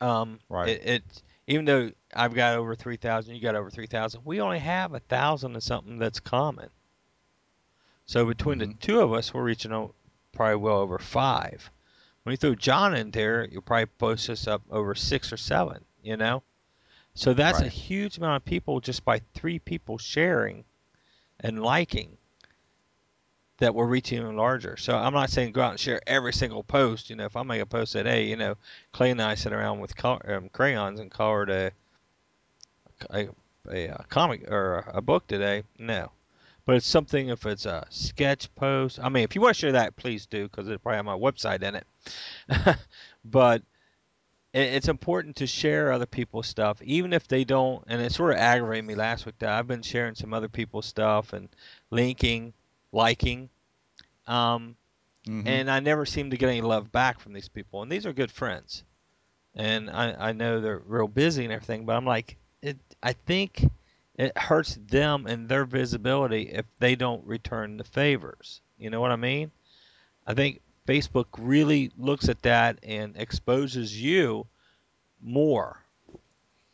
Um, 0.00 0.38
right. 0.48 0.68
It, 0.68 0.86
it 0.86 1.22
even 1.48 1.64
though 1.64 1.90
I've 2.14 2.34
got 2.34 2.56
over 2.56 2.76
three 2.76 2.96
thousand, 2.96 3.34
you 3.34 3.42
got 3.42 3.56
over 3.56 3.70
three 3.70 3.88
thousand. 3.88 4.22
We 4.24 4.40
only 4.40 4.60
have 4.60 4.94
a 4.94 5.00
thousand 5.00 5.54
and 5.54 5.62
something 5.62 5.98
that's 5.98 6.20
common. 6.20 6.70
So 8.06 8.24
between 8.24 8.60
mm-hmm. 8.60 8.70
the 8.70 8.76
two 8.76 9.00
of 9.00 9.12
us, 9.12 9.34
we're 9.34 9.42
reaching 9.42 9.90
probably 10.32 10.56
well 10.56 10.78
over 10.78 10.98
five. 10.98 11.70
When 12.22 12.32
you 12.32 12.36
throw 12.36 12.54
John 12.54 12.94
in 12.94 13.10
there, 13.10 13.46
you'll 13.50 13.62
probably 13.62 13.86
post 13.86 14.30
us 14.30 14.46
up 14.46 14.62
over 14.70 14.94
six 14.94 15.32
or 15.32 15.36
seven. 15.38 15.84
You 16.02 16.16
know, 16.16 16.42
so 17.14 17.34
that's 17.34 17.60
a 17.60 17.68
huge 17.68 18.18
amount 18.18 18.42
of 18.42 18.44
people 18.44 18.80
just 18.80 19.04
by 19.04 19.22
three 19.34 19.58
people 19.58 19.98
sharing 19.98 20.64
and 21.40 21.62
liking 21.62 22.16
that 23.58 23.74
we're 23.74 23.86
reaching 23.86 24.20
even 24.20 24.36
larger. 24.36 24.76
So 24.76 24.96
I'm 24.96 25.14
not 25.14 25.30
saying 25.30 25.52
go 25.52 25.62
out 25.62 25.72
and 25.72 25.80
share 25.80 26.00
every 26.06 26.32
single 26.32 26.62
post. 26.62 27.10
You 27.10 27.16
know, 27.16 27.24
if 27.24 27.36
I 27.36 27.42
make 27.42 27.60
a 27.60 27.66
post 27.66 27.92
that, 27.92 28.06
hey, 28.06 28.24
you 28.26 28.36
know, 28.36 28.56
Clay 28.92 29.10
and 29.10 29.22
I 29.22 29.34
sit 29.34 29.52
around 29.52 29.80
with 29.80 29.94
um, 30.04 30.48
crayons 30.52 31.00
and 31.00 31.10
colored 31.10 31.50
a, 31.50 31.70
a, 33.10 33.28
a, 33.70 34.04
comic 34.08 34.50
or 34.50 34.84
a 34.88 35.00
book 35.00 35.26
today, 35.26 35.62
no. 35.78 36.10
But 36.66 36.76
it's 36.76 36.86
something 36.86 37.28
if 37.28 37.44
it's 37.46 37.66
a 37.66 37.86
sketch 37.90 38.52
post. 38.54 38.98
I 39.00 39.08
mean, 39.08 39.22
if 39.22 39.34
you 39.34 39.40
want 39.40 39.54
to 39.54 39.60
share 39.60 39.72
that, 39.72 39.96
please 39.96 40.26
do 40.26 40.44
because 40.44 40.68
it 40.68 40.82
probably 40.82 40.96
have 40.96 41.04
my 41.04 41.16
website 41.16 41.62
in 41.62 41.74
it. 41.74 41.86
but 43.24 43.62
it's 44.62 44.88
important 44.88 45.36
to 45.36 45.46
share 45.46 45.92
other 45.92 46.06
people's 46.06 46.46
stuff, 46.46 46.80
even 46.82 47.12
if 47.12 47.28
they 47.28 47.44
don't. 47.44 47.84
And 47.88 48.00
it 48.02 48.12
sort 48.12 48.32
of 48.32 48.38
aggravated 48.38 48.84
me 48.86 48.94
last 48.94 49.26
week 49.26 49.38
that 49.40 49.50
I've 49.50 49.66
been 49.68 49.82
sharing 49.82 50.14
some 50.14 50.32
other 50.34 50.48
people's 50.48 50.86
stuff 50.86 51.32
and 51.32 51.48
linking, 51.90 52.54
liking, 52.92 53.50
um, 54.26 54.76
Mm-hmm. 55.26 55.46
and 55.46 55.70
I 55.70 55.80
never 55.80 56.04
seem 56.06 56.30
to 56.30 56.36
get 56.36 56.48
any 56.50 56.60
love 56.62 56.92
back 56.92 57.18
from 57.20 57.32
these 57.32 57.48
people. 57.48 57.82
And 57.82 57.90
these 57.90 58.06
are 58.06 58.12
good 58.12 58.30
friends, 58.30 58.84
and 59.54 59.90
I, 59.90 60.28
I 60.28 60.32
know 60.32 60.60
they're 60.60 60.82
real 60.86 61.08
busy 61.08 61.44
and 61.44 61.52
everything, 61.52 61.84
but 61.86 61.96
I'm 61.96 62.06
like, 62.06 62.36
it. 62.62 62.78
I 63.02 63.12
think 63.12 63.64
it 64.16 64.36
hurts 64.36 64.78
them 64.88 65.26
and 65.26 65.48
their 65.48 65.64
visibility 65.64 66.42
if 66.50 66.66
they 66.78 66.94
don't 66.96 67.24
return 67.26 67.76
the 67.76 67.84
favors. 67.84 68.60
You 68.78 68.90
know 68.90 69.00
what 69.00 69.12
I 69.12 69.16
mean? 69.16 69.50
I 70.26 70.34
think 70.34 70.60
Facebook 70.86 71.26
really 71.38 71.90
looks 71.96 72.28
at 72.28 72.42
that 72.42 72.78
and 72.82 73.16
exposes 73.16 74.00
you 74.00 74.46
more 75.22 75.78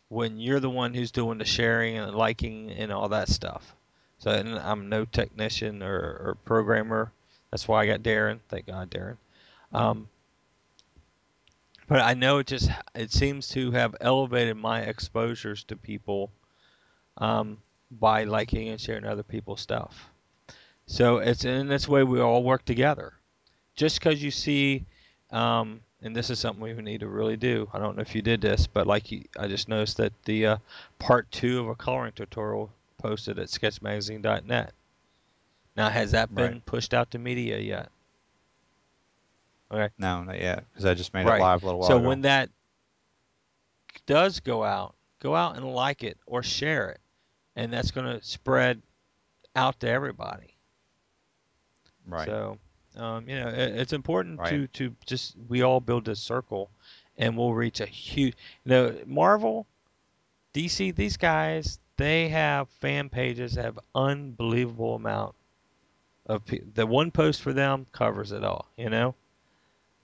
when 0.08 0.40
you're 0.40 0.60
the 0.60 0.68
one 0.68 0.92
who's 0.92 1.12
doing 1.12 1.38
the 1.38 1.44
sharing 1.44 1.96
and 1.96 2.14
liking 2.14 2.70
and 2.72 2.92
all 2.92 3.08
that 3.10 3.28
stuff. 3.28 3.74
So 4.18 4.30
I'm 4.30 4.88
no 4.88 5.04
technician 5.04 5.82
or, 5.82 5.96
or 5.96 6.36
programmer. 6.44 7.12
That's 7.50 7.66
why 7.66 7.82
I 7.82 7.86
got 7.86 8.02
Darren. 8.02 8.40
Thank 8.48 8.66
God, 8.66 8.90
Darren. 8.90 9.16
Um, 9.72 10.08
but 11.86 12.00
I 12.00 12.14
know 12.14 12.38
it 12.38 12.46
just 12.46 12.70
it 12.94 13.12
seems 13.12 13.48
to 13.50 13.70
have 13.70 13.96
elevated 14.00 14.56
my 14.56 14.80
exposures 14.82 15.64
to 15.64 15.76
people 15.76 16.30
um, 17.18 17.58
by 17.90 18.24
liking 18.24 18.68
and 18.68 18.80
sharing 18.80 19.04
other 19.04 19.22
people's 19.22 19.60
stuff. 19.60 20.10
So 20.86 21.18
it's 21.18 21.44
in 21.44 21.68
this 21.68 21.88
way 21.88 22.02
we 22.02 22.20
all 22.20 22.42
work 22.42 22.64
together. 22.64 23.12
Just 23.76 23.98
because 24.00 24.22
you 24.22 24.30
see, 24.30 24.84
um, 25.30 25.80
and 26.02 26.14
this 26.14 26.30
is 26.30 26.38
something 26.38 26.62
we 26.62 26.72
need 26.82 27.00
to 27.00 27.08
really 27.08 27.36
do. 27.36 27.68
I 27.72 27.78
don't 27.78 27.96
know 27.96 28.02
if 28.02 28.14
you 28.14 28.22
did 28.22 28.40
this, 28.40 28.66
but 28.66 28.86
like 28.86 29.10
you, 29.10 29.24
I 29.38 29.48
just 29.48 29.68
noticed 29.68 29.96
that 29.98 30.12
the 30.24 30.46
uh, 30.46 30.56
part 30.98 31.30
two 31.30 31.60
of 31.60 31.68
a 31.68 31.74
coloring 31.74 32.12
tutorial 32.14 32.70
posted 32.98 33.38
at 33.38 33.48
sketchmagazine.net. 33.48 34.72
Now, 35.76 35.88
has 35.88 36.10
that 36.12 36.34
been 36.34 36.52
Right. 36.54 36.66
pushed 36.66 36.92
out 36.92 37.10
to 37.12 37.18
media 37.18 37.58
yet? 37.58 37.90
Okay. 39.72 39.92
No, 39.98 40.22
not 40.24 40.38
yet, 40.40 40.64
because 40.70 40.84
I 40.84 40.94
just 40.94 41.14
made 41.14 41.26
Right. 41.26 41.40
it 41.40 41.42
live 41.44 41.62
a 41.62 41.66
little 41.66 41.80
while 41.80 41.88
So 41.88 41.96
ago. 41.98 42.08
when 42.08 42.20
that 42.22 42.50
does 44.06 44.40
go 44.40 44.64
out, 44.64 44.94
go 45.20 45.34
out 45.34 45.56
and 45.56 45.64
like 45.64 46.02
it 46.02 46.18
or 46.26 46.42
share 46.42 46.90
it, 46.90 47.00
and 47.56 47.72
that's 47.72 47.90
going 47.92 48.06
to 48.18 48.24
spread 48.26 48.82
out 49.54 49.80
to 49.80 49.88
everybody. 49.88 50.56
right. 52.06 52.26
So, 52.26 52.58
um, 53.00 53.28
you 53.28 53.36
know, 53.38 53.48
it, 53.48 53.76
it's 53.76 53.92
important 53.92 54.44
to 54.46 54.66
Right. 54.66 54.68
to 54.68 54.94
just 55.06 55.36
we 55.48 55.62
all 55.62 55.80
build 55.80 56.08
a 56.08 56.16
circle, 56.16 56.70
and 57.18 57.36
we'll 57.36 57.54
reach 57.54 57.80
a 57.80 57.86
huge. 57.86 58.34
You 58.64 58.70
know, 58.70 58.96
Marvel, 59.06 59.66
DC, 60.52 60.92
these 60.92 61.16
guys 61.16 61.78
they 61.96 62.28
have 62.28 62.68
fan 62.68 63.08
pages 63.10 63.54
that 63.54 63.64
have 63.64 63.78
unbelievable 63.94 64.94
amount 64.96 65.34
of 66.26 66.44
pe- 66.44 66.60
the 66.74 66.86
one 66.86 67.10
post 67.10 67.42
for 67.42 67.52
them 67.52 67.86
covers 67.92 68.32
it 68.32 68.44
all. 68.44 68.66
You 68.76 68.90
know, 68.90 69.14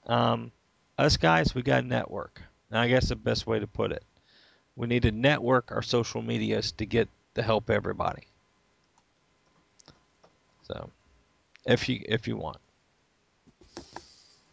um, 0.07 0.53
us 0.99 1.16
guys 1.16 1.55
we 1.55 1.62
got 1.62 1.84
a 1.84 1.86
network. 1.86 2.42
And 2.70 2.78
I 2.78 2.88
guess 2.88 3.09
the 3.09 3.16
best 3.16 3.47
way 3.47 3.59
to 3.61 3.66
put 3.66 3.92
it, 3.92 4.05
we 4.76 4.86
need 4.86 5.03
to 5.03 5.12
network 5.12 5.70
our 5.72 5.82
social 5.82 6.22
medias 6.22 6.72
to 6.72 6.86
get 6.86 7.09
to 7.34 7.42
help 7.42 7.70
everybody. 7.70 8.26
So, 10.62 10.90
if 11.66 11.88
you 11.88 12.03
if 12.07 12.26
you 12.28 12.36
want, 12.36 12.59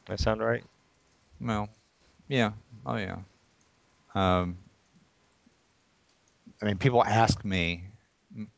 that 0.07 0.19
sound 0.19 0.41
right? 0.41 0.63
well, 1.39 1.69
yeah. 2.27 2.51
Oh 2.85 2.95
yeah. 2.97 3.17
Um, 4.15 4.57
I 6.61 6.65
mean, 6.65 6.77
people 6.77 7.03
ask 7.03 7.43
me, 7.43 7.85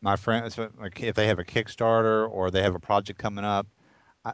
my 0.01 0.15
friends, 0.15 0.57
like 0.57 1.01
if 1.01 1.15
they 1.15 1.27
have 1.27 1.39
a 1.39 1.43
Kickstarter 1.43 2.29
or 2.29 2.51
they 2.51 2.61
have 2.61 2.75
a 2.75 2.79
project 2.79 3.19
coming 3.19 3.45
up. 3.45 3.67
I, 4.23 4.33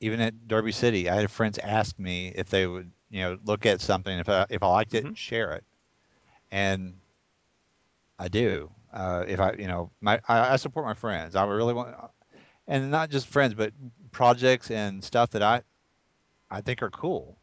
even 0.00 0.20
at 0.20 0.48
Derby 0.48 0.72
City, 0.72 1.08
I 1.08 1.16
had 1.16 1.30
friends 1.30 1.58
ask 1.58 1.98
me 1.98 2.32
if 2.34 2.48
they 2.50 2.66
would, 2.66 2.90
you 3.10 3.20
know, 3.20 3.38
look 3.44 3.66
at 3.66 3.80
something 3.80 4.18
if 4.18 4.28
I 4.28 4.46
if 4.50 4.62
I 4.62 4.68
liked 4.68 4.94
it, 4.94 5.04
Mhm. 5.04 5.16
share 5.16 5.52
it, 5.52 5.64
and 6.50 6.94
I 8.18 8.28
do. 8.28 8.70
Uh, 8.92 9.24
if 9.28 9.40
I, 9.40 9.52
you 9.52 9.66
know, 9.68 9.90
my 10.00 10.20
I, 10.28 10.54
I 10.54 10.56
support 10.56 10.86
my 10.86 10.94
friends. 10.94 11.36
I 11.36 11.44
really 11.46 11.74
want, 11.74 11.94
and 12.66 12.90
not 12.90 13.10
just 13.10 13.26
friends, 13.26 13.54
but 13.54 13.72
projects 14.08 14.70
and 14.70 15.02
stuff 15.04 15.30
that 15.30 15.42
I 15.42 15.62
I 16.50 16.60
think 16.60 16.82
are 16.82 16.90
cool. 16.90 17.38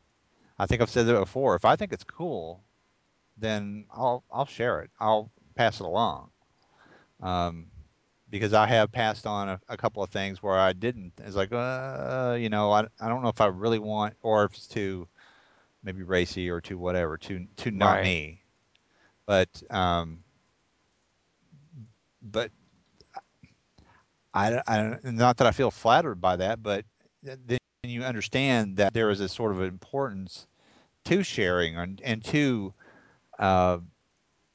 I 0.60 0.66
think 0.66 0.82
I've 0.82 0.90
said 0.90 1.08
that 1.08 1.20
before. 1.20 1.56
If 1.56 1.66
I 1.66 1.76
think 1.76 1.94
it's 1.94 2.04
cool, 2.04 2.64
then 3.38 3.86
I'll 3.92 4.24
I'll 4.32 4.46
share 4.46 4.82
it. 4.82 4.92
I'll 5.00 5.32
pass 5.56 5.80
it 5.80 5.86
along. 5.86 6.32
Um, 7.22 7.68
because 8.30 8.54
I 8.54 8.66
have 8.68 8.92
passed 8.92 9.26
on 9.28 9.50
a, 9.50 9.60
a 9.70 9.78
couple 9.78 10.04
of 10.04 10.10
things 10.10 10.42
where 10.44 10.58
I 10.58 10.74
didn't. 10.74 11.14
It's 11.20 11.36
like, 11.36 11.52
uh, 11.52 12.38
you 12.40 12.50
know, 12.50 12.72
I, 12.72 12.88
I 13.00 13.08
don't 13.08 13.22
know 13.24 13.30
if 13.30 13.42
I 13.42 13.48
really 13.48 13.80
want, 13.80 14.16
or 14.22 14.46
if 14.46 14.54
it's 14.54 14.68
too 14.68 15.08
maybe 15.84 16.04
racy 16.04 16.50
or 16.50 16.62
too 16.62 16.78
whatever, 16.78 17.18
too 17.18 17.48
too 17.58 17.72
not 17.72 18.00
Right. 18.00 18.02
me. 18.02 18.42
But 19.26 19.62
um, 19.70 20.24
but 22.22 22.52
I, 24.36 24.62
I 24.68 24.98
not 25.04 25.38
that 25.38 25.48
I 25.48 25.52
feel 25.52 25.72
flattered 25.72 26.22
by 26.22 26.36
that, 26.38 26.62
but 26.62 26.86
then 27.24 27.60
you 27.84 28.04
understand 28.04 28.78
that 28.78 28.94
there 28.94 29.10
is 29.10 29.22
a 29.22 29.30
sort 29.30 29.52
of 29.54 29.62
importance 29.62 30.48
to 31.06 31.24
sharing 31.24 31.78
and, 31.78 32.02
and 32.04 32.24
to 32.26 32.74
uh, 33.40 33.80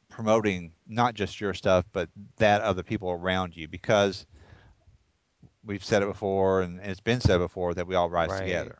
promoting 0.09 0.72
not 0.87 1.14
just 1.14 1.41
your 1.41 1.55
stuff, 1.55 1.87
but 1.93 2.09
that 2.37 2.62
of 2.62 2.76
the 2.76 2.85
people 2.85 3.11
around 3.11 3.57
you, 3.57 3.68
because 3.68 4.26
we've 5.64 5.85
said 5.85 6.03
it 6.03 6.07
before, 6.07 6.62
and 6.62 6.81
it's 6.81 7.01
been 7.01 7.20
said 7.20 7.39
before 7.39 7.74
that 7.74 7.87
we 7.87 7.95
all 7.95 8.11
rise 8.11 8.31
Right. 8.31 8.37
together. 8.37 8.78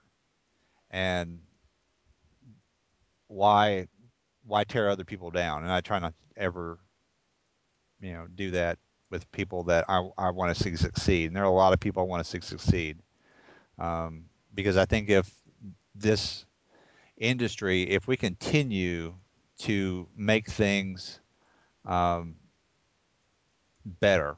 And 0.91 1.41
why 3.29 3.89
why 4.45 4.65
tear 4.65 4.89
other 4.89 5.05
people 5.05 5.31
down? 5.31 5.63
And 5.63 5.73
I 5.73 5.81
try 5.81 5.99
not 5.99 6.15
to 6.37 6.43
ever, 6.43 6.79
you 8.01 8.13
know, 8.13 8.27
do 8.35 8.51
that 8.53 8.79
with 9.11 9.31
people 9.33 9.65
that 9.65 9.85
I, 9.89 10.09
I 10.17 10.31
want 10.31 10.57
to 10.57 10.63
see 10.63 10.77
succeed. 10.77 11.27
And 11.27 11.37
there 11.37 11.43
are 11.43 11.47
a 11.47 11.51
lot 11.51 11.73
of 11.73 11.81
people 11.81 12.03
I 12.03 12.07
want 12.07 12.25
to 12.25 12.31
see 12.31 12.41
succeed. 12.41 12.99
Um, 13.79 14.25
because 14.55 14.77
I 14.77 14.85
think 14.85 15.11
if 15.11 15.31
this 15.95 16.45
industry, 17.17 17.83
if 17.83 18.07
we 18.07 18.17
continue 18.17 19.15
to 19.59 20.09
make 20.17 20.49
things 20.49 21.21
um, 21.85 22.37
better, 23.85 24.37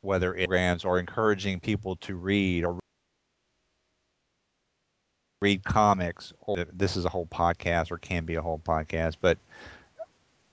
whether 0.00 0.34
it 0.34 0.48
programs 0.48 0.84
or 0.84 0.98
encouraging 0.98 1.60
people 1.60 1.96
to 1.96 2.14
read 2.14 2.64
or 2.64 2.78
read 5.40 5.64
comics, 5.64 6.32
or 6.40 6.66
this 6.72 6.96
is 6.96 7.04
a 7.04 7.08
whole 7.08 7.26
podcast 7.26 7.90
or 7.90 7.98
can 7.98 8.24
be 8.24 8.34
a 8.36 8.42
whole 8.42 8.58
podcast, 8.58 9.16
but 9.20 9.38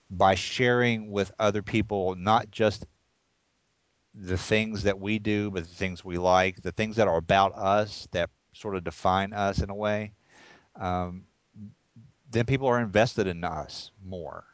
by 0.10 0.36
sharing 0.36 1.12
with 1.12 1.32
other 1.40 1.62
people, 1.62 2.16
not 2.16 2.52
just 2.52 2.86
the 4.14 4.38
things 4.38 4.84
that 4.84 5.00
we 5.00 5.20
do, 5.20 5.52
but 5.52 5.64
the 5.64 5.76
things 5.76 6.06
we 6.06 6.18
like, 6.18 6.62
the 6.62 6.72
things 6.72 6.96
that 6.96 7.08
are 7.08 7.18
about 7.18 7.54
us 7.56 8.08
that 8.12 8.30
sort 8.54 8.76
of 8.76 8.84
define 8.84 9.34
us 9.34 9.62
in 9.62 9.70
a 9.70 9.76
way, 9.76 10.14
um, 10.76 11.26
then 12.32 12.46
people 12.46 12.68
are 12.68 12.80
invested 12.80 13.28
in 13.28 13.44
us 13.44 13.92
more 14.04 14.46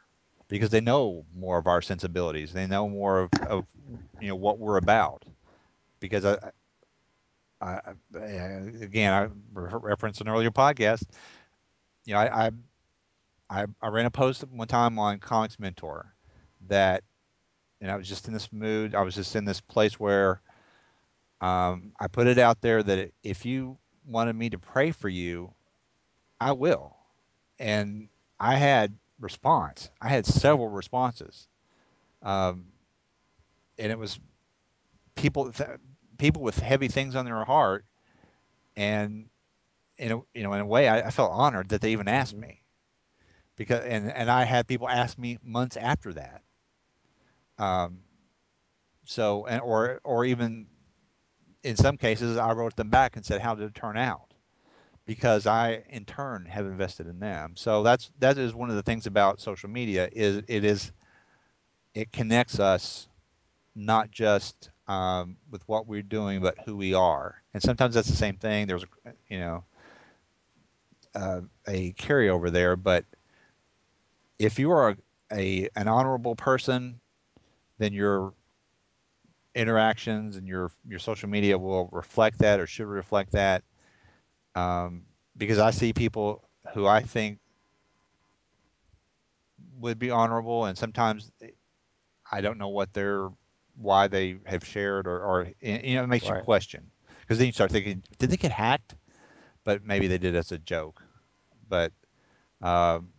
because 0.48 0.70
they 0.70 0.80
know 0.80 1.24
more 1.34 1.58
of 1.58 1.66
our 1.66 1.80
sensibilities. 1.82 2.52
They 2.52 2.66
know 2.66 2.88
more 2.88 3.20
of, 3.20 3.30
of 3.48 3.66
you 4.20 4.28
know 4.28 4.36
what 4.36 4.58
we're 4.58 4.76
about. 4.76 5.24
Because 6.00 6.24
I, 6.24 6.36
I, 7.60 7.80
I 8.16 8.30
again, 8.80 9.12
I 9.12 9.28
referenced 9.52 10.20
an 10.20 10.28
earlier 10.28 10.50
podcast. 10.50 11.04
You 12.04 12.14
know, 12.14 12.20
I, 12.20 12.46
I 12.46 12.50
I, 13.52 13.66
I 13.82 13.88
ran 13.88 14.06
a 14.06 14.10
post 14.10 14.44
one 14.50 14.68
time 14.68 14.98
on 14.98 15.20
Comics 15.20 15.60
Mentor 15.60 16.14
that, 16.68 17.04
and 17.80 17.90
I 17.90 17.96
was 17.96 18.08
just 18.08 18.26
in 18.28 18.34
this 18.34 18.52
mood. 18.52 18.94
I 18.94 19.02
was 19.02 19.14
just 19.14 19.36
in 19.36 19.44
this 19.44 19.60
place 19.60 19.98
where 20.00 20.40
Um, 21.40 21.92
I 22.00 22.08
put 22.08 22.26
it 22.26 22.38
out 22.38 22.60
there 22.60 22.82
that 22.82 23.12
if 23.22 23.44
you 23.44 23.78
wanted 24.06 24.34
me 24.34 24.50
to 24.50 24.58
pray 24.58 24.90
for 24.92 25.08
you, 25.08 25.54
I 26.40 26.52
will. 26.52 26.96
And 27.58 28.08
I 28.40 28.56
had 28.56 28.96
response. 29.20 29.90
I 30.00 30.08
had 30.08 30.26
several 30.26 30.68
responses, 30.68 31.48
um, 32.22 32.66
and 33.78 33.92
it 33.92 33.98
was 33.98 34.18
people 35.16 35.52
th- 35.52 35.68
people 36.18 36.42
with 36.42 36.58
heavy 36.58 36.88
things 36.88 37.16
on 37.16 37.24
their 37.26 37.44
heart, 37.44 37.84
and 38.76 39.28
in 39.98 40.12
a, 40.12 40.16
you 40.34 40.42
know 40.44 40.52
in 40.54 40.60
a 40.60 40.66
way 40.66 40.88
I, 40.88 41.08
I 41.08 41.10
felt 41.10 41.32
honored 41.32 41.70
that 41.70 41.82
they 41.82 41.92
even 41.92 42.08
asked 42.08 42.36
Mhm. 42.36 42.40
me 42.40 42.61
because 43.62 43.84
and 43.84 44.10
and 44.10 44.28
I 44.28 44.42
had 44.42 44.66
people 44.66 44.88
ask 44.88 45.16
me 45.18 45.38
months 45.44 45.76
after 45.76 46.12
that. 46.14 46.42
Um, 47.58 48.00
so 49.04 49.46
and 49.46 49.60
or 49.60 50.00
or 50.02 50.24
even 50.24 50.66
in 51.62 51.76
some 51.76 51.96
cases 51.96 52.36
I 52.36 52.52
wrote 52.52 52.74
them 52.74 52.90
back 52.90 53.14
and 53.14 53.24
said 53.24 53.40
how 53.40 53.54
did 53.54 53.66
it 53.66 53.74
turn 53.74 53.96
out 53.96 54.34
because 55.06 55.46
I 55.46 55.84
in 55.90 56.04
turn 56.04 56.44
have 56.46 56.66
invested 56.66 57.06
in 57.06 57.20
them. 57.20 57.52
So 57.56 57.84
that's 57.84 58.10
that 58.18 58.36
is 58.36 58.52
one 58.52 58.68
of 58.70 58.74
the 58.76 58.82
things 58.82 59.06
about 59.06 59.40
social 59.40 59.70
media 59.70 60.08
is 60.10 60.42
it 60.48 60.64
is 60.64 60.90
it 61.94 62.10
connects 62.10 62.58
us 62.58 63.06
not 63.76 64.10
just 64.10 64.70
um, 64.88 65.36
with 65.52 65.62
what 65.68 65.86
we're 65.86 66.02
doing 66.02 66.40
but 66.40 66.58
who 66.64 66.76
we 66.76 66.94
are. 66.94 67.40
And 67.54 67.62
sometimes 67.62 67.94
that's 67.94 68.08
the 68.08 68.16
same 68.16 68.38
thing. 68.38 68.66
There's 68.66 68.84
a 68.84 69.12
you 69.28 69.38
know 69.38 69.64
uh, 71.14 71.42
a 71.68 71.92
carryover 71.92 72.50
there, 72.50 72.76
but 72.76 73.04
if 74.38 74.58
you 74.58 74.70
are 74.70 74.90
a, 74.90 74.96
a 75.32 75.68
an 75.76 75.88
honorable 75.88 76.36
person, 76.36 77.00
then 77.78 77.92
your 77.92 78.32
interactions 79.54 80.36
and 80.36 80.48
your 80.48 80.72
your 80.88 80.98
social 80.98 81.28
media 81.28 81.58
will 81.58 81.88
reflect 81.92 82.38
that 82.38 82.60
or 82.60 82.66
should 82.66 82.86
reflect 82.86 83.32
that. 83.32 83.62
Um, 84.54 85.02
because 85.36 85.58
I 85.58 85.70
see 85.70 85.92
people 85.92 86.48
who 86.74 86.86
I 86.86 87.00
think 87.02 87.38
would 89.78 89.98
be 89.98 90.10
honorable, 90.10 90.66
and 90.66 90.76
sometimes 90.76 91.30
I 92.30 92.40
don't 92.40 92.58
know 92.58 92.68
what 92.68 92.92
they're 92.92 93.28
why 93.76 94.06
they 94.06 94.36
have 94.44 94.64
shared 94.64 95.06
or, 95.06 95.20
or 95.20 95.48
you 95.60 95.94
know 95.94 96.04
it 96.04 96.08
makes 96.08 96.28
you 96.28 96.34
question. 96.44 96.90
Because 97.20 97.38
then 97.38 97.46
you 97.46 97.52
start 97.52 97.70
thinking 97.70 98.02
did 98.18 98.30
they 98.30 98.36
get 98.36 98.52
hacked? 98.52 98.94
But 99.64 99.84
maybe 99.84 100.08
they 100.08 100.18
did 100.18 100.34
as 100.34 100.52
a 100.52 100.58
joke. 100.58 101.02
But 101.68 101.92
um, 102.60 103.11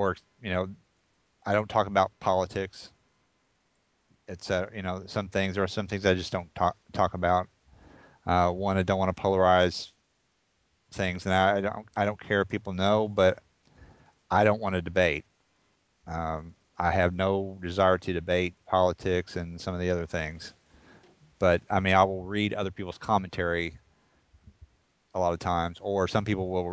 or 0.00 0.16
you 0.42 0.50
know 0.50 0.68
I 1.44 1.52
don't 1.52 1.68
talk 1.68 1.86
about 1.86 2.10
politics 2.20 2.90
it's 4.28 4.50
uh, 4.50 4.66
you 4.74 4.82
know 4.82 5.02
some 5.06 5.28
things 5.28 5.54
there 5.54 5.64
are 5.64 5.68
some 5.68 5.86
things 5.86 6.06
I 6.06 6.14
just 6.14 6.32
don't 6.32 6.52
talk 6.54 6.76
talk 6.92 7.14
about. 7.14 7.48
Uh, 8.26 8.50
one 8.50 8.76
I 8.76 8.82
don't 8.82 8.98
want 8.98 9.14
to 9.14 9.22
polarize 9.22 9.92
things 10.92 11.26
and 11.26 11.34
I, 11.34 11.56
I 11.56 11.60
don't 11.60 11.86
I 11.96 12.04
don't 12.04 12.20
care 12.20 12.42
if 12.42 12.48
people 12.48 12.72
know 12.72 13.08
but 13.08 13.42
I 14.30 14.44
don't 14.44 14.60
want 14.60 14.74
to 14.76 14.82
debate. 14.82 15.24
Um, 16.06 16.54
I 16.78 16.92
have 16.92 17.12
no 17.14 17.58
desire 17.60 17.98
to 17.98 18.12
debate 18.12 18.54
politics 18.66 19.36
and 19.36 19.60
some 19.60 19.74
of 19.74 19.80
the 19.80 19.90
other 19.90 20.06
things. 20.06 20.54
But 21.38 21.62
I 21.70 21.80
mean, 21.80 21.94
I 21.94 22.04
will 22.04 22.24
read 22.24 22.54
other 22.54 22.70
people's 22.70 22.98
commentary 22.98 23.78
a 25.14 25.18
lot 25.20 25.32
of 25.32 25.38
times, 25.38 25.78
or 25.80 26.06
some 26.06 26.24
people 26.24 26.48
will 26.50 26.70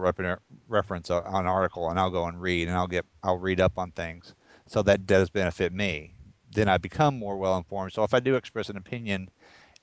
reference 0.68 1.10
a, 1.10 1.22
an 1.26 1.48
article, 1.48 1.90
and 1.90 2.00
I'll 2.00 2.12
go 2.12 2.26
and 2.26 2.40
read, 2.40 2.68
and 2.68 2.78
I'll 2.78 2.88
get 2.88 3.06
I'll 3.24 3.38
read 3.38 3.60
up 3.60 3.78
on 3.78 3.92
things, 3.92 4.36
so 4.68 4.82
that 4.84 5.06
does 5.06 5.30
benefit 5.30 5.74
me. 5.74 6.14
Then 6.52 6.68
I 6.70 6.78
become 6.78 7.18
more 7.18 7.38
well 7.38 7.58
informed. 7.58 7.94
So 7.94 8.04
if 8.04 8.14
I 8.14 8.20
do 8.20 8.36
express 8.36 8.70
an 8.70 8.78
opinion, 8.78 9.30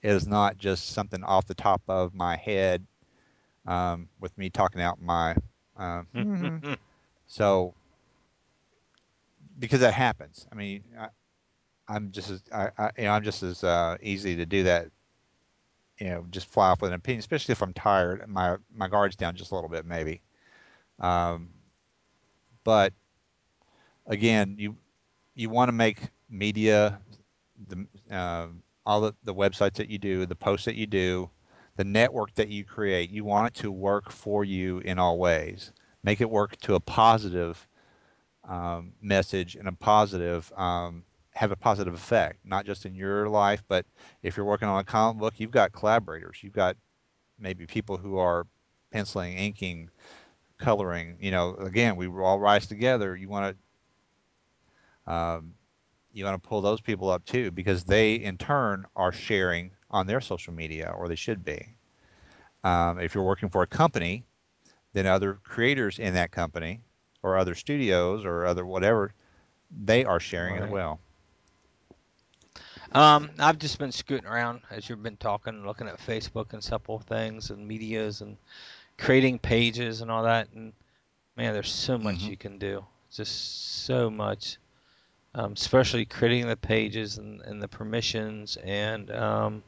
it 0.02 0.10
is 0.10 0.26
not 0.26 0.58
just 0.58 0.90
something 0.90 1.22
off 1.24 1.46
the 1.46 1.54
top 1.54 1.82
of 1.88 2.14
my 2.14 2.36
head 2.36 2.86
um, 3.66 4.08
with 4.20 4.36
me 4.38 4.50
talking 4.50 4.80
out 4.80 5.00
my. 5.00 5.32
Uh, 5.76 6.02
mm-hmm. 6.14 6.74
So 7.26 7.74
because 9.58 9.80
that 9.80 9.94
happens, 9.94 10.46
I 10.52 10.54
mean, 10.54 10.84
I, 10.98 11.08
I'm 11.88 12.12
just 12.12 12.30
as 12.30 12.42
I, 12.52 12.70
I, 12.78 12.90
you 12.96 13.04
know, 13.04 13.10
I'm 13.10 13.24
just 13.24 13.42
as 13.42 13.64
uh, 13.64 13.96
easy 14.00 14.36
to 14.36 14.46
do 14.46 14.62
that 14.64 14.88
you 15.98 16.08
know, 16.08 16.26
just 16.30 16.46
fly 16.46 16.70
off 16.70 16.82
with 16.82 16.90
an 16.90 16.96
opinion, 16.96 17.20
especially 17.20 17.52
if 17.52 17.62
I'm 17.62 17.72
tired. 17.72 18.26
My 18.28 18.56
my 18.72 18.88
guard's 18.88 19.16
down 19.16 19.36
just 19.36 19.52
a 19.52 19.54
little 19.54 19.70
bit, 19.70 19.86
maybe. 19.86 20.22
Um, 20.98 21.50
but 22.64 22.92
again, 24.06 24.56
you 24.58 24.76
you 25.34 25.50
want 25.50 25.68
to 25.68 25.72
make 25.72 25.98
media, 26.28 27.00
the 27.68 27.86
uh, 28.10 28.48
all 28.86 29.00
the, 29.00 29.14
the 29.24 29.34
websites 29.34 29.74
that 29.74 29.88
you 29.88 29.98
do, 29.98 30.26
the 30.26 30.34
posts 30.34 30.64
that 30.66 30.74
you 30.74 30.86
do, 30.86 31.30
the 31.76 31.84
network 31.84 32.34
that 32.34 32.48
you 32.48 32.64
create. 32.64 33.10
You 33.10 33.24
want 33.24 33.48
it 33.48 33.60
to 33.62 33.70
work 33.70 34.10
for 34.10 34.44
you 34.44 34.78
in 34.80 34.98
all 34.98 35.18
ways. 35.18 35.72
Make 36.02 36.20
it 36.20 36.28
work 36.28 36.56
to 36.62 36.74
a 36.74 36.80
positive 36.80 37.66
um, 38.48 38.92
message 39.00 39.56
and 39.56 39.68
a 39.68 39.72
positive 39.72 40.52
um, 40.56 41.04
have 41.34 41.50
a 41.50 41.56
positive 41.56 41.94
effect, 41.94 42.38
not 42.44 42.64
just 42.64 42.86
in 42.86 42.94
your 42.94 43.28
life, 43.28 43.62
but 43.68 43.84
if 44.22 44.36
you're 44.36 44.46
working 44.46 44.68
on 44.68 44.80
a 44.80 44.84
comic 44.84 45.20
book, 45.20 45.34
you've 45.38 45.50
got 45.50 45.72
collaborators, 45.72 46.38
you've 46.42 46.52
got 46.52 46.76
maybe 47.38 47.66
people 47.66 47.96
who 47.96 48.18
are 48.18 48.46
penciling, 48.92 49.36
inking, 49.36 49.90
coloring. 50.58 51.16
You 51.20 51.32
know, 51.32 51.54
again, 51.56 51.96
we 51.96 52.06
all 52.06 52.38
rise 52.38 52.66
together. 52.66 53.16
You 53.16 53.28
want 53.28 53.56
to 55.06 55.12
um, 55.12 55.54
you 56.12 56.24
want 56.24 56.40
to 56.40 56.48
pull 56.48 56.62
those 56.62 56.80
people 56.80 57.10
up 57.10 57.24
too 57.24 57.50
because 57.50 57.84
they 57.84 58.14
in 58.14 58.38
turn 58.38 58.86
are 58.96 59.12
sharing 59.12 59.72
on 59.90 60.06
their 60.06 60.20
social 60.20 60.52
media 60.52 60.92
or 60.96 61.08
they 61.08 61.16
should 61.16 61.44
be. 61.44 61.76
Um, 62.62 62.98
if 62.98 63.14
you're 63.14 63.24
working 63.24 63.48
for 63.50 63.62
a 63.62 63.66
company, 63.66 64.24
then 64.92 65.06
other 65.06 65.34
creators 65.44 65.98
in 65.98 66.14
that 66.14 66.30
company 66.30 66.80
or 67.22 67.36
other 67.36 67.54
studios 67.54 68.24
or 68.24 68.46
other 68.46 68.64
whatever, 68.64 69.12
they 69.70 70.04
are 70.04 70.20
sharing 70.20 70.56
as 70.56 70.66
well. 70.66 71.00
Um, 72.94 73.30
I've 73.38 73.58
just 73.58 73.78
been 73.78 73.92
scooting 73.92 74.26
around 74.26 74.62
as 74.70 74.88
you've 74.88 75.02
been 75.02 75.16
talking, 75.16 75.66
looking 75.66 75.88
at 75.88 75.98
Facebook 75.98 76.52
and 76.52 76.62
several 76.62 77.00
things 77.00 77.50
and 77.50 77.66
medias 77.66 78.20
and 78.20 78.36
creating 78.98 79.40
pages 79.40 80.00
and 80.00 80.10
all 80.10 80.22
that. 80.24 80.48
And 80.54 80.72
man, 81.36 81.52
there's 81.54 81.72
so 81.72 81.98
much 81.98 82.16
Mm-hmm. 82.16 82.30
you 82.30 82.36
can 82.36 82.58
do. 82.58 82.84
Just 83.12 83.84
so 83.84 84.10
much. 84.10 84.58
Um, 85.34 85.54
especially 85.54 86.04
creating 86.04 86.46
the 86.46 86.56
pages 86.56 87.18
and, 87.18 87.40
and 87.42 87.60
the 87.62 87.68
permissions 87.68 88.56
and 88.56 89.10
um, 89.10 89.64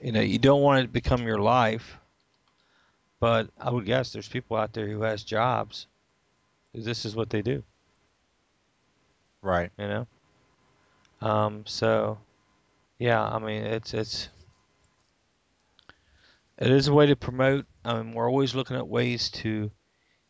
you 0.00 0.12
know 0.12 0.20
you 0.20 0.38
don't 0.38 0.62
want 0.62 0.80
it 0.80 0.82
to 0.82 0.88
become 0.88 1.22
your 1.22 1.38
life 1.38 1.98
but 3.20 3.48
i 3.60 3.70
would 3.70 3.84
guess 3.86 4.12
there's 4.12 4.28
people 4.28 4.56
out 4.56 4.72
there 4.72 4.88
who 4.88 5.02
has 5.02 5.22
jobs 5.22 5.86
this 6.74 7.04
is 7.04 7.14
what 7.16 7.30
they 7.30 7.40
do 7.40 7.62
Right. 9.42 9.70
you 9.78 9.86
know 9.86 10.06
um, 11.20 11.64
so 11.66 12.18
yeah 12.98 13.22
i 13.22 13.38
mean 13.38 13.62
it's 13.62 13.94
it's 13.94 14.28
it 16.58 16.70
is 16.70 16.88
a 16.88 16.94
way 16.94 17.06
to 17.06 17.16
promote 17.16 17.66
I 17.84 18.02
mean, 18.02 18.14
we're 18.14 18.28
always 18.28 18.54
looking 18.54 18.76
at 18.76 18.88
ways 18.88 19.30
to 19.30 19.70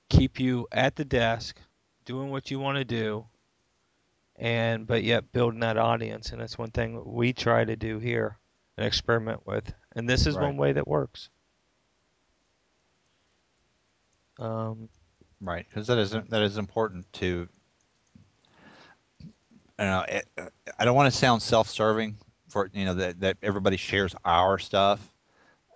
keep 0.09 0.39
you 0.41 0.67
at 0.73 0.97
the 0.97 1.05
desk 1.05 1.59
doing 2.05 2.31
what 2.31 2.51
you 2.51 2.59
want 2.59 2.79
to 2.79 2.85
do 2.85 3.27
and 4.37 4.87
but 4.87 5.03
yet 5.03 5.33
building 5.33 5.61
that 5.61 5.77
audience 5.79 6.31
and 6.31 6.41
that's 6.41 6.59
one 6.59 6.71
thing 6.71 7.03
we 7.05 7.33
try 7.33 7.65
to 7.65 7.77
do 7.77 7.99
here 7.99 8.39
and 8.77 8.87
experiment 8.87 9.47
with 9.47 9.73
and 9.95 10.09
this 10.09 10.27
is 10.27 10.37
Right. 10.37 10.45
one 10.45 10.57
way 10.57 10.73
that 10.73 10.87
works 10.87 11.31
um, 14.39 14.89
Right. 15.41 15.67
Because 15.69 15.87
that 15.89 15.99
is 15.99 16.11
that 16.13 16.43
is 16.43 16.59
important 16.59 17.13
to. 17.15 17.49
I 19.79 19.85
don't 19.85 19.91
know. 19.93 20.17
It, 20.17 20.29
I 20.79 20.85
don't 20.85 20.95
want 20.95 21.13
to 21.13 21.19
sound 21.19 21.43
self-serving 21.43 22.17
for 22.49 22.71
you 22.73 22.85
know 22.85 22.95
that 22.95 23.21
that 23.21 23.37
everybody 23.43 23.77
shares 23.77 24.15
our 24.25 24.59
stuff 24.59 25.01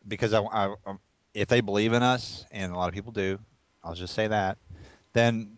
because 0.07 0.33
I, 0.33 0.41
I, 0.43 0.75
um, 0.87 0.99
if 1.35 1.49
they 1.49 1.61
believe 1.61 1.93
in 1.93 2.03
us, 2.03 2.45
and 2.51 2.73
a 2.73 2.77
lot 2.77 2.89
of 2.89 2.95
people 2.95 3.13
do, 3.13 3.39
I'll 3.83 3.95
just 3.95 4.15
say 4.15 4.29
that, 4.29 4.59
then 5.13 5.57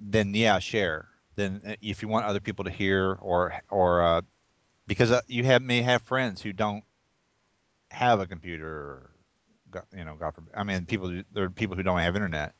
then 0.00 0.34
yeah, 0.34 0.58
share. 0.58 1.08
Then 1.36 1.60
uh, 1.66 1.74
if 1.82 2.02
you 2.02 2.08
want 2.08 2.26
other 2.26 2.40
people 2.40 2.64
to 2.64 2.70
hear 2.70 3.18
or 3.20 3.54
or 3.70 4.02
uh, 4.02 4.22
because 4.86 5.10
uh, 5.10 5.20
you 5.26 5.44
have 5.44 5.62
may 5.62 5.82
have 5.82 6.02
friends 6.02 6.42
who 6.42 6.52
don't 6.52 6.84
have 7.90 8.20
a 8.20 8.26
computer, 8.26 9.10
you 9.96 10.04
know, 10.04 10.14
God 10.14 10.34
forbid. 10.34 10.54
I 10.56 10.64
mean, 10.64 10.86
people 10.86 11.22
there 11.32 11.44
are 11.44 11.50
people 11.50 11.76
who 11.76 11.82
don't 11.82 11.98
have 11.98 12.16
internet 12.16 12.54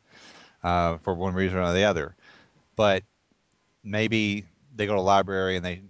uh, 0.62 0.98
for 0.98 1.14
one 1.14 1.34
reason 1.34 1.58
or 1.58 1.72
the 1.72 1.84
other, 1.84 2.16
but 2.76 3.02
maybe 3.82 4.44
they 4.76 4.86
go 4.86 4.94
to 4.94 5.00
a 5.00 5.02
library 5.02 5.56
and 5.56 5.64
they 5.64 5.82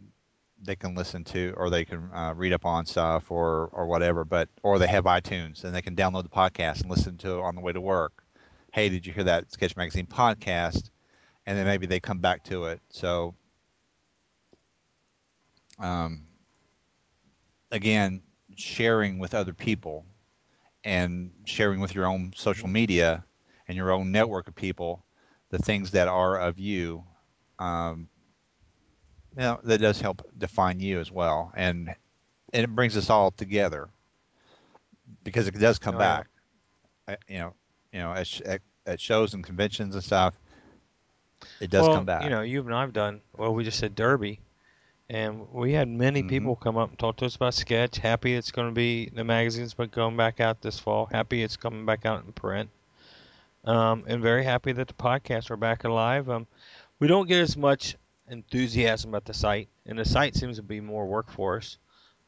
they 0.63 0.77
can 0.77 0.95
listen 0.95 1.25
to 1.25 1.53
or 1.57 1.71
they 1.71 1.85
can 1.85 2.11
uh, 2.15 2.33
read 2.35 2.53
up 2.53 2.65
on 2.65 2.87
stuff 2.87 3.31
or 3.31 3.69
or 3.73 3.87
whatever 3.87 4.25
but 4.25 4.49
or 4.63 4.79
they 4.79 4.87
have 4.87 5.05
itunes 5.05 5.65
and 5.65 5.75
they 5.75 5.83
can 5.83 5.97
download 5.97 6.23
the 6.23 6.29
podcast 6.29 6.83
and 6.83 6.91
listen 6.91 7.17
to 7.19 7.39
it 7.39 7.43
on 7.43 7.55
the 7.55 7.61
way 7.61 7.73
to 7.73 7.81
work 7.81 8.25
hey 8.73 8.89
did 8.89 9.07
you 9.07 9.13
hear 9.13 9.25
that 9.25 9.53
sketch 9.53 9.77
magazine 9.77 10.07
podcast 10.07 10.91
and 11.47 11.59
then 11.59 11.67
maybe 11.67 11.87
they 11.87 12.01
come 12.01 12.19
back 12.19 12.43
to 12.45 12.65
it 12.65 12.81
so 12.91 13.35
um, 15.79 16.23
again, 17.71 18.23
sharing 18.57 19.19
with 19.19 19.35
other 19.35 19.53
people 19.53 20.07
and 20.85 21.31
sharing 21.45 21.81
with 21.81 21.95
your 21.95 22.07
own 22.07 22.33
social 22.35 22.69
media 22.69 23.25
and 23.69 23.77
your 23.77 23.91
own 23.93 24.13
network 24.13 24.49
of 24.49 24.55
people 24.55 25.05
the 25.51 25.59
things 25.59 25.91
that 25.93 26.09
are 26.09 26.39
of 26.39 26.59
you. 26.59 27.05
Um, 27.59 28.09
you 29.37 29.43
know, 29.43 29.61
that 29.65 29.81
does 29.81 30.01
help 30.01 30.23
define 30.39 30.81
you 30.81 31.01
as 31.01 31.11
well, 31.13 31.53
and 31.57 31.95
and 32.53 32.65
it 32.65 32.75
brings 32.75 32.97
us 32.97 33.11
all 33.11 33.31
together 33.33 33.89
because 35.25 35.47
it 35.49 35.59
does 35.59 35.79
come 35.79 35.97
Oh, 35.97 35.99
back. 35.99 36.29
Uh, 37.09 37.17
You 37.29 37.39
know, 37.39 37.55
you 37.93 37.99
know, 38.01 38.13
at, 38.13 38.41
at, 38.43 38.61
at 38.87 39.01
shows 39.01 39.35
and 39.35 39.45
conventions 39.45 39.95
and 39.95 40.05
stuff, 40.05 40.35
it 41.61 41.71
does 41.71 41.89
well, 41.89 41.89
come 41.89 42.07
back. 42.07 42.25
you 42.25 42.31
know, 42.31 42.43
you 42.43 42.61
and 42.61 42.75
I've 42.75 42.93
done. 42.93 43.21
Well, 43.37 43.55
we 43.55 43.65
just 43.65 43.79
said 43.79 43.95
Derby, 43.95 44.41
and 45.09 45.51
we 45.53 45.73
had 45.73 45.89
many 45.89 46.23
Mhm. 46.23 46.25
people 46.25 46.57
come 46.57 46.77
up 46.77 46.91
and 46.91 46.99
talk 46.99 47.17
to 47.19 47.27
us 47.27 47.37
about 47.37 47.55
sketch. 47.55 47.99
Happy 47.99 48.35
it's 48.35 48.51
going 48.53 48.69
to 48.69 48.75
be 48.75 49.09
the 49.11 49.25
magazine's 49.25 49.75
been 49.75 49.91
going 49.91 50.17
back 50.17 50.41
out 50.41 50.61
this 50.63 50.79
fall. 50.79 51.07
Happy 51.07 51.43
it's 51.43 51.57
coming 51.57 51.85
back 51.87 52.05
out 52.07 52.25
in 52.25 52.33
print. 52.33 52.71
Um, 53.65 54.05
and 54.07 54.23
very 54.23 54.45
happy 54.45 54.73
that 54.73 54.89
the 54.89 54.95
podcasts 54.95 55.51
are 55.51 55.57
back 55.57 55.85
alive. 55.85 56.29
Um, 56.31 56.47
we 56.99 57.09
don't 57.09 57.29
get 57.29 57.41
as 57.41 57.57
much 57.57 57.97
enthusiasm 58.29 59.11
about 59.11 59.25
the 59.25 59.35
site, 59.35 59.69
and 59.87 59.99
the 59.99 60.05
site 60.05 60.35
seems 60.35 60.57
to 60.57 60.63
be 60.63 60.81
more 60.81 61.07
work 61.07 61.31
for 61.31 61.57
us. 61.57 61.79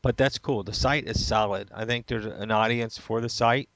But 0.02 0.16
that's 0.16 0.38
cool. 0.38 0.62
The 0.62 0.72
site 0.72 1.06
is 1.06 1.24
solid. 1.24 1.68
I 1.74 1.84
think 1.84 2.06
there's 2.06 2.24
an 2.26 2.50
audience 2.50 2.96
for 2.96 3.20
the 3.20 3.28
site. 3.28 3.68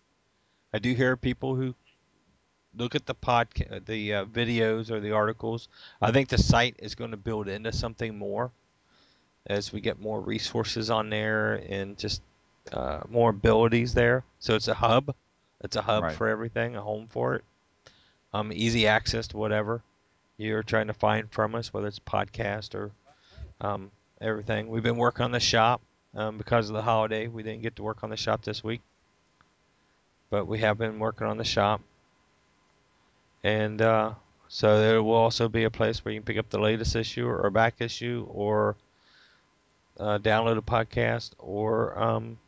I 0.73 0.79
do 0.79 0.95
hear 0.95 1.17
people 1.17 1.57
who 1.57 1.75
look 2.77 2.95
at 2.95 3.07
the 3.07 3.15
podcast, 3.15 3.87
the 3.87 4.15
uh, 4.15 4.25
videos 4.27 4.91
or 4.91 5.01
the 5.01 5.13
articles. 5.13 5.69
I 6.01 6.13
think 6.13 6.29
the 6.29 6.39
site 6.39 6.77
is 6.79 6.95
going 6.95 7.11
to 7.11 7.17
build 7.17 7.49
into 7.49 7.73
something 7.73 8.17
more 8.17 8.53
as 9.47 9.73
we 9.73 9.81
get 9.81 10.01
more 10.01 10.21
resources 10.21 10.89
on 10.91 11.11
there 11.11 11.55
and 11.69 11.99
just 11.99 12.23
uh, 12.73 13.01
more 13.11 13.31
abilities 13.31 13.93
there. 13.93 14.25
So 14.39 14.55
it's 14.55 14.69
a 14.69 14.75
hub. 14.75 15.15
It's 15.61 15.77
a 15.77 15.83
hub 15.83 16.05
Right. 16.05 16.17
for 16.17 16.29
everything, 16.29 16.77
a 16.77 16.81
home 16.83 17.09
for 17.11 17.35
it. 17.35 17.45
Um, 18.33 18.53
easy 18.53 18.87
access 18.87 19.27
to 19.29 19.37
whatever 19.37 19.83
you're 20.37 20.63
trying 20.63 20.89
to 20.89 20.95
find 20.95 21.31
from 21.31 21.55
us, 21.55 21.73
whether 21.73 21.87
it's 21.87 21.99
podcast 21.99 22.75
or 22.75 22.91
um, 23.61 23.91
everything. 24.21 24.69
We've 24.69 24.83
been 24.83 24.97
working 24.97 25.25
on 25.25 25.33
the 25.33 25.41
shop 25.41 25.81
um, 26.15 26.39
because 26.39 26.69
of 26.69 26.75
the 26.75 26.83
holiday. 26.83 27.29
We 27.29 27.43
didn't 27.43 27.63
get 27.63 27.77
to 27.77 27.83
work 27.83 28.03
on 28.03 28.11
the 28.11 28.17
shop 28.17 28.43
this 28.43 28.63
week, 28.65 28.81
but 30.31 30.47
we 30.47 30.59
have 30.61 30.79
been 30.79 30.99
working 30.99 31.27
on 31.27 31.39
the 31.39 31.45
shop. 31.45 31.81
And 33.45 33.83
uh, 33.83 34.13
so 34.49 34.81
there 34.81 35.03
will 35.03 35.15
also 35.15 35.49
be 35.49 35.65
a 35.65 35.71
place 35.71 36.05
where 36.05 36.13
you 36.13 36.21
can 36.21 36.27
pick 36.27 36.39
up 36.39 36.51
the 36.51 36.61
latest 36.61 36.95
issue 36.95 37.27
or 37.27 37.51
back 37.51 37.77
issue 37.81 38.27
or 38.31 38.77
uh, 39.99 40.19
download 40.19 40.59
a 40.59 40.63
podcast 40.63 41.31
or 41.39 41.99
um, 41.99 42.39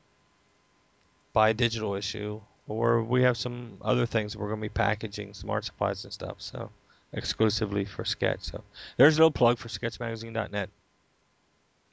buy 1.33 1.51
a 1.51 1.55
digital 1.55 1.95
issue. 1.95 2.41
Or 2.67 3.03
we 3.03 3.23
have 3.23 3.37
some 3.37 3.77
other 3.83 4.07
things 4.07 4.37
we're 4.37 4.49
going 4.49 4.61
to 4.61 4.65
be 4.65 4.71
packaging, 4.71 5.35
some 5.35 5.51
art 5.51 5.67
supplies 5.67 6.05
and 6.05 6.13
stuff. 6.13 6.37
So 6.39 6.71
exclusively 7.15 7.85
for 7.85 8.05
Sketch. 8.05 8.41
So 8.43 8.63
there's 8.97 9.17
a 9.17 9.21
little 9.21 9.31
plug 9.31 9.59
for 9.59 9.69
SketchMagazine.net. 9.69 10.69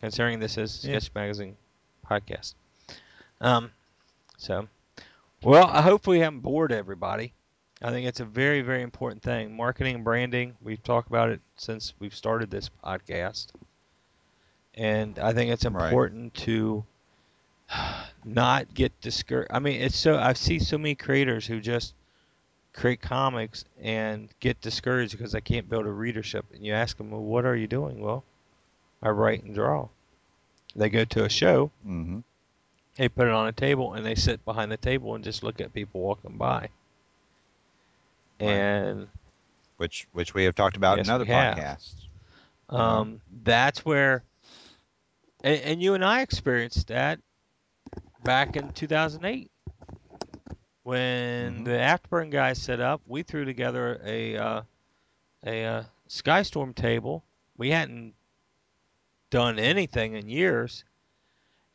Considering 0.02 0.40
this 0.40 0.58
is 0.58 0.84
Yeah. 0.84 1.00
Sketch 1.00 1.12
Magazine 1.16 1.56
podcast. 2.10 2.56
Um, 3.40 3.72
so, 4.38 4.68
well, 5.44 5.68
I 5.68 5.82
hope 5.82 6.08
we 6.08 6.20
haven't 6.20 6.42
bored 6.42 6.72
everybody. 6.72 7.34
I 7.84 7.90
think 7.90 8.08
it's 8.08 8.20
a 8.20 8.26
very, 8.26 8.62
very 8.62 8.82
important 8.84 9.24
thing. 9.24 9.56
Marketing 9.56 9.96
and 9.96 10.04
branding, 10.04 10.56
we've 10.62 10.84
talked 10.84 11.08
about 11.08 11.30
it 11.30 11.40
since 11.56 11.94
we've 12.00 12.16
started 12.16 12.52
this 12.52 12.70
podcast. 12.84 13.48
And 14.76 15.18
I 15.20 15.34
think 15.34 15.52
it's 15.52 15.66
Right. 15.66 15.86
important 15.86 16.34
to 16.36 16.84
not 18.26 18.74
get 18.74 19.00
discouraged. 19.02 19.52
I 19.52 19.60
mean, 19.60 19.82
it's 19.82 19.98
so, 19.98 20.18
I 20.18 20.34
see 20.34 20.60
so 20.60 20.78
many 20.78 20.96
creators 20.96 21.48
who 21.48 21.60
just 21.60 21.94
create 22.74 23.02
comics 23.02 23.66
and 23.82 24.30
get 24.40 24.62
discouraged 24.62 25.12
because 25.18 25.32
they 25.32 25.42
can't 25.42 25.70
build 25.70 25.86
a 25.86 25.92
readership. 25.92 26.46
And 26.54 26.66
you 26.66 26.74
ask 26.74 26.98
them, 26.98 27.12
well, 27.12 27.22
what 27.22 27.46
are 27.46 27.56
you 27.56 27.68
doing? 27.68 28.00
Well, 28.00 28.24
I 29.02 29.10
write 29.10 29.44
and 29.44 29.54
draw. 29.56 29.90
They 30.76 30.90
go 30.90 31.04
to 31.06 31.24
a 31.26 31.30
show, 31.30 31.72
hmm 31.84 32.20
they 32.98 33.10
put 33.10 33.28
it 33.28 33.34
on 33.34 33.48
a 33.48 33.52
table, 33.54 33.94
and 33.94 34.06
they 34.06 34.16
sit 34.16 34.44
behind 34.46 34.72
the 34.72 34.78
table 34.78 35.16
and 35.16 35.24
just 35.24 35.44
look 35.44 35.60
at 35.62 35.74
people 35.74 36.02
walking 36.02 36.38
by. 36.38 36.70
Right. 38.40 38.68
And 38.80 39.08
Which 39.78 40.08
which 40.12 40.34
we 40.34 40.44
have 40.46 40.56
talked 40.56 40.78
about 40.78 40.98
Yes, 40.98 41.08
in 41.08 41.10
other 41.10 41.26
podcasts. 41.26 42.08
um, 42.70 43.22
that's 43.44 43.86
where, 43.86 44.24
and, 45.44 45.62
and 45.62 45.82
you 45.84 45.94
and 45.94 46.04
I 46.04 46.22
experienced 46.22 46.88
that 46.88 47.20
back 48.24 48.56
in 48.56 48.72
2008 48.72 49.52
when 50.84 51.60
Mhm. 51.60 51.66
the 51.66 51.72
Afterburn 51.72 52.32
guys 52.32 52.62
set 52.62 52.80
up. 52.80 53.02
We 53.06 53.24
threw 53.24 53.46
together 53.46 54.00
a 54.04 54.38
uh, 54.38 54.62
a 55.46 55.66
uh, 55.66 55.84
Skystorm 56.10 56.74
table. 56.76 57.24
We 57.58 57.70
hadn't 57.72 58.14
done 59.30 59.60
anything 59.60 60.14
in 60.16 60.28
years, 60.28 60.84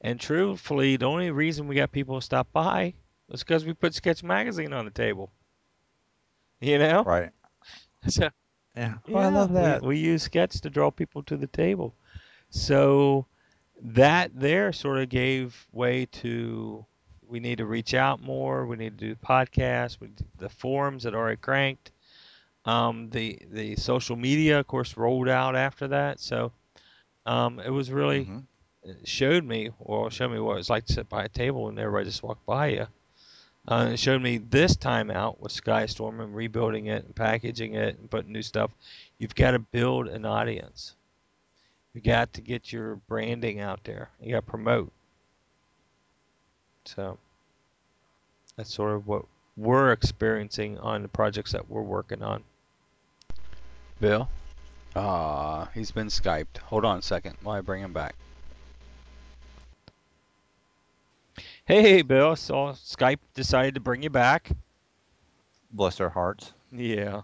and 0.00 0.18
truthfully, 0.20 0.96
the 0.96 1.06
only 1.06 1.30
reason 1.30 1.66
we 1.68 1.74
got 1.76 1.92
people 1.92 2.18
to 2.18 2.24
stop 2.24 2.52
by 2.52 2.94
was 3.28 3.42
because 3.42 3.64
we 3.64 3.72
put 3.72 3.94
Sketch 3.94 4.22
Magazine 4.22 4.72
on 4.72 4.84
the 4.84 4.90
table. 4.90 5.30
You 6.60 6.78
know, 6.78 7.02
Right. 7.04 7.30
so 8.08 8.28
Yeah. 8.76 8.94
Oh, 9.08 9.16
I 9.16 9.28
love 9.28 9.50
we- 9.50 9.54
that. 9.56 9.82
We, 9.82 9.98
use 9.98 10.22
Sketch 10.22 10.60
to 10.62 10.70
draw 10.70 10.90
people 10.90 11.22
to 11.24 11.36
the 11.36 11.46
table. 11.46 11.94
So 12.50 13.26
that 13.82 14.30
there 14.38 14.72
sort 14.72 14.98
of 14.98 15.08
gave 15.08 15.66
way 15.72 16.06
to 16.06 16.84
we 17.28 17.40
need 17.40 17.58
to 17.58 17.66
reach 17.66 17.94
out 17.94 18.22
more. 18.22 18.66
We 18.66 18.76
need 18.76 18.98
to 18.98 19.06
do 19.08 19.14
podcasts. 19.16 19.98
We, 20.00 20.10
the 20.38 20.48
forums 20.48 21.02
that 21.04 21.14
already 21.14 21.36
cranked. 21.36 21.90
Um, 22.64 23.10
the 23.10 23.38
the 23.50 23.76
social 23.76 24.16
media, 24.16 24.58
of 24.60 24.66
course, 24.66 24.96
rolled 24.96 25.28
out 25.28 25.54
after 25.56 25.88
that. 25.88 26.20
So 26.20 26.52
um, 27.26 27.60
it 27.60 27.70
was 27.70 27.90
really 27.90 28.24
Mhm. 28.26 28.44
it 28.84 29.08
showed 29.08 29.44
me 29.44 29.70
or 29.78 30.10
showed 30.10 30.30
me 30.32 30.40
what 30.40 30.58
it's 30.58 30.70
like 30.70 30.86
to 30.86 30.92
sit 30.92 31.08
by 31.08 31.24
a 31.24 31.28
table 31.28 31.68
and 31.68 31.78
everybody 31.78 32.06
just 32.06 32.22
walk 32.22 32.44
by 32.46 32.68
you. 32.68 32.86
Uh, 33.68 33.90
it 33.92 33.98
showed 33.98 34.22
me 34.22 34.38
this 34.38 34.76
time 34.76 35.10
out 35.10 35.40
with 35.40 35.52
Skystorm 35.52 36.20
and 36.22 36.34
rebuilding 36.36 36.86
it 36.86 37.04
and 37.04 37.14
packaging 37.16 37.74
it 37.74 37.98
and 37.98 38.10
putting 38.10 38.32
new 38.32 38.42
stuff. 38.42 38.70
You've 39.18 39.34
got 39.34 39.52
to 39.52 39.58
build 39.58 40.06
an 40.08 40.24
audience. 40.24 40.94
You 41.92 42.00
got 42.00 42.32
to 42.34 42.40
get 42.42 42.72
your 42.72 42.96
branding 43.08 43.58
out 43.60 43.82
there. 43.84 44.10
You 44.20 44.32
got 44.32 44.44
to 44.44 44.50
promote. 44.50 44.92
So 46.86 47.18
that's 48.56 48.72
sort 48.72 48.92
of 48.92 49.06
what 49.06 49.24
we're 49.56 49.92
experiencing 49.92 50.78
on 50.78 51.02
the 51.02 51.08
projects 51.08 51.52
that 51.52 51.68
we're 51.68 51.82
working 51.82 52.22
on. 52.22 52.42
Bill? 54.00 54.28
Ah, 54.94 55.68
he's 55.74 55.90
been 55.90 56.08
Skyped. 56.08 56.58
Hold 56.58 56.84
on 56.84 56.98
a 56.98 57.02
second 57.02 57.36
while 57.42 57.56
I 57.56 57.60
bring 57.60 57.82
him 57.82 57.92
back. 57.92 58.14
Hey, 61.66 62.02
Bill, 62.02 62.36
so 62.36 62.54
Skype 62.54 63.18
decided 63.34 63.74
to 63.74 63.80
bring 63.80 64.02
you 64.02 64.10
back. 64.10 64.50
Bless 65.72 65.96
their 65.96 66.08
hearts. 66.08 66.52
Yeah. 66.70 67.22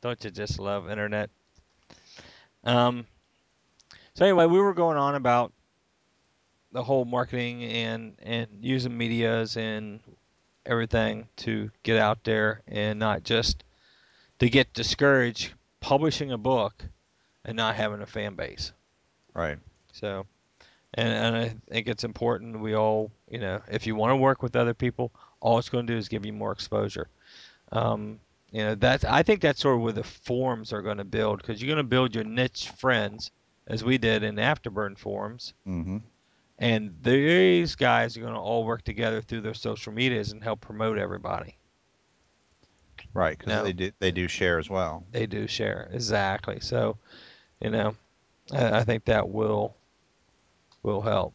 Don't 0.00 0.22
you 0.24 0.30
just 0.30 0.58
love 0.58 0.90
internet? 0.90 1.30
Um 2.64 3.06
so 4.14 4.24
anyway, 4.24 4.46
we 4.46 4.60
were 4.60 4.74
going 4.74 4.96
on 4.96 5.14
about 5.16 5.52
the 6.74 6.82
whole 6.82 7.04
marketing 7.04 7.62
and 7.62 8.16
and 8.22 8.48
using 8.60 8.98
medias 8.98 9.56
and 9.56 10.00
everything 10.66 11.28
to 11.36 11.70
get 11.84 11.96
out 11.96 12.24
there 12.24 12.62
and 12.66 12.98
not 12.98 13.22
just 13.22 13.62
to 14.40 14.50
get 14.50 14.74
discouraged 14.74 15.52
publishing 15.80 16.32
a 16.32 16.38
book 16.38 16.84
and 17.44 17.56
not 17.56 17.76
having 17.76 18.02
a 18.02 18.06
fan 18.06 18.34
base. 18.34 18.72
Right. 19.34 19.58
So, 19.92 20.26
and, 20.94 21.08
and 21.08 21.36
I 21.36 21.54
think 21.70 21.86
it's 21.86 22.02
important 22.02 22.58
we 22.58 22.74
all, 22.74 23.12
you 23.30 23.38
know, 23.38 23.60
if 23.70 23.86
you 23.86 23.94
want 23.94 24.10
to 24.10 24.16
work 24.16 24.42
with 24.42 24.56
other 24.56 24.74
people, 24.74 25.12
all 25.40 25.58
it's 25.58 25.68
going 25.68 25.86
to 25.86 25.92
do 25.92 25.98
is 25.98 26.08
give 26.08 26.26
you 26.26 26.32
more 26.32 26.52
exposure. 26.52 27.08
Um, 27.70 28.18
you 28.50 28.62
know, 28.62 28.74
that's 28.74 29.04
I 29.04 29.22
think 29.22 29.42
that's 29.42 29.60
sort 29.60 29.76
of 29.76 29.82
where 29.82 29.92
the 29.92 30.02
forums 30.02 30.72
are 30.72 30.82
going 30.82 30.98
to 30.98 31.04
build 31.04 31.38
because 31.38 31.62
you're 31.62 31.72
going 31.72 31.84
to 31.84 31.88
build 31.88 32.16
your 32.16 32.24
niche 32.24 32.70
friends 32.70 33.30
as 33.66 33.84
we 33.84 33.96
did 33.96 34.24
in 34.24 34.36
Afterburn 34.36 34.98
forums, 34.98 35.54
hmm 35.64 35.98
and 36.58 36.94
these 37.02 37.74
guys 37.74 38.16
are 38.16 38.20
going 38.20 38.34
to 38.34 38.38
all 38.38 38.64
work 38.64 38.82
together 38.82 39.20
through 39.20 39.40
their 39.42 39.54
social 39.54 39.92
medias 39.92 40.32
and 40.32 40.42
help 40.42 40.60
promote 40.60 40.98
everybody. 40.98 41.56
Right. 43.12 43.36
Because 43.38 43.52
No. 43.52 43.64
they 43.64 43.72
do 43.72 43.92
they 43.98 44.10
do 44.10 44.28
share 44.28 44.58
as 44.58 44.68
well. 44.68 45.04
They 45.12 45.26
do 45.26 45.46
share 45.46 45.88
exactly. 45.92 46.58
So, 46.60 46.96
you 47.60 47.70
know, 47.70 47.96
I, 48.52 48.78
I 48.78 48.84
think 48.84 49.04
that 49.06 49.28
will 49.28 49.74
will 50.82 51.00
help. 51.00 51.34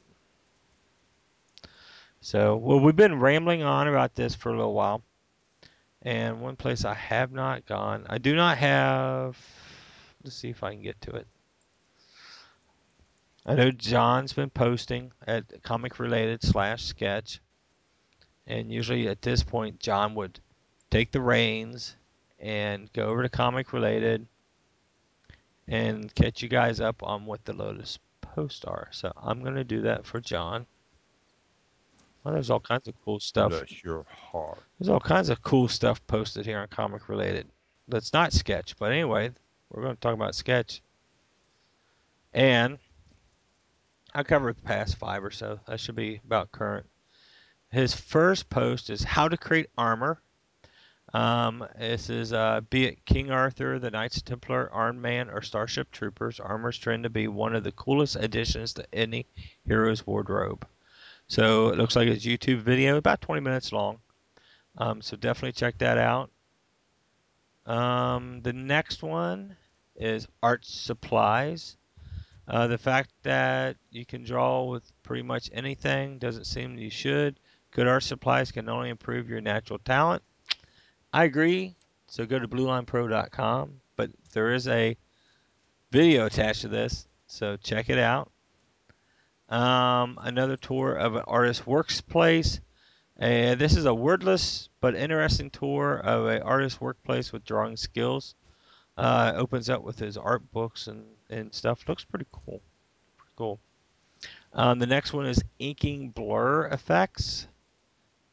So, 2.22 2.58
well, 2.58 2.80
we've 2.82 2.96
been 2.96 3.20
rambling 3.20 3.64
on 3.64 3.88
about 3.88 4.14
this 4.14 4.36
for 4.36 4.50
a 4.50 4.56
little 4.58 4.74
while, 4.74 5.02
and 6.02 6.42
one 6.42 6.58
place 6.58 6.84
I 6.84 6.94
have 6.94 7.32
not 7.32 7.66
gone, 7.66 8.06
I 8.10 8.18
do 8.18 8.36
not 8.36 8.58
have. 8.58 9.38
Let's 10.24 10.36
see 10.36 10.50
if 10.50 10.62
I 10.64 10.74
can 10.74 10.82
get 10.82 11.00
to 11.02 11.12
it. 11.12 11.28
I 13.50 13.56
know 13.56 13.72
John's 13.72 14.32
been 14.32 14.52
posting 14.52 15.12
at 15.26 15.64
comic 15.64 15.98
related 15.98 16.44
slash 16.44 16.84
sketch, 16.84 17.42
and 18.46 18.72
usually 18.72 19.08
at 19.08 19.24
this 19.24 19.42
point, 19.42 19.80
John 19.80 20.14
would 20.14 20.40
take 20.92 21.12
the 21.12 21.20
reins 21.20 21.96
and 22.38 22.94
go 22.94 23.06
over 23.06 23.24
to 23.24 23.30
comic 23.30 23.74
related 23.74 24.28
and 25.68 26.14
catch 26.14 26.44
you 26.44 26.48
guys 26.48 26.80
up 26.80 27.02
on 27.02 27.26
what 27.26 27.44
the 27.44 27.54
Lotus 27.54 27.98
posts 28.22 28.66
are. 28.66 28.88
So 28.92 29.12
I'm 29.18 29.44
gonna 29.44 29.64
do 29.64 29.82
that 29.82 30.06
for 30.06 30.22
John. 30.22 30.68
Well, 32.24 32.36
there's 32.36 32.52
all 32.52 32.60
kinds 32.60 32.88
of 32.88 32.94
cool 33.04 33.20
stuff. 33.20 33.50
Bless 33.50 33.84
your 33.84 34.06
heart. 34.12 34.60
There's 34.78 34.90
all 34.90 35.00
kinds 35.00 35.30
of 35.30 35.42
cool 35.42 35.68
stuff 35.68 36.06
posted 36.06 36.46
here 36.46 36.60
on 36.60 36.68
comic 36.68 37.10
related. 37.10 37.48
That's 37.88 38.14
not 38.14 38.32
sketch, 38.32 38.78
but 38.78 38.92
anyway, 38.92 39.32
we're 39.72 39.82
going 39.82 39.96
to 39.96 40.00
talk 40.00 40.14
about 40.14 40.36
sketch. 40.36 40.84
And 42.34 42.78
I 44.20 44.24
covered 44.24 44.58
the 44.58 44.64
past 44.64 44.98
five 44.98 45.24
or 45.24 45.32
so. 45.32 45.62
That 45.66 45.80
should 45.80 45.96
be 45.96 46.20
about 46.26 46.52
current. 46.52 46.86
His 47.72 47.96
first 47.96 48.50
post 48.50 48.90
is 48.90 49.02
how 49.02 49.30
to 49.30 49.38
create 49.38 49.70
armor. 49.78 50.22
Um, 51.14 51.66
this 51.80 52.10
is 52.10 52.34
uh, 52.34 52.60
be 52.70 52.84
it 52.84 53.06
King 53.06 53.32
Arthur, 53.32 53.80
the 53.80 53.90
Knights 53.90 54.22
Templar, 54.22 54.70
Iron 54.76 55.00
Man, 55.00 55.30
or 55.30 55.42
Starship 55.42 55.90
Troopers. 55.92 56.42
Armor's 56.42 56.78
trend 56.78 57.04
to 57.04 57.10
be 57.10 57.30
one 57.30 57.56
of 57.56 57.64
the 57.64 57.72
coolest 57.72 58.18
additions 58.18 58.74
to 58.74 58.86
any 58.94 59.26
hero's 59.66 60.06
wardrobe. 60.06 60.68
So 61.30 61.70
it 61.70 61.78
looks 61.78 61.96
like 61.96 62.10
it's 62.10 62.26
YouTube 62.26 62.60
video, 62.60 62.98
about 62.98 63.22
20 63.22 63.40
minutes 63.40 63.72
long. 63.72 64.00
Um, 64.78 65.02
so 65.02 65.16
definitely 65.16 65.54
check 65.54 65.78
that 65.78 65.98
out. 65.98 66.30
Um, 67.66 68.42
the 68.42 68.52
next 68.52 69.02
one 69.02 69.56
is 69.96 70.28
art 70.44 70.66
supplies. 70.66 71.78
Uh, 72.50 72.66
the 72.66 72.80
fact 72.80 73.12
that 73.22 73.78
you 73.92 74.04
can 74.04 74.24
draw 74.24 74.64
with 74.64 74.92
pretty 75.04 75.22
much 75.22 75.52
anything 75.54 76.18
doesn't 76.18 76.46
seem 76.46 76.80
you 76.80 76.90
should. 76.90 77.40
Good 77.72 77.88
art 77.88 78.02
supplies 78.02 78.52
can 78.52 78.68
only 78.68 78.90
improve 78.90 79.30
your 79.30 79.40
natural 79.40 79.78
talent. 79.78 80.24
I 81.14 81.26
agree. 81.26 81.76
So 82.08 82.26
go 82.26 82.40
to 82.40 82.48
bluelinepro.com, 82.48 83.82
but 83.96 84.10
there 84.34 84.52
is 84.52 84.68
a 84.68 84.98
video 85.92 86.26
attached 86.26 86.62
to 86.62 86.68
this, 86.70 87.08
so 87.28 87.56
check 87.58 87.88
it 87.88 88.00
out. 88.00 88.32
Um, 89.48 90.18
another 90.20 90.58
tour 90.58 90.94
of 90.94 91.16
an 91.16 91.24
artist's 91.28 91.68
workplace. 91.68 92.62
Uh, 93.22 93.54
this 93.54 93.76
is 93.76 93.86
a 93.86 93.94
wordless 93.94 94.70
but 94.82 94.96
interesting 94.96 95.52
tour 95.52 95.98
of 95.98 96.26
an 96.26 96.42
artist's 96.42 96.82
workplace 96.82 97.32
with 97.32 97.46
drawing 97.46 97.78
skills. 97.78 98.34
Uh, 98.98 99.34
opens 99.36 99.70
up 99.70 99.84
with 99.84 100.00
his 100.00 100.18
art 100.18 100.52
books 100.52 100.88
and, 100.88 101.06
and 101.30 101.54
stuff. 101.54 101.88
Looks 101.88 102.04
pretty 102.04 102.26
cool. 102.32 102.62
Pretty 103.18 103.34
cool. 103.36 103.60
Um, 104.54 104.80
the 104.80 104.88
next 104.88 105.14
one 105.14 105.26
is 105.26 105.42
inking 105.60 106.10
blur 106.10 106.68
effects. 106.68 107.48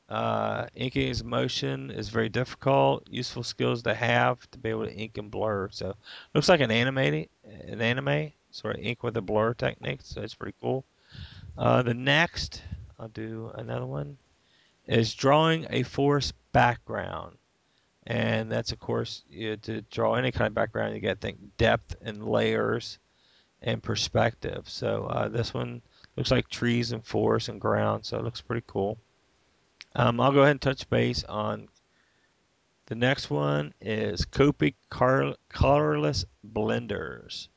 Uh, 0.09 0.67
inking 0.75 1.09
is 1.09 1.25
motion 1.25 1.91
is 1.91 2.09
very 2.09 2.29
difficult. 2.29 3.07
Useful 3.11 3.43
skills 3.43 3.83
to 3.83 3.95
have 3.95 4.49
to 4.53 4.59
be 4.59 4.71
able 4.71 4.87
to 4.87 4.95
ink 4.95 5.19
and 5.19 5.31
blur. 5.31 5.69
So 5.73 5.95
looks 6.35 6.49
like 6.49 6.61
an 6.61 6.71
anime, 6.71 7.27
an 7.45 7.81
anime 7.81 8.33
sort 8.51 8.77
of 8.77 8.83
ink 8.83 9.03
with 9.03 9.17
a 9.17 9.23
blur 9.23 9.55
technique. 9.55 10.01
So 10.03 10.23
it's 10.23 10.35
pretty 10.35 10.57
cool. 10.61 10.85
Uh, 11.59 11.83
the 11.83 11.95
next, 11.95 12.63
I'll 12.99 13.09
do 13.09 13.51
another 13.55 13.87
one, 13.87 14.17
is 14.87 15.15
drawing 15.15 15.67
a 15.71 15.83
forest 15.83 16.35
background. 16.53 17.37
And 18.07 18.51
that's, 18.51 18.71
of 18.73 18.79
course, 18.79 19.23
you, 19.29 19.57
to 19.57 19.83
draw 19.83 20.15
any 20.15 20.31
kind 20.31 20.47
of 20.47 20.55
background, 20.55 20.95
you 20.95 21.01
got 21.01 21.21
think 21.21 21.39
depth 21.57 21.97
and 22.03 22.25
layers 22.25 22.99
and 23.63 23.83
perspective. 23.83 24.69
So 24.69 25.07
uh, 25.07 25.29
this 25.29 25.53
one 25.53 25.83
looks 26.17 26.31
like 26.31 26.49
trees 26.49 26.93
and 26.93 27.05
forest 27.05 27.49
and 27.49 27.61
ground, 27.61 28.07
so 28.07 28.19
it 28.19 28.25
looks 28.25 28.41
pretty 28.41 28.65
cool. 28.69 28.97
Um, 29.97 30.21
I'll 30.21 30.33
go 30.33 30.43
ahead 30.43 30.53
and 30.53 30.61
touch 30.61 30.89
base 30.89 31.25
on 31.25 31.69
the 32.87 32.95
next 32.95 33.31
one 33.31 33.75
is 33.81 34.25
Copic 34.25 34.75
colorless 34.89 36.25
blenders. 36.49 37.49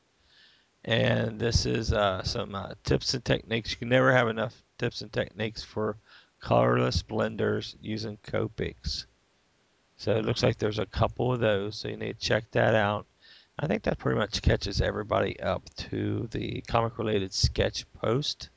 And 0.83 1.39
this 1.39 1.67
is 1.67 1.93
uh, 1.93 2.23
some 2.23 2.55
uh, 2.55 2.73
tips 2.83 3.13
and 3.13 3.23
techniques. 3.23 3.69
You 3.69 3.77
can 3.77 3.89
never 3.89 4.11
have 4.11 4.27
enough 4.27 4.63
tips 4.79 5.01
and 5.01 5.13
techniques 5.13 5.61
for 5.61 5.97
colorless 6.39 7.03
blenders 7.03 7.75
using 7.81 8.17
Copics. 8.25 9.05
So 9.99 10.15
it 10.15 10.23
looks 10.23 10.43
like 10.43 10.57
there's 10.57 10.79
a 10.79 10.85
couple 10.85 11.33
of 11.33 11.41
those, 11.41 11.77
so 11.77 11.89
you 11.89 11.97
need 11.97 12.17
to 12.17 12.25
check 12.25 12.49
that 12.51 12.73
out. 12.73 13.05
I 13.59 13.67
think 13.67 13.83
that 13.83 13.97
pretty 13.97 14.17
much 14.17 14.41
catches 14.41 14.79
everybody 14.79 15.37
up 15.41 15.69
to 15.89 16.29
the 16.31 16.61
comic 16.61 16.97
related 16.97 17.33
sketch 17.33 17.85
post. 17.91 18.49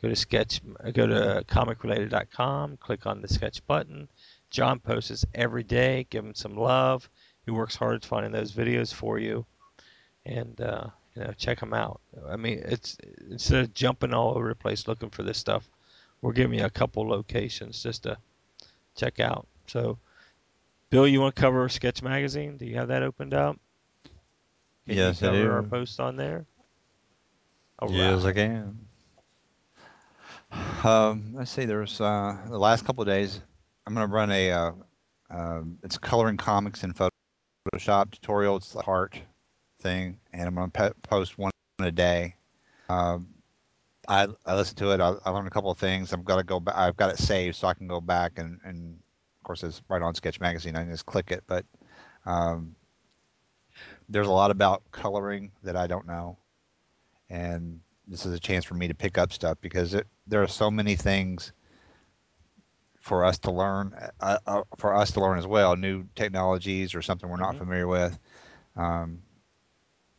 Go 0.00 0.08
to 0.08 0.14
sketch, 0.14 0.60
go 0.92 1.08
to 1.08 1.44
comicrelated.com, 1.48 2.76
click 2.76 3.04
on 3.04 3.20
the 3.20 3.26
sketch 3.26 3.66
button. 3.66 4.08
John 4.50 4.78
posts 4.78 5.24
every 5.34 5.64
day. 5.64 6.06
Give 6.08 6.24
him 6.24 6.36
some 6.36 6.56
love. 6.56 7.10
He 7.44 7.50
works 7.50 7.74
hard 7.74 8.04
finding 8.04 8.30
those 8.30 8.52
videos 8.52 8.94
for 8.94 9.18
you, 9.18 9.44
and 10.24 10.60
uh, 10.60 10.86
you 11.16 11.24
know 11.24 11.32
check 11.36 11.60
him 11.60 11.74
out. 11.74 12.00
I 12.28 12.36
mean, 12.36 12.62
it's 12.64 12.96
instead 13.28 13.64
of 13.64 13.74
jumping 13.74 14.14
all 14.14 14.36
over 14.36 14.48
the 14.48 14.54
place 14.54 14.86
looking 14.86 15.10
for 15.10 15.24
this 15.24 15.38
stuff, 15.38 15.68
we're 16.22 16.32
giving 16.32 16.60
you 16.60 16.64
a 16.64 16.70
couple 16.70 17.08
locations 17.08 17.82
just 17.82 18.04
to 18.04 18.18
check 18.94 19.18
out. 19.18 19.48
So, 19.66 19.98
Bill, 20.90 21.06
you 21.06 21.20
want 21.20 21.36
to 21.36 21.40
cover 21.40 21.68
Sketch 21.68 22.02
Magazine? 22.02 22.56
Do 22.56 22.66
you 22.66 22.76
have 22.76 22.88
that 22.88 23.04
opened 23.04 23.32
up? 23.32 23.56
Can 24.86 24.96
yes, 24.96 25.20
you 25.20 25.28
cover 25.28 25.38
I 25.38 25.42
do. 25.42 25.50
our 25.52 25.62
post 25.62 26.00
on 26.00 26.16
there? 26.16 26.46
All 27.78 27.92
yes, 27.92 28.24
right. 28.24 28.30
I 28.30 28.32
can. 28.32 28.78
Um, 30.82 31.32
let's 31.34 31.52
see. 31.52 31.64
There's 31.64 32.00
uh, 32.00 32.36
the 32.48 32.58
last 32.58 32.84
couple 32.84 33.02
of 33.02 33.08
days. 33.08 33.40
I'm 33.86 33.94
going 33.94 34.08
to 34.08 34.12
run 34.12 34.32
a. 34.32 34.50
Uh, 34.50 34.72
uh, 35.30 35.62
it's 35.84 35.96
coloring 35.96 36.36
comics 36.36 36.82
in 36.82 36.92
Photoshop 36.92 38.10
tutorial. 38.10 38.56
It's 38.56 38.72
the 38.72 38.82
heart 38.82 39.16
thing, 39.80 40.18
and 40.32 40.48
I'm 40.48 40.56
going 40.56 40.72
to 40.72 40.94
post 41.02 41.38
one 41.38 41.52
a 41.78 41.92
day. 41.92 42.34
Um, 42.88 43.28
I 44.08 44.26
I 44.44 44.56
listened 44.56 44.78
to 44.78 44.90
it. 44.90 45.00
I, 45.00 45.14
I 45.24 45.30
learned 45.30 45.46
a 45.46 45.52
couple 45.52 45.70
of 45.70 45.78
things. 45.78 46.12
I've 46.12 46.24
got 46.24 46.38
to 46.38 46.42
go 46.42 46.58
back. 46.58 46.74
I've 46.76 46.96
got 46.96 47.10
it 47.10 47.18
saved 47.18 47.54
so 47.54 47.68
I 47.68 47.74
can 47.74 47.86
go 47.86 48.00
back 48.00 48.38
and 48.38 48.58
and 48.64 48.98
of 49.40 49.44
course 49.44 49.64
it's 49.64 49.82
right 49.88 50.02
on 50.02 50.14
Sketch 50.14 50.40
Magazine. 50.40 50.76
I 50.76 50.82
can 50.82 50.92
just 50.92 51.06
click 51.06 51.30
it, 51.32 51.44
but 51.46 51.64
um, 52.26 52.76
there's 54.08 54.28
a 54.28 54.32
lot 54.32 54.50
about 54.50 54.82
coloring 54.92 55.52
that 55.62 55.76
I 55.76 55.86
don't 55.86 56.06
know, 56.06 56.38
and 57.30 57.80
this 58.06 58.26
is 58.26 58.34
a 58.34 58.40
chance 58.40 58.64
for 58.64 58.74
me 58.74 58.88
to 58.88 58.94
pick 58.94 59.18
up 59.18 59.32
stuff 59.32 59.58
because 59.60 59.94
it, 59.94 60.06
there 60.26 60.42
are 60.42 60.48
so 60.48 60.70
many 60.70 60.96
things 60.96 61.52
for 63.00 63.24
us 63.24 63.38
to 63.40 63.50
learn, 63.50 63.94
uh, 64.20 64.38
uh, 64.46 64.62
for 64.76 64.94
us 64.94 65.12
to 65.12 65.20
learn 65.20 65.38
as 65.38 65.46
well, 65.46 65.76
new 65.76 66.04
technologies 66.14 66.94
or 66.94 67.02
something 67.02 67.28
we're 67.28 67.36
not 67.36 67.54
Mhm. 67.54 67.56
familiar 67.56 67.86
with. 67.86 68.18
Um, 68.76 69.22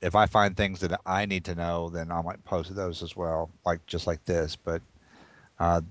if 0.01 0.15
I 0.15 0.25
find 0.27 0.55
things 0.55 0.81
that 0.81 0.99
I 1.05 1.25
need 1.25 1.45
to 1.45 1.55
know, 1.55 1.89
then 1.89 2.11
I 2.11 2.21
might 2.21 2.43
post 2.43 2.75
those 2.75 3.01
as 3.03 3.15
well, 3.15 3.51
like 3.65 3.85
just 3.85 4.07
like 4.07 4.23
this. 4.25 4.55
But 4.55 4.81
uh, 5.59 5.81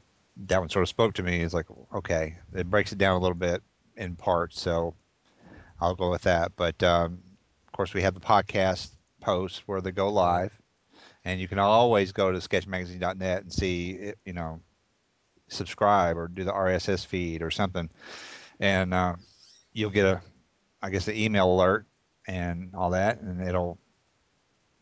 that 0.46 0.58
one 0.60 0.68
sort 0.68 0.82
of 0.82 0.88
spoke 0.88 1.14
to 1.14 1.22
me. 1.22 1.40
It's 1.42 1.54
like, 1.54 1.66
okay, 1.94 2.36
it 2.54 2.70
breaks 2.70 2.92
it 2.92 2.98
down 2.98 3.16
a 3.16 3.20
little 3.20 3.36
bit 3.36 3.62
in 3.96 4.16
parts, 4.16 4.60
so 4.60 4.94
I'll 5.80 5.94
go 5.94 6.10
with 6.10 6.22
that. 6.22 6.52
But 6.56 6.82
um, 6.82 7.22
of 7.66 7.72
course, 7.72 7.94
we 7.94 8.02
have 8.02 8.14
the 8.14 8.20
podcast 8.20 8.90
posts 9.20 9.62
where 9.66 9.80
they 9.80 9.92
go 9.92 10.08
live, 10.10 10.52
and 11.24 11.40
you 11.40 11.48
can 11.48 11.58
always 11.58 12.12
go 12.12 12.32
to 12.32 12.38
sketchmagazine.net 12.38 13.42
and 13.42 13.52
see, 13.52 13.90
it, 13.92 14.18
you 14.24 14.32
know, 14.32 14.60
subscribe 15.48 16.16
or 16.16 16.28
do 16.28 16.44
the 16.44 16.52
RSS 16.52 17.04
feed 17.04 17.42
or 17.42 17.50
something, 17.50 17.90
and 18.60 18.94
uh, 18.94 19.14
you'll 19.72 19.90
get 19.90 20.06
a, 20.06 20.20
I 20.82 20.90
guess, 20.90 21.08
an 21.08 21.16
email 21.16 21.52
alert 21.52 21.86
and 22.26 22.74
all 22.74 22.90
that, 22.90 23.20
and 23.20 23.42
it'll 23.46 23.78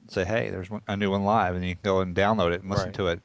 say, 0.09 0.25
hey, 0.25 0.51
there's 0.51 0.71
one, 0.71 0.83
a 0.87 0.97
new 0.97 1.11
one 1.11 1.25
live, 1.25 1.55
and 1.55 1.65
you 1.65 1.75
can 1.75 1.83
go 1.83 2.01
and 2.01 2.15
download 2.15 2.53
it 2.53 2.61
and 2.63 2.71
listen 2.71 2.87
Right. 2.87 2.95
to 2.95 3.07
it. 3.09 3.23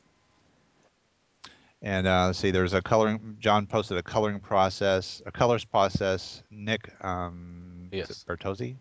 And 1.83 2.07
uh, 2.07 2.31
see, 2.33 2.51
there's 2.51 2.73
a 2.73 2.81
coloring. 2.81 3.35
John 3.39 3.67
posted 3.67 3.97
a 3.97 4.03
coloring 4.03 4.39
process, 4.39 5.21
a 5.25 5.31
colors 5.31 5.65
process. 5.65 6.41
Nick, 6.49 6.89
um, 7.03 7.89
Yes. 7.91 8.23
Bertozzi, 8.27 8.77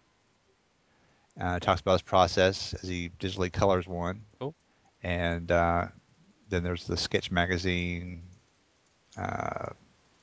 uh, 1.40 1.59
talks 1.59 1.80
about 1.80 1.92
his 1.94 2.03
process 2.03 2.74
as 2.74 2.88
he 2.88 3.11
digitally 3.18 3.53
colors 3.53 3.86
one. 3.88 4.22
Cool. 4.38 4.55
And 5.03 5.50
uh, 5.50 5.88
then 6.48 6.62
there's 6.62 6.86
the 6.86 6.96
Sketch 6.96 7.30
Magazine 7.32 8.22
uh, 9.18 9.70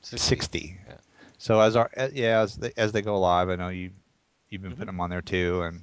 60. 0.02 0.78
Yeah. 0.88 0.94
So 1.38 1.60
as 1.60 1.76
our 1.76 1.90
yeah 2.14 2.40
as 2.42 2.56
they, 2.56 2.72
as 2.78 2.92
they 2.94 3.02
go 3.02 3.20
live, 3.20 3.50
I 3.50 3.56
know 3.56 3.70
you 3.70 3.92
you've 4.50 4.62
been 4.62 4.72
Mhm. 4.72 4.76
putting 4.76 4.86
them 4.88 5.02
on 5.02 5.10
there 5.10 5.22
too, 5.22 5.62
and 5.64 5.82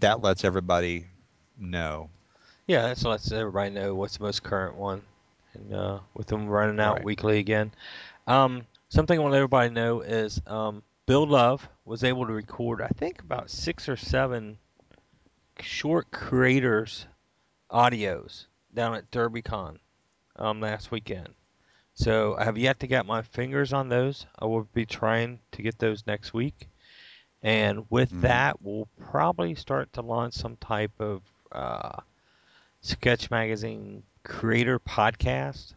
that 0.00 0.22
lets 0.22 0.44
everybody 0.44 1.06
know. 1.58 2.08
Yeah, 2.66 2.82
that's 2.82 3.04
lets 3.04 3.32
everybody 3.32 3.70
know 3.70 3.94
what's 3.94 4.16
the 4.18 4.24
most 4.24 4.42
current 4.42 4.76
one, 4.76 5.02
and 5.58 5.74
uh, 5.74 6.00
with 6.14 6.28
them 6.28 6.46
running 6.48 6.80
out 6.80 7.00
Right. 7.00 7.04
weekly 7.04 7.38
again. 7.38 7.72
Um, 8.26 8.66
something 8.88 9.18
I 9.18 9.22
want 9.22 9.34
everybody 9.34 9.68
to 9.68 9.74
know 9.74 10.00
is 10.00 10.40
um, 10.46 10.82
Bill 11.06 11.26
Love 11.26 11.68
was 11.84 12.04
able 12.04 12.26
to 12.26 12.32
record, 12.32 12.82
I 12.82 12.88
think, 12.88 13.20
about 13.20 13.50
six 13.50 13.88
or 13.88 13.96
seven 13.96 14.58
short 15.60 16.10
creators 16.10 17.06
audios 17.70 18.46
down 18.74 18.94
at 18.94 19.10
DerbyCon 19.10 19.78
um, 20.36 20.60
last 20.60 20.90
weekend. 20.90 21.28
So 21.94 22.36
I 22.38 22.44
have 22.44 22.58
yet 22.58 22.80
to 22.80 22.86
get 22.86 23.06
my 23.06 23.22
fingers 23.22 23.72
on 23.72 23.88
those. 23.88 24.26
I 24.38 24.46
will 24.46 24.64
be 24.72 24.86
trying 24.86 25.40
to 25.52 25.62
get 25.62 25.78
those 25.78 26.06
next 26.06 26.32
week. 26.34 26.68
And 27.42 27.86
with 27.90 28.12
Mhm. 28.12 28.22
that, 28.22 28.60
we'll 28.62 28.88
probably 28.98 29.54
start 29.54 29.92
to 29.94 30.02
launch 30.02 30.34
some 30.34 30.56
type 30.56 30.92
of 31.00 31.22
uh, 31.52 32.00
sketch 32.80 33.30
magazine 33.30 34.02
creator 34.28 34.78
podcast. 34.78 35.74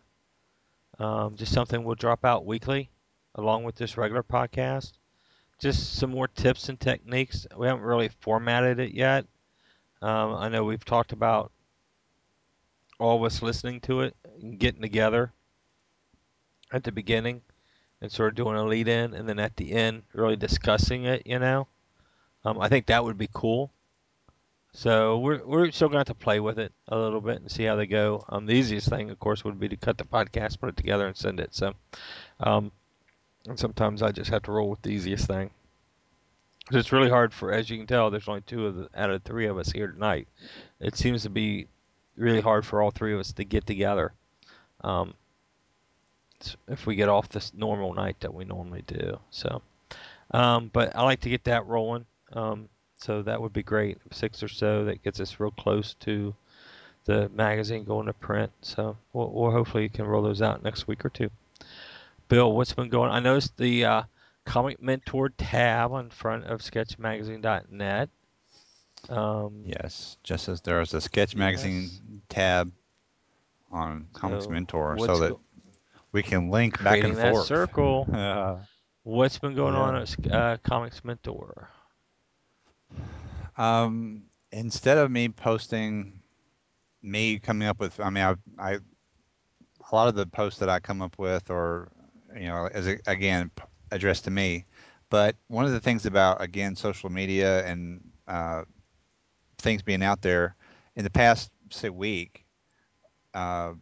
Um, 1.00 1.36
just 1.36 1.54
something 1.54 1.84
we'll 1.84 1.96
drop 1.96 2.24
out 2.24 2.46
weekly 2.46 2.92
along 3.34 3.64
with 3.64 3.76
this 3.76 3.98
regular 3.98 4.22
podcast. 4.22 4.92
Just 5.58 5.96
some 5.96 6.12
more 6.12 6.28
tips 6.28 6.70
and 6.70 6.80
techniques. 6.80 7.48
We 7.58 7.66
haven't 7.66 7.84
really 7.84 8.10
formatted 8.20 8.80
it 8.80 8.94
yet. 8.94 9.26
Um, 10.02 10.36
I 10.36 10.50
know 10.50 10.64
we've 10.64 10.86
talked 10.86 11.12
about 11.12 11.52
all 13.00 13.18
of 13.18 13.24
us 13.24 13.42
listening 13.42 13.80
to 13.82 14.02
it 14.02 14.16
and 14.42 14.60
getting 14.60 14.82
together 14.82 15.32
at 16.72 16.84
the 16.84 16.92
beginning 16.92 17.42
and 18.02 18.12
sort 18.12 18.30
of 18.30 18.36
doing 18.36 18.58
a 18.58 18.64
lead 18.64 18.88
in 18.88 19.14
and 19.14 19.28
then 19.28 19.40
at 19.40 19.56
the 19.56 19.72
end 19.72 20.04
really 20.14 20.36
discussing 20.36 21.06
it, 21.06 21.24
you 21.26 21.40
know. 21.40 21.68
Um, 22.44 22.60
I 22.60 22.70
think 22.70 22.88
that 22.88 23.04
would 23.04 23.18
be 23.18 23.30
cool. 23.32 23.72
So 24.74 25.20
we're 25.20 25.44
we're 25.46 25.72
still 25.72 25.90
going 25.90 26.04
to 26.04 26.10
have 26.10 26.18
to 26.18 26.24
play 26.24 26.40
with 26.40 26.58
it 26.58 26.72
a 26.88 26.98
little 26.98 27.20
bit 27.22 27.42
and 27.42 27.52
see 27.52 27.64
how 27.64 27.76
they 27.76 27.88
go. 27.88 28.24
Um, 28.30 28.46
the 28.46 28.54
easiest 28.54 28.88
thing, 28.90 29.10
of 29.10 29.20
course, 29.20 29.44
would 29.44 29.60
be 29.60 29.68
to 29.70 29.76
cut 29.76 29.98
the 29.98 30.06
podcast, 30.06 30.60
put 30.60 30.70
it 30.70 30.78
together, 30.78 31.08
and 31.08 31.16
send 31.16 31.40
it. 31.40 31.54
So, 31.54 31.74
um, 32.40 32.72
and 33.48 33.60
sometimes 33.60 34.02
I 34.02 34.12
just 34.12 34.32
have 34.32 34.44
to 34.44 34.52
roll 34.52 34.70
with 34.70 34.82
the 34.82 34.90
easiest 34.92 35.28
thing. 35.28 35.52
'Cause 36.68 36.78
It's 36.80 36.92
really 36.94 37.10
hard 37.10 37.34
for, 37.34 37.52
as 37.52 37.70
you 37.70 37.78
can 37.78 37.88
tell, 37.88 38.10
there's 38.10 38.30
only 38.30 38.42
two 38.42 38.68
of 38.68 38.76
the, 38.76 38.90
out 38.96 39.10
of 39.10 39.24
three 39.24 39.48
of 39.48 39.58
us 39.58 39.72
here 39.72 39.88
tonight. 39.92 40.28
It 40.80 40.96
seems 40.96 41.24
to 41.24 41.30
be 41.30 41.68
really 42.16 42.40
hard 42.40 42.66
for 42.66 42.82
all 42.82 42.92
three 42.92 43.14
of 43.14 43.20
us 43.20 43.34
to 43.34 43.44
get 43.44 43.66
together. 43.66 44.14
Um, 44.82 45.16
if 46.68 46.86
we 46.86 46.96
get 46.96 47.10
off 47.10 47.30
this 47.30 47.54
normal 47.54 47.94
night 47.94 48.20
that 48.22 48.34
we 48.34 48.46
normally 48.46 48.84
do. 48.84 49.20
So, 49.32 49.62
um, 50.32 50.70
but 50.72 50.96
I 50.96 51.04
like 51.04 51.22
to 51.22 51.30
get 51.30 51.44
that 51.46 51.66
rolling. 51.66 52.06
Um, 52.34 52.70
so 53.02 53.22
that 53.24 53.42
would 53.42 53.54
be 53.54 53.64
great. 53.64 53.98
Six 54.12 54.42
or 54.44 54.48
so 54.48 54.86
that 54.86 55.04
gets 55.04 55.20
us 55.20 55.40
real 55.40 55.52
close 55.52 55.94
to 56.02 56.34
the 57.06 57.30
magazine 57.30 57.84
going 57.84 58.06
to 58.06 58.14
print. 58.14 58.52
So 58.62 58.98
we'll, 59.14 59.30
we'll 59.32 59.52
hopefully 59.52 59.90
can 59.90 60.06
roll 60.06 60.22
those 60.22 60.42
out 60.42 60.64
next 60.64 60.88
week 60.88 61.04
or 61.04 61.10
two. 61.10 61.30
Bill, 62.28 62.54
what's 62.56 62.74
been 62.74 62.90
going? 62.90 63.10
on? 63.10 63.16
I 63.16 63.20
noticed 63.20 63.58
the 63.58 63.86
uh, 63.86 64.04
comic 64.46 64.82
mentor 64.82 65.30
tab 65.30 65.92
on 65.92 66.10
front 66.10 66.46
of 66.46 66.62
sketchmagazine.net. 66.62 68.10
Um, 69.10 69.64
Yes, 69.66 70.18
just 70.24 70.48
as 70.48 70.62
there 70.62 70.80
is 70.82 70.94
a 70.94 71.02
sketch 71.02 71.36
magazine 71.36 71.82
Yes. 71.82 72.02
tab 72.30 72.72
on 73.72 74.08
Comics 74.14 74.46
So, 74.46 74.52
Mentor, 74.52 74.98
so 75.00 75.18
that 75.20 75.30
go- 75.30 75.40
we 76.12 76.22
can 76.22 76.50
link 76.52 76.82
back 76.84 77.00
and 77.04 77.18
that 77.18 77.32
forth. 77.34 77.48
circle. 77.48 78.08
Uh, 78.14 78.58
What's 79.04 79.40
been 79.40 79.56
going 79.56 79.74
on 79.74 79.96
at 79.96 80.32
uh, 80.32 80.58
Comics 80.64 81.04
Mentor? 81.04 81.68
Um, 83.58 84.24
instead 84.52 84.98
of 84.98 85.12
me 85.12 85.30
posting 85.30 86.22
me 87.02 87.40
coming 87.40 87.68
up 87.68 87.80
with, 87.80 88.00
I 88.00 88.10
mean, 88.10 88.24
I, 88.24 88.36
I 88.60 88.78
a 89.92 89.96
lot 89.96 90.08
of 90.08 90.16
the 90.16 90.26
posts 90.26 90.60
that 90.60 90.70
I 90.70 90.80
come 90.80 91.02
up 91.02 91.18
with 91.18 91.50
are, 91.50 91.92
you 92.36 92.48
know, 92.48 92.70
as 92.74 92.88
a, 92.88 92.98
again 93.08 93.52
addressed 93.92 94.26
to 94.26 94.32
me. 94.32 94.66
But 95.10 95.36
one 95.48 95.66
of 95.66 95.72
the 95.72 95.80
things 95.80 96.06
about 96.06 96.42
again 96.42 96.76
social 96.76 97.10
media 97.10 97.66
and 97.66 98.02
uh, 98.28 98.64
things 99.58 99.82
being 99.82 100.04
out 100.04 100.22
there 100.22 100.56
in 100.96 101.04
the 101.04 101.10
past 101.10 101.52
say 101.70 101.90
week, 101.90 102.46
uh, 103.34 103.74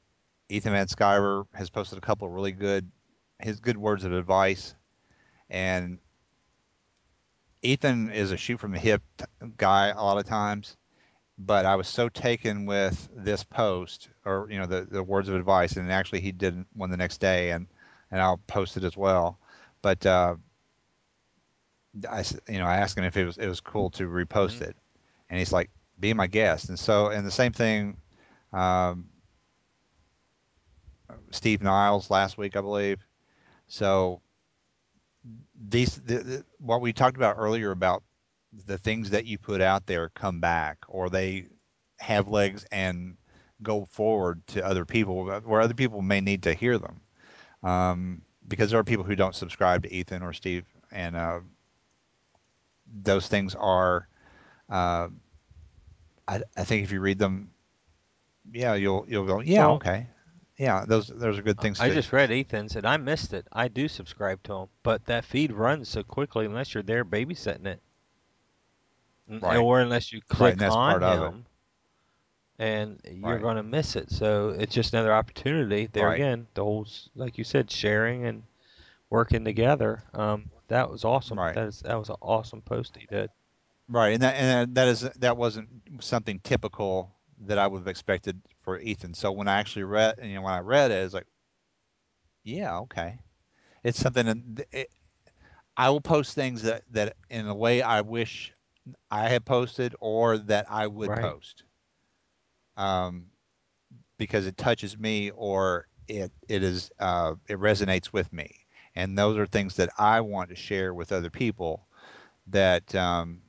Ethan 0.50 0.74
Van 0.74 0.88
Sciver 0.88 1.46
has 1.54 1.70
posted 1.70 1.98
a 1.98 2.02
couple 2.02 2.28
of 2.28 2.34
really 2.34 2.52
good 2.52 2.90
his 3.40 3.60
good 3.60 3.78
words 3.78 4.04
of 4.04 4.12
advice, 4.12 4.76
and 5.50 6.00
Ethan 7.62 8.10
is 8.12 8.32
a 8.32 8.38
shoot 8.38 8.60
from 8.60 8.72
the 8.72 8.80
hip 8.80 9.02
guy 9.58 9.88
a 9.90 10.02
lot 10.04 10.18
of 10.18 10.26
times. 10.26 10.78
But 11.38 11.66
I 11.66 11.76
was 11.76 11.88
so 11.88 12.10
taken 12.10 12.66
with 12.66 13.10
this 13.16 13.44
post, 13.44 14.10
or 14.26 14.48
you 14.50 14.60
know, 14.60 14.66
the, 14.66 14.86
the 14.86 15.04
words 15.04 15.28
of 15.30 15.36
advice, 15.36 15.76
and 15.78 15.92
actually 15.92 16.22
he 16.22 16.32
did 16.32 16.66
one 16.74 16.90
the 16.92 16.98
next 16.98 17.20
day, 17.20 17.52
and 17.52 17.68
and 18.12 18.22
I'll 18.22 18.38
post 18.48 18.78
it 18.78 18.84
as 18.84 18.96
well. 18.98 19.40
But 19.82 20.06
uh, 20.06 20.36
I, 22.10 22.24
you 22.48 22.60
know, 22.60 22.66
I 22.66 22.78
asked 22.78 22.98
him 22.98 23.04
if 23.04 23.18
it 23.18 23.26
was 23.26 23.38
it 23.38 23.48
was 23.48 23.60
cool 23.62 23.90
to 23.92 24.08
repost 24.08 24.62
Mhm. 24.62 24.70
it, 24.70 24.78
and 25.30 25.40
he's 25.40 25.52
like, 25.52 25.70
"Be 26.00 26.14
my 26.14 26.28
guest." 26.28 26.70
And 26.70 26.80
so, 26.80 27.08
and 27.10 27.26
the 27.26 27.32
same 27.32 27.52
thing, 27.54 27.98
um, 28.54 29.10
Steve 31.32 31.62
Niles 31.62 32.10
last 32.10 32.38
week, 32.38 32.56
I 32.56 32.62
believe. 32.62 33.06
So 33.68 34.22
these, 35.60 35.96
the, 35.96 36.18
the, 36.20 36.46
what 36.60 36.82
we 36.82 36.94
talked 36.94 37.18
about 37.18 37.36
earlier 37.38 37.72
about 37.72 38.04
the 38.66 38.78
things 38.78 39.10
that 39.12 39.26
you 39.26 39.38
put 39.38 39.62
out 39.62 39.86
there 39.86 40.10
come 40.10 40.40
back, 40.40 40.78
or 40.88 41.10
they 41.10 41.48
have 42.00 42.28
legs 42.28 42.66
and 42.72 43.18
go 43.62 43.86
forward 43.92 44.46
to 44.48 44.66
other 44.66 44.86
people, 44.86 45.26
where 45.26 45.62
other 45.62 45.74
people 45.74 46.02
may 46.02 46.22
need 46.22 46.44
to 46.44 46.54
hear 46.54 46.78
them. 46.78 47.02
Um, 47.62 48.22
because 48.48 48.72
there 48.72 48.80
are 48.80 48.84
people 48.86 49.04
who 49.04 49.16
don't 49.16 49.36
subscribe 49.36 49.84
to 49.84 49.94
Ethan 49.94 50.24
or 50.24 50.34
Steve, 50.34 50.66
and 50.92 51.16
uh, 51.16 51.40
those 53.04 53.28
things 53.28 53.56
are. 53.56 54.08
Uh, 54.70 55.10
I, 56.28 56.42
I 56.58 56.64
think 56.64 56.84
if 56.84 56.92
you 56.92 57.00
read 57.00 57.20
them, 57.20 57.52
yeah, 58.52 58.76
you'll 58.76 59.06
you'll 59.08 59.26
go, 59.26 59.42
yeah, 59.42 59.68
Well, 59.68 59.76
okay, 59.76 60.08
yeah, 60.60 60.86
those 60.86 61.08
those 61.08 61.40
are 61.40 61.42
good 61.42 61.60
things. 61.60 61.80
I 61.80 61.90
just 61.90 62.12
read 62.14 62.32
Ethan's 62.32 62.76
and 62.76 62.86
I 62.86 62.98
missed 62.98 63.34
it. 63.34 63.48
I 63.52 63.68
do 63.70 63.88
subscribe 63.88 64.44
to 64.44 64.54
him, 64.54 64.68
but 64.84 65.06
that 65.08 65.26
feed 65.26 65.52
runs 65.54 65.90
so 65.90 66.04
quickly 66.04 66.46
unless 66.46 66.74
you're 66.76 66.84
there 66.84 67.06
babysitting 67.06 67.66
it, 67.66 67.82
Right. 69.30 69.58
or 69.58 69.80
unless 69.80 70.12
you 70.12 70.22
click 70.22 70.58
that's 70.58 70.76
on 70.76 71.00
part 71.00 71.04
of 71.04 71.34
it. 71.34 71.40
and 72.60 73.00
you're 73.10 73.36
Right. 73.36 73.42
going 73.42 73.56
to 73.58 73.64
miss 73.64 73.96
it. 73.96 74.12
So 74.12 74.50
it's 74.50 74.74
just 74.76 74.94
another 74.94 75.14
opportunity. 75.14 75.88
There 75.88 76.08
Right. 76.08 76.16
again, 76.16 76.48
the 76.54 76.64
whole, 76.64 76.88
like 77.16 77.38
you 77.38 77.44
said, 77.46 77.72
sharing 77.72 78.26
and 78.26 78.44
working 79.10 79.46
together. 79.46 80.04
Um, 80.14 80.50
that 80.68 80.90
was 80.90 81.06
awesome. 81.06 81.40
Right. 81.40 81.56
That 81.56 81.68
is 81.68 81.80
that 81.82 81.98
was 81.98 82.10
an 82.10 82.18
awesome 82.22 82.62
post 82.62 82.98
he 82.98 83.06
did. 83.08 83.30
Right, 83.88 84.14
and 84.14 84.22
that 84.24 84.36
and 84.36 84.76
that 84.76 84.88
is 84.88 85.02
that 85.02 85.38
wasn't 85.38 85.70
something 86.02 86.40
typical 86.44 87.16
that 87.46 87.58
I 87.58 87.68
would 87.68 87.80
have 87.80 87.88
expected 87.88 88.42
for 88.62 88.80
Ethan. 88.80 89.14
So 89.14 89.32
when 89.32 89.48
I 89.48 89.60
actually 89.60 89.84
read, 89.84 90.16
you 90.24 90.36
know, 90.36 90.42
when 90.42 90.54
I 90.54 90.60
read 90.60 90.92
it, 90.92 91.04
it's 91.04 91.14
like, 91.14 91.28
yeah, 92.44 92.80
okay, 92.80 93.20
it's 93.84 94.00
something. 94.00 94.26
that- 94.56 94.68
It, 94.72 94.90
I 95.78 95.90
will 95.90 96.02
post 96.02 96.36
things 96.36 96.64
that 96.64 96.84
that 96.92 97.16
in 97.30 97.48
a 97.48 97.56
way 97.56 97.82
I 97.82 98.02
wish 98.02 98.54
I 99.12 99.30
had 99.30 99.46
posted 99.46 99.96
or 100.00 100.38
that 100.38 100.70
I 100.70 100.88
would 100.88 101.14
Right. 101.14 101.16
post, 101.16 101.64
um, 102.78 103.28
because 104.18 104.46
it 104.46 104.58
touches 104.58 104.98
me 104.98 105.32
or 105.32 105.88
it 106.08 106.32
it 106.48 106.64
is 106.64 106.92
uh, 107.00 107.36
it 107.48 107.58
resonates 107.60 108.12
with 108.14 108.32
me, 108.34 108.66
and 108.96 109.18
those 109.18 109.38
are 109.38 109.46
things 109.46 109.76
that 109.76 109.90
I 109.98 110.22
want 110.22 110.50
to 110.50 110.56
share 110.56 110.94
with 110.94 111.12
other 111.12 111.30
people. 111.30 111.88
That 112.48 112.94
um, 112.96 113.42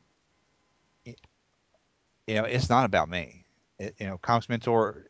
you 1.05 2.35
know, 2.35 2.45
it's 2.45 2.69
not 2.69 2.85
about 2.85 3.09
me. 3.09 3.40
It, 3.81 3.97
you 4.01 4.09
know, 4.09 4.19
Comics 4.19 4.51
Mentor, 4.51 5.09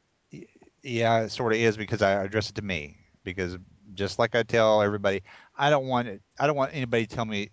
yeah, 0.82 1.20
it 1.22 1.30
sort 1.30 1.52
of 1.52 1.60
is 1.60 1.76
because 1.78 2.02
I 2.02 2.12
address 2.24 2.50
it 2.50 2.56
to 2.56 2.62
me. 2.62 2.98
Because 3.24 3.58
just 3.94 4.18
like 4.18 4.36
I 4.36 4.44
tell 4.44 4.82
everybody, 4.82 5.22
I 5.58 5.70
don't 5.70 5.86
want 5.86 6.08
I 6.40 6.46
don't 6.48 6.56
want 6.56 6.74
anybody 6.74 7.06
to 7.06 7.16
tell 7.16 7.26
me 7.26 7.50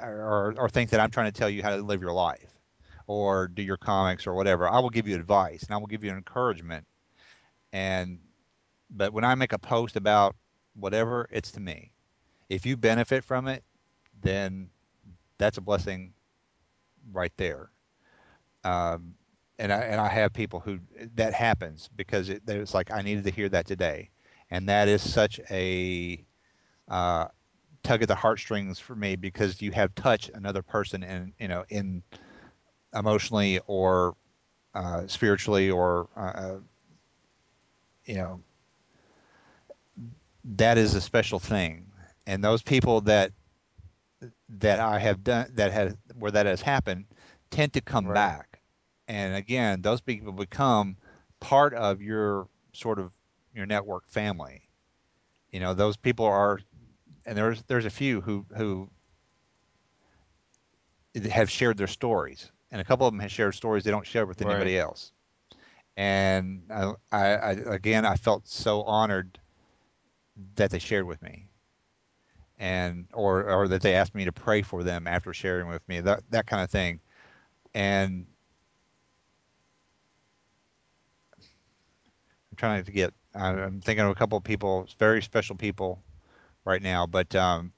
or, 0.00 0.54
or 0.58 0.70
think 0.70 0.90
that 0.90 1.00
I'm 1.00 1.10
trying 1.10 1.26
to 1.32 1.38
tell 1.38 1.50
you 1.50 1.62
how 1.62 1.76
to 1.76 1.82
live 1.82 2.02
your 2.02 2.12
life 2.12 2.50
or 3.08 3.48
do 3.48 3.62
your 3.62 3.78
comics 3.78 4.26
or 4.26 4.34
whatever. 4.34 4.68
I 4.68 4.80
will 4.80 4.90
give 4.90 5.08
you 5.08 5.16
advice 5.16 5.64
and 5.64 5.74
I 5.74 5.78
will 5.78 5.88
give 5.88 6.04
you 6.04 6.12
encouragement. 6.12 6.86
And 7.72 8.20
but 8.90 9.12
when 9.14 9.24
I 9.24 9.34
make 9.36 9.52
a 9.52 9.58
post 9.58 9.96
about 9.96 10.36
whatever, 10.74 11.28
it's 11.32 11.52
to 11.52 11.60
me. 11.60 11.92
If 12.50 12.66
you 12.66 12.76
benefit 12.76 13.24
from 13.24 13.48
it, 13.48 13.64
then 14.22 14.70
that's 15.38 15.58
a 15.58 15.62
blessing 15.62 16.14
right 17.12 17.32
there. 17.38 17.70
um, 18.64 19.14
and 19.58 19.72
I 19.72 19.78
and 19.80 20.00
I 20.00 20.08
have 20.08 20.32
people 20.32 20.60
who 20.60 20.78
that 21.14 21.34
happens 21.34 21.88
because 21.96 22.28
it, 22.28 22.42
it's 22.46 22.74
like 22.74 22.90
I 22.90 23.02
needed 23.02 23.24
to 23.24 23.30
hear 23.30 23.48
that 23.50 23.66
today, 23.66 24.10
and 24.50 24.68
that 24.68 24.88
is 24.88 25.08
such 25.08 25.40
a 25.50 26.24
uh, 26.88 27.28
tug 27.82 28.02
at 28.02 28.08
the 28.08 28.14
heartstrings 28.14 28.78
for 28.78 28.94
me 28.94 29.16
because 29.16 29.60
you 29.60 29.72
have 29.72 29.94
touched 29.94 30.30
another 30.34 30.62
person 30.62 31.02
in 31.02 31.32
you 31.38 31.48
know 31.48 31.64
in 31.68 32.02
emotionally 32.94 33.60
or 33.66 34.14
uh, 34.74 35.06
spiritually 35.06 35.70
or 35.70 36.08
uh, 36.16 36.20
uh, 36.20 36.58
you 38.04 38.14
know 38.14 38.40
that 40.44 40.78
is 40.78 40.94
a 40.94 41.00
special 41.00 41.38
thing, 41.38 41.90
and 42.26 42.42
those 42.42 42.62
people 42.62 43.00
that 43.02 43.32
that 44.48 44.80
I 44.80 44.98
have 44.98 45.22
done 45.24 45.50
that 45.54 45.72
has 45.72 45.96
where 46.18 46.30
that 46.30 46.46
has 46.46 46.62
happened 46.62 47.06
tend 47.50 47.72
to 47.74 47.80
come 47.80 48.08
Right. 48.08 48.10
back, 48.10 48.51
and 49.08 49.34
again 49.34 49.82
those 49.82 50.00
people 50.00 50.32
become 50.32 50.96
part 51.40 51.74
of 51.74 52.00
your 52.00 52.48
sort 52.72 52.98
of 52.98 53.12
your 53.54 53.66
network 53.66 54.06
family. 54.08 54.68
You 55.50 55.60
know, 55.60 55.74
those 55.74 55.96
people 55.96 56.26
are, 56.26 56.60
and 57.24 57.36
there's 57.36 57.62
there's 57.64 57.84
a 57.86 57.90
few 57.90 58.20
who 58.22 58.46
who 58.56 58.90
have 61.30 61.50
shared 61.50 61.76
their 61.78 61.86
stories, 61.86 62.50
and 62.70 62.80
a 62.80 62.84
couple 62.84 63.06
of 63.06 63.12
them 63.12 63.20
have 63.20 63.30
shared 63.32 63.54
stories 63.54 63.84
they 63.84 63.90
don't 63.90 64.06
share 64.06 64.26
with 64.26 64.40
Right. 64.40 64.42
anybody 64.42 64.78
else. 64.78 65.12
And 65.96 66.62
I, 66.70 66.92
I, 67.12 67.26
I 67.34 67.50
again, 67.52 68.04
I 68.04 68.16
felt 68.16 68.46
so 68.46 68.82
honored 68.82 69.38
that 70.56 70.70
they 70.70 70.78
shared 70.78 71.06
with 71.06 71.22
me, 71.22 71.48
and 72.58 73.06
or 73.12 73.44
or 73.50 73.68
that 73.68 73.82
they 73.82 73.94
asked 73.94 74.14
me 74.14 74.24
to 74.24 74.32
pray 74.32 74.62
for 74.62 74.82
them 74.82 75.06
after 75.06 75.32
sharing 75.32 75.68
with 75.68 75.86
me, 75.88 76.00
that 76.00 76.22
that 76.30 76.46
kind 76.46 76.62
of 76.62 76.70
thing. 76.70 77.00
And 77.74 78.26
trying 82.62 82.84
to 82.84 82.92
get. 82.92 83.12
I'm 83.34 83.80
thinking 83.80 84.04
of 84.04 84.10
a 84.12 84.14
couple 84.14 84.38
of 84.38 84.44
people, 84.44 84.86
very 84.98 85.22
special 85.22 85.56
people, 85.56 86.02
right 86.64 86.82
now. 86.82 87.06
But 87.06 87.34
um, 87.34 87.72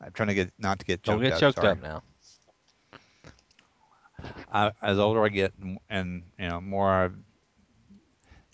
I'm 0.00 0.12
trying 0.12 0.28
to 0.28 0.34
get 0.34 0.52
not 0.58 0.78
to 0.80 0.84
get 0.86 1.02
Don't 1.04 1.20
choked 1.20 1.22
get 1.22 1.34
up. 1.34 1.44
choked 1.44 1.64
sorry. 1.64 1.76
up 1.76 1.80
now. 1.80 2.02
I, 4.52 4.72
as 4.82 4.98
older 4.98 5.24
I 5.24 5.28
get, 5.28 5.52
and, 5.60 5.78
and 5.88 6.22
you 6.38 6.48
know 6.48 6.60
more, 6.60 6.88
I, 6.90 7.08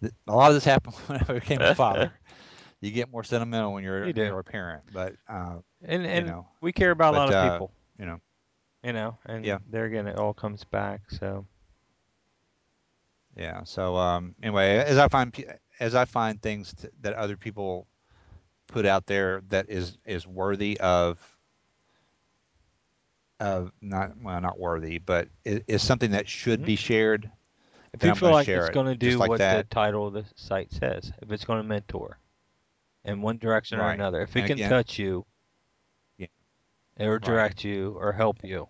th- 0.00 0.12
a 0.28 0.34
lot 0.34 0.48
of 0.50 0.54
this 0.54 0.64
happened 0.64 0.94
when 1.06 1.20
I 1.28 1.32
became 1.34 1.62
a 1.62 1.70
father. 1.70 2.12
you 2.80 2.90
get 2.90 3.10
more 3.10 3.24
sentimental 3.24 3.72
when 3.72 3.84
you're 3.84 4.06
You 4.06 4.12
you're 4.20 4.38
a 4.38 4.44
parent, 4.44 4.84
but 4.92 5.14
uh, 5.28 5.58
And 5.82 6.04
and 6.06 6.26
know, 6.26 6.46
we 6.60 6.72
care 6.72 6.90
about 6.90 7.14
a 7.14 7.16
lot 7.16 7.28
of 7.28 7.36
uh, 7.36 7.36
people, 7.36 7.72
you 7.98 8.06
know, 8.06 8.20
you 8.82 8.92
know, 8.92 9.18
and 9.26 9.44
Yeah. 9.44 9.58
there 9.68 9.84
again, 9.84 10.06
it 10.06 10.16
all 10.18 10.32
comes 10.34 10.64
back. 10.64 11.10
So 11.10 11.46
yeah. 13.36 13.62
So 13.64 13.96
um, 13.96 14.34
anyway, 14.42 14.76
as 14.78 14.98
I 14.98 15.08
find 15.08 15.32
as 15.78 15.94
I 15.94 16.04
find 16.04 16.40
things 16.42 16.72
t- 16.74 16.88
that 17.02 17.14
other 17.14 17.36
people 17.36 17.86
put 18.66 18.86
out 18.86 19.06
there 19.06 19.42
that 19.48 19.68
is 19.70 19.96
is 20.04 20.26
worthy 20.26 20.78
of 20.80 21.18
of 23.38 23.72
not 23.80 24.12
well 24.22 24.40
not 24.40 24.58
worthy, 24.58 24.98
but 24.98 25.28
is, 25.44 25.62
is 25.66 25.82
something 25.82 26.10
that 26.12 26.28
should 26.28 26.60
Mhm. 26.62 26.66
be 26.66 26.76
shared. 26.76 27.30
if 27.92 28.04
you 28.04 28.14
feel 28.14 28.30
like 28.30 28.46
it's 28.48 28.68
it, 28.68 28.72
going 28.74 28.86
to 28.86 28.94
do 28.94 29.18
like 29.18 29.28
what 29.30 29.38
that. 29.38 29.68
the 29.68 29.74
title 29.74 30.06
of 30.06 30.12
the 30.12 30.24
site 30.36 30.70
says, 30.72 31.10
if 31.22 31.32
it's 31.32 31.44
going 31.44 31.60
to 31.60 31.66
mentor 31.66 32.18
in 33.04 33.20
one 33.20 33.36
direction 33.38 33.80
or 33.80 33.90
another, 33.90 34.20
if 34.22 34.36
it 34.36 34.40
And 34.40 34.46
can 34.46 34.58
again- 34.58 34.70
touch 34.70 34.96
you, 34.98 35.26
Yeah. 36.18 36.28
or 37.00 37.18
direct 37.18 37.64
you, 37.64 37.96
or 37.98 38.12
help 38.12 38.44
you, 38.44 38.68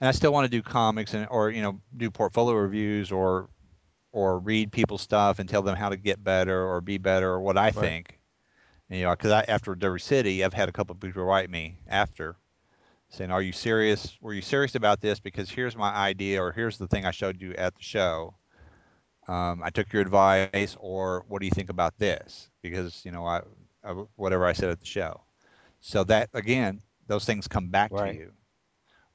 and 0.00 0.08
I 0.08 0.12
still 0.12 0.32
want 0.32 0.44
to 0.44 0.50
do 0.50 0.62
comics 0.62 1.14
and 1.14 1.28
or 1.30 1.50
you 1.50 1.62
know 1.62 1.80
do 1.96 2.10
portfolio 2.10 2.56
reviews 2.56 3.12
or 3.12 3.50
or 4.12 4.38
read 4.40 4.72
people's 4.72 5.02
stuff 5.02 5.38
and 5.38 5.48
tell 5.48 5.62
them 5.62 5.76
how 5.76 5.90
to 5.90 5.96
get 5.96 6.22
better 6.22 6.64
or 6.66 6.80
be 6.80 6.98
better 6.98 7.30
or 7.30 7.40
what 7.40 7.58
I 7.58 7.70
think. 7.70 8.18
You 8.88 9.02
know, 9.04 9.10
because 9.10 9.32
I, 9.32 9.42
after 9.48 9.74
Derby 9.74 10.00
City, 10.00 10.44
I've 10.44 10.52
had 10.54 10.68
a 10.68 10.72
couple 10.72 10.94
of 10.94 11.00
people 11.00 11.24
write 11.24 11.50
me 11.50 11.80
after 11.88 12.36
saying, 13.10 13.30
"Are 13.30 13.42
you 13.42 13.52
serious? 13.52 14.16
Were 14.20 14.34
you 14.34 14.42
serious 14.42 14.74
about 14.74 15.00
this? 15.00 15.20
Because 15.20 15.50
here's 15.50 15.76
my 15.76 15.90
idea, 15.94 16.42
or 16.42 16.52
here's 16.52 16.78
the 16.78 16.88
thing 16.88 17.04
I 17.06 17.12
showed 17.12 17.40
you 17.40 17.52
at 17.54 17.74
the 17.76 17.82
show. 17.82 18.34
Um, 19.28 19.62
I 19.64 19.70
took 19.70 19.92
your 19.92 20.02
advice, 20.02 20.76
or 20.80 21.24
what 21.28 21.40
do 21.40 21.46
you 21.46 21.50
think 21.52 21.70
about 21.70 21.98
this? 21.98 22.50
Because 22.62 23.04
you 23.04 23.12
know, 23.12 23.26
I, 23.26 23.42
I 23.84 23.92
whatever 24.16 24.46
I 24.46 24.52
said 24.52 24.70
at 24.70 24.80
the 24.80 24.86
show. 24.86 25.22
So 25.80 26.04
that 26.04 26.30
again, 26.34 26.82
those 27.08 27.24
things 27.26 27.48
come 27.48 27.68
back 27.68 27.94
Right. 27.94 27.96
to 27.96 28.08
you, 28.08 28.32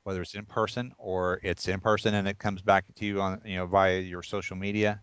whether 0.03 0.21
it's 0.21 0.33
in 0.35 0.45
person 0.45 0.93
or 0.97 1.39
it's 1.43 1.67
in 1.67 1.79
person 1.79 2.13
and 2.15 2.27
it 2.27 2.37
comes 2.39 2.61
back 2.61 2.85
to 2.95 3.05
you 3.05 3.21
on 3.21 3.41
you 3.45 3.55
know 3.57 3.65
via 3.65 3.99
your 3.99 4.23
social 4.23 4.55
media. 4.55 5.01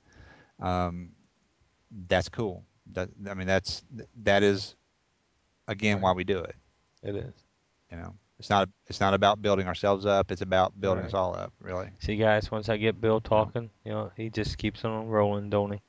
Um, 0.61 1.11
that's 2.09 2.29
cool. 2.29 2.65
That 2.93 3.09
I 3.29 3.35
mean, 3.35 3.47
that's 3.47 3.85
that 4.23 4.43
is 4.43 4.77
again 5.67 6.01
why 6.01 6.13
we 6.13 6.25
do 6.25 6.39
it. 6.39 6.57
it 7.03 7.15
is. 7.17 7.45
You 7.91 7.97
know, 7.99 8.15
it's 8.39 8.51
not 8.51 8.69
it's 8.87 9.01
not 9.01 9.15
about 9.15 9.41
building 9.43 9.67
ourselves 9.67 10.07
up. 10.07 10.31
It's 10.31 10.43
about 10.43 10.81
building 10.81 11.05
Right. 11.05 11.07
us 11.07 11.15
all 11.15 11.35
up. 11.35 11.53
Really. 11.61 11.91
See, 12.01 12.17
guys, 12.17 12.51
once 12.51 12.69
I 12.69 12.77
get 12.77 13.01
Bill 13.01 13.21
talking, 13.21 13.71
you 13.85 13.93
know, 13.93 14.11
he 14.17 14.31
just 14.31 14.59
keeps 14.59 14.85
on 14.85 15.09
rolling, 15.09 15.51
don't 15.51 15.73
he? 15.73 15.81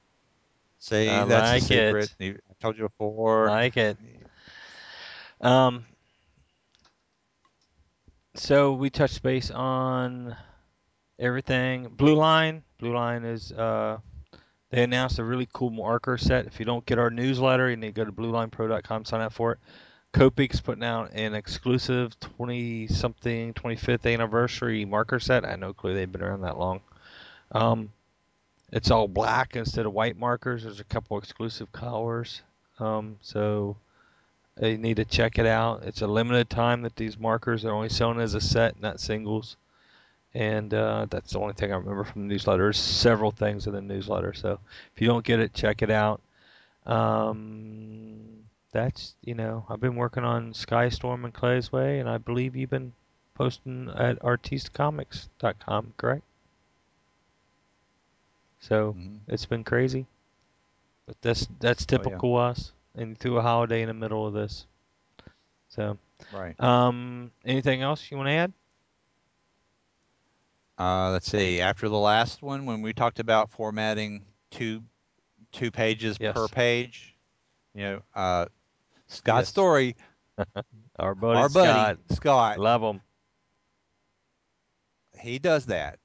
See, 0.80 1.08
I 1.10 1.24
that's 1.24 1.50
like 1.52 1.68
the 1.68 1.68
secret. 1.68 2.12
it. 2.20 2.42
I 2.50 2.54
told 2.60 2.78
you 2.78 2.84
before. 2.84 3.48
I 3.50 3.64
Like 3.64 3.78
it. 3.78 3.98
Um. 5.42 5.86
So 8.36 8.74
we 8.74 8.90
touched 8.90 9.24
base 9.24 9.52
on 9.52 10.36
everything. 11.18 11.90
Blue 11.90 12.16
Line. 12.16 12.64
Blue 12.80 12.94
Line 12.94 13.24
is 13.24 13.52
uh, 13.52 13.98
they 14.70 14.84
announced 14.84 15.20
a 15.20 15.24
really 15.24 15.48
cool 15.52 15.72
marker 15.72 16.18
set. 16.18 16.46
If 16.46 16.60
you 16.60 16.66
don't 16.66 16.86
get 16.86 17.00
our 17.00 17.10
newsletter, 17.10 17.70
you 17.70 17.76
need 17.76 17.96
to 17.96 18.06
go 18.06 18.06
to 18.06 18.12
bluelinepro.com, 18.12 19.06
sign 19.06 19.22
up 19.22 19.34
for 19.34 19.54
it. 19.54 19.60
Copic's 20.12 20.60
putting 20.60 20.84
out 20.84 21.12
an 21.14 21.36
exclusive 21.36 22.20
20 22.20 22.88
something 22.88 23.54
25th 23.54 24.12
anniversary 24.12 24.86
marker 24.86 25.20
set. 25.20 25.46
I 25.46 25.52
had 25.52 25.60
no 25.60 25.74
clue 25.74 25.94
they've 25.94 26.12
been 26.12 26.24
around 26.24 26.42
that 26.42 26.58
long. 26.58 26.82
Um, 27.52 27.92
it's 28.72 28.92
all 28.92 29.08
black 29.08 29.56
instead 29.56 29.86
of 29.86 29.94
white 29.94 30.18
markers. 30.18 30.64
There's 30.64 30.80
a 30.80 30.86
couple 30.86 31.18
exclusive 31.18 31.72
colors. 31.72 32.42
Um, 32.80 33.18
so 33.22 33.78
you 34.68 34.78
need 34.78 34.98
to 34.98 35.06
check 35.06 35.38
it 35.40 35.46
out. 35.46 35.84
It's 35.84 36.02
a 36.02 36.08
limited 36.08 36.50
time 36.50 36.82
that 36.84 36.96
these 36.96 37.18
markers 37.18 37.66
are 37.66 37.72
only 37.72 37.90
selling 37.90 38.20
as 38.20 38.34
a 38.34 38.42
set, 38.42 38.80
not 38.82 39.00
singles. 39.00 39.56
And 40.34 40.74
uh, 40.74 41.08
that's 41.10 41.32
the 41.32 41.40
only 41.40 41.54
thing 41.54 41.72
I 41.72 41.78
remember 41.78 42.04
from 42.04 42.24
the 42.24 42.28
newsletter. 42.28 42.64
There's 42.64 42.78
several 42.80 43.32
things 43.32 43.66
in 43.68 43.74
the 43.74 43.82
newsletter. 43.82 44.34
So 44.34 44.60
if 44.94 45.02
you 45.02 45.08
don't 45.08 45.26
get 45.26 45.40
it, 45.40 45.54
check 45.54 45.82
it 45.82 45.90
out. 45.90 46.22
Um, 46.86 48.46
that's, 48.72 49.16
you 49.24 49.34
know, 49.34 49.66
I've 49.70 49.80
been 49.80 49.96
working 49.96 50.24
on 50.24 50.54
Skystorm 50.54 51.24
and 51.24 51.34
Clay's 51.34 51.72
Way, 51.72 52.00
and 52.00 52.10
I 52.10 52.18
believe 52.18 52.56
you've 52.56 52.70
been 52.70 52.94
posting 53.34 53.90
at 53.90 54.20
artistecomics.com, 54.22 55.94
correct? 55.98 56.24
So 58.60 58.94
Mhm. 58.94 59.20
it's 59.28 59.46
been 59.46 59.64
crazy. 59.64 60.06
But 61.06 61.22
that's 61.22 61.48
that's 61.60 61.86
Oh, 61.94 62.04
yeah. 62.04 62.04
typical 62.04 62.36
us, 62.38 62.72
and 63.00 63.18
through 63.18 63.38
a 63.38 63.42
holiday 63.42 63.82
in 63.82 63.88
the 63.88 63.94
middle 63.94 64.28
of 64.28 64.34
this. 64.34 64.66
So, 65.70 65.98
Right. 66.34 66.60
um, 66.60 67.32
anything 67.46 67.82
else 67.82 68.10
you 68.12 68.18
want 68.18 68.28
to 68.28 68.34
add? 68.34 68.54
Uh, 70.78 71.12
let's 71.12 71.30
see. 71.30 71.62
After 71.62 71.90
the 71.90 71.98
last 71.98 72.42
one, 72.42 72.66
when 72.66 72.82
we 72.82 72.94
talked 72.94 73.20
about 73.20 73.52
formatting 73.52 74.26
two 74.52 74.84
two 75.52 75.72
pages 75.72 76.18
Yes. 76.20 76.36
per 76.36 76.48
page, 76.48 77.16
you 77.74 77.82
know, 77.82 78.02
uh, 78.16 78.46
Scott 79.08 79.40
Yes. 79.42 79.50
Story, 79.50 79.96
Our 81.00 81.16
buddy 81.16 81.40
our 81.40 81.50
Scott, 81.50 81.98
buddy 81.98 82.16
Scott, 82.16 82.60
love 82.60 82.82
him. 82.82 83.02
he 85.20 85.40
does 85.40 85.66
that. 85.68 86.00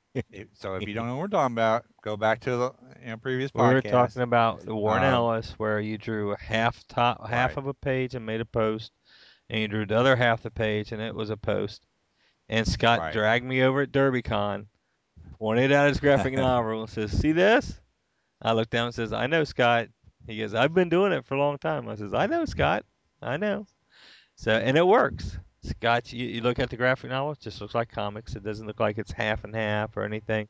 So 0.55 0.75
if 0.77 0.87
you 0.87 0.95
don't 0.95 1.07
know 1.07 1.17
what 1.17 1.23
we're 1.23 1.29
talking 1.29 1.55
about, 1.55 1.85
go 2.03 2.17
back 2.17 2.41
to 2.43 2.51
the 2.57 2.73
you 3.01 3.07
know, 3.09 3.17
previous 3.17 3.51
podcast. 3.51 3.59
We 3.69 3.75
were 3.75 3.83
talking 3.83 4.23
about 4.23 4.65
the 4.65 4.75
Warren 4.75 5.03
Um, 5.03 5.13
Ellis, 5.15 5.53
where 5.59 5.81
you 5.81 5.99
drew 5.99 6.33
a 6.33 6.39
half 6.39 6.87
top 6.89 7.27
half 7.29 7.57
Right. 7.57 7.59
of 7.59 7.67
a 7.67 7.75
page 7.75 8.15
and 8.15 8.25
made 8.25 8.41
a 8.41 8.45
post, 8.47 8.93
and 9.49 9.61
you 9.61 9.69
drew 9.69 9.87
the 9.87 9.97
other 9.97 10.17
half 10.17 10.41
of 10.41 10.43
the 10.45 10.51
page 10.51 10.93
and 10.93 11.01
it 11.03 11.15
was 11.15 11.31
a 11.31 11.37
post. 11.37 11.87
And 12.49 12.67
Scott 12.67 13.01
Right. 13.01 13.13
dragged 13.13 13.45
me 13.45 13.63
over 13.63 13.83
at 13.83 13.93
DerbyCon, 13.93 14.67
pointed 15.39 15.73
out 15.73 15.89
his 15.89 16.01
graphic 16.01 16.35
novel, 16.35 16.81
and 16.83 16.91
says, 16.91 17.13
"See 17.13 17.33
this?" 17.33 17.81
I 18.43 18.53
looked 18.53 18.71
down 18.71 18.87
and 18.87 18.95
says, 18.95 19.13
"I 19.13 19.27
know, 19.27 19.45
Scott." 19.45 19.89
He 20.27 20.39
goes, 20.39 20.55
"I've 20.55 20.75
been 20.75 20.89
doing 20.89 21.13
it 21.13 21.25
for 21.25 21.35
a 21.35 21.39
long 21.39 21.59
time." 21.59 21.89
I 21.89 21.95
says, 21.97 22.15
"I 22.15 22.27
know, 22.27 22.45
Scott. 22.45 22.85
I 23.23 23.37
know." 23.37 23.67
So 24.37 24.53
and 24.53 24.77
it 24.77 24.87
works. 24.87 25.39
Scott, 25.65 26.13
you, 26.13 26.27
you 26.27 26.41
look 26.41 26.59
at 26.59 26.71
the 26.71 26.77
graphic 26.77 27.11
novel, 27.11 27.33
it 27.33 27.41
just 27.41 27.61
looks 27.61 27.75
like 27.75 27.91
comics. 27.91 28.35
It 28.37 28.45
doesn't 28.45 28.67
look 28.67 28.81
like 28.81 28.99
it's 28.99 29.13
half 29.13 29.45
and 29.45 29.55
half 29.55 29.97
or 29.97 30.03
anything. 30.05 30.49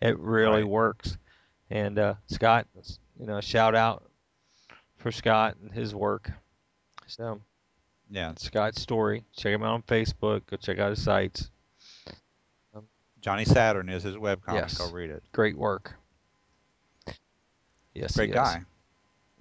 It 0.00 0.18
really 0.18 0.62
Right. 0.62 0.68
works. 0.68 1.18
And 1.70 1.98
uh, 1.98 2.14
Scott, 2.26 2.66
you 3.18 3.26
know, 3.26 3.40
shout 3.40 3.74
out 3.74 4.04
for 4.98 5.10
Scott 5.12 5.56
and 5.62 5.72
his 5.72 5.94
work. 5.94 6.30
So 7.06 7.40
yeah, 8.10 8.32
Scott's 8.36 8.80
story. 8.80 9.24
Check 9.36 9.52
him 9.54 9.62
out 9.62 9.74
on 9.74 9.82
Facebook. 9.82 10.42
Go 10.46 10.56
check 10.56 10.78
out 10.78 10.90
his 10.90 11.02
sites. 11.02 11.50
Johnny 13.20 13.44
Saturn 13.44 13.88
is 13.88 14.04
his 14.04 14.14
webcomic. 14.14 14.54
Yes. 14.54 14.78
Go 14.78 14.90
read 14.92 15.10
it. 15.10 15.22
Great 15.32 15.56
work. 15.56 15.94
Yes, 17.94 18.14
Great 18.16 18.26
he 18.26 18.30
is. 18.32 18.36
guy. 18.36 18.60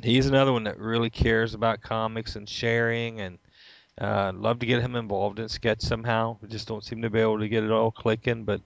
He's 0.01 0.25
another 0.27 0.51
one 0.51 0.63
that 0.63 0.79
really 0.79 1.09
cares 1.09 1.53
about 1.53 1.81
comics 1.81 2.35
and 2.35 2.47
sharing, 2.49 3.19
and 3.21 3.37
uh, 3.99 4.31
love 4.35 4.59
to 4.59 4.65
get 4.65 4.81
him 4.81 4.95
involved 4.95 5.39
in 5.39 5.47
sketch 5.49 5.81
somehow. 5.81 6.37
We 6.41 6.47
just 6.49 6.67
don't 6.67 6.83
seem 6.83 7.01
to 7.01 7.09
be 7.09 7.19
able 7.19 7.39
to 7.39 7.47
get 7.49 7.63
it 7.63 7.71
all 7.71 7.91
clicking, 7.91 8.43
but 8.43 8.61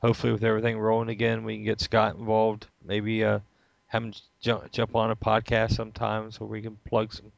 hopefully 0.00 0.32
with 0.32 0.44
everything 0.44 0.78
rolling 0.78 1.08
again, 1.08 1.44
we 1.44 1.56
can 1.56 1.64
get 1.64 1.80
Scott 1.80 2.16
involved. 2.16 2.66
Maybe 2.84 3.24
uh, 3.24 3.40
have 3.88 4.02
him 4.04 4.12
jump, 4.40 4.70
jump 4.72 4.94
on 4.94 5.10
a 5.10 5.16
podcast 5.16 5.72
sometime 5.72 6.30
so 6.30 6.44
we 6.44 6.62
can 6.62 6.76
plug 6.84 7.12
some 7.12 7.32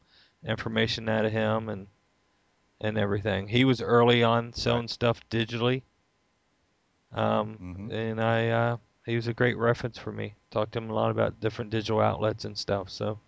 information 0.44 1.08
out 1.08 1.24
of 1.24 1.32
him 1.32 1.68
and 1.68 1.86
and 2.80 2.98
everything. 2.98 3.48
He 3.48 3.64
was 3.64 3.80
early 3.80 4.22
on 4.22 4.52
selling 4.52 4.82
Right. 4.82 4.90
stuff 4.90 5.20
digitally, 5.30 5.82
um, 7.12 7.58
Mhm. 7.60 7.92
and 7.92 8.20
I 8.20 8.48
uh, 8.48 8.76
he 9.06 9.16
was 9.16 9.28
a 9.28 9.34
great 9.34 9.56
reference 9.56 9.98
for 9.98 10.12
me. 10.12 10.34
Talked 10.50 10.72
to 10.72 10.78
him 10.78 10.90
a 10.90 10.94
lot 10.94 11.10
about 11.10 11.40
different 11.40 11.70
digital 11.70 12.00
outlets 12.00 12.44
and 12.44 12.56
stuff. 12.56 12.90
So, 12.90 13.18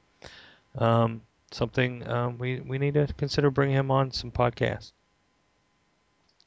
um, 0.78 1.22
something 1.54 2.08
um, 2.08 2.38
we 2.38 2.60
we 2.60 2.78
need 2.78 2.94
to 2.94 3.06
consider 3.16 3.50
bringing 3.50 3.76
him 3.76 3.90
on 3.90 4.10
some 4.10 4.30
podcasts. 4.30 4.92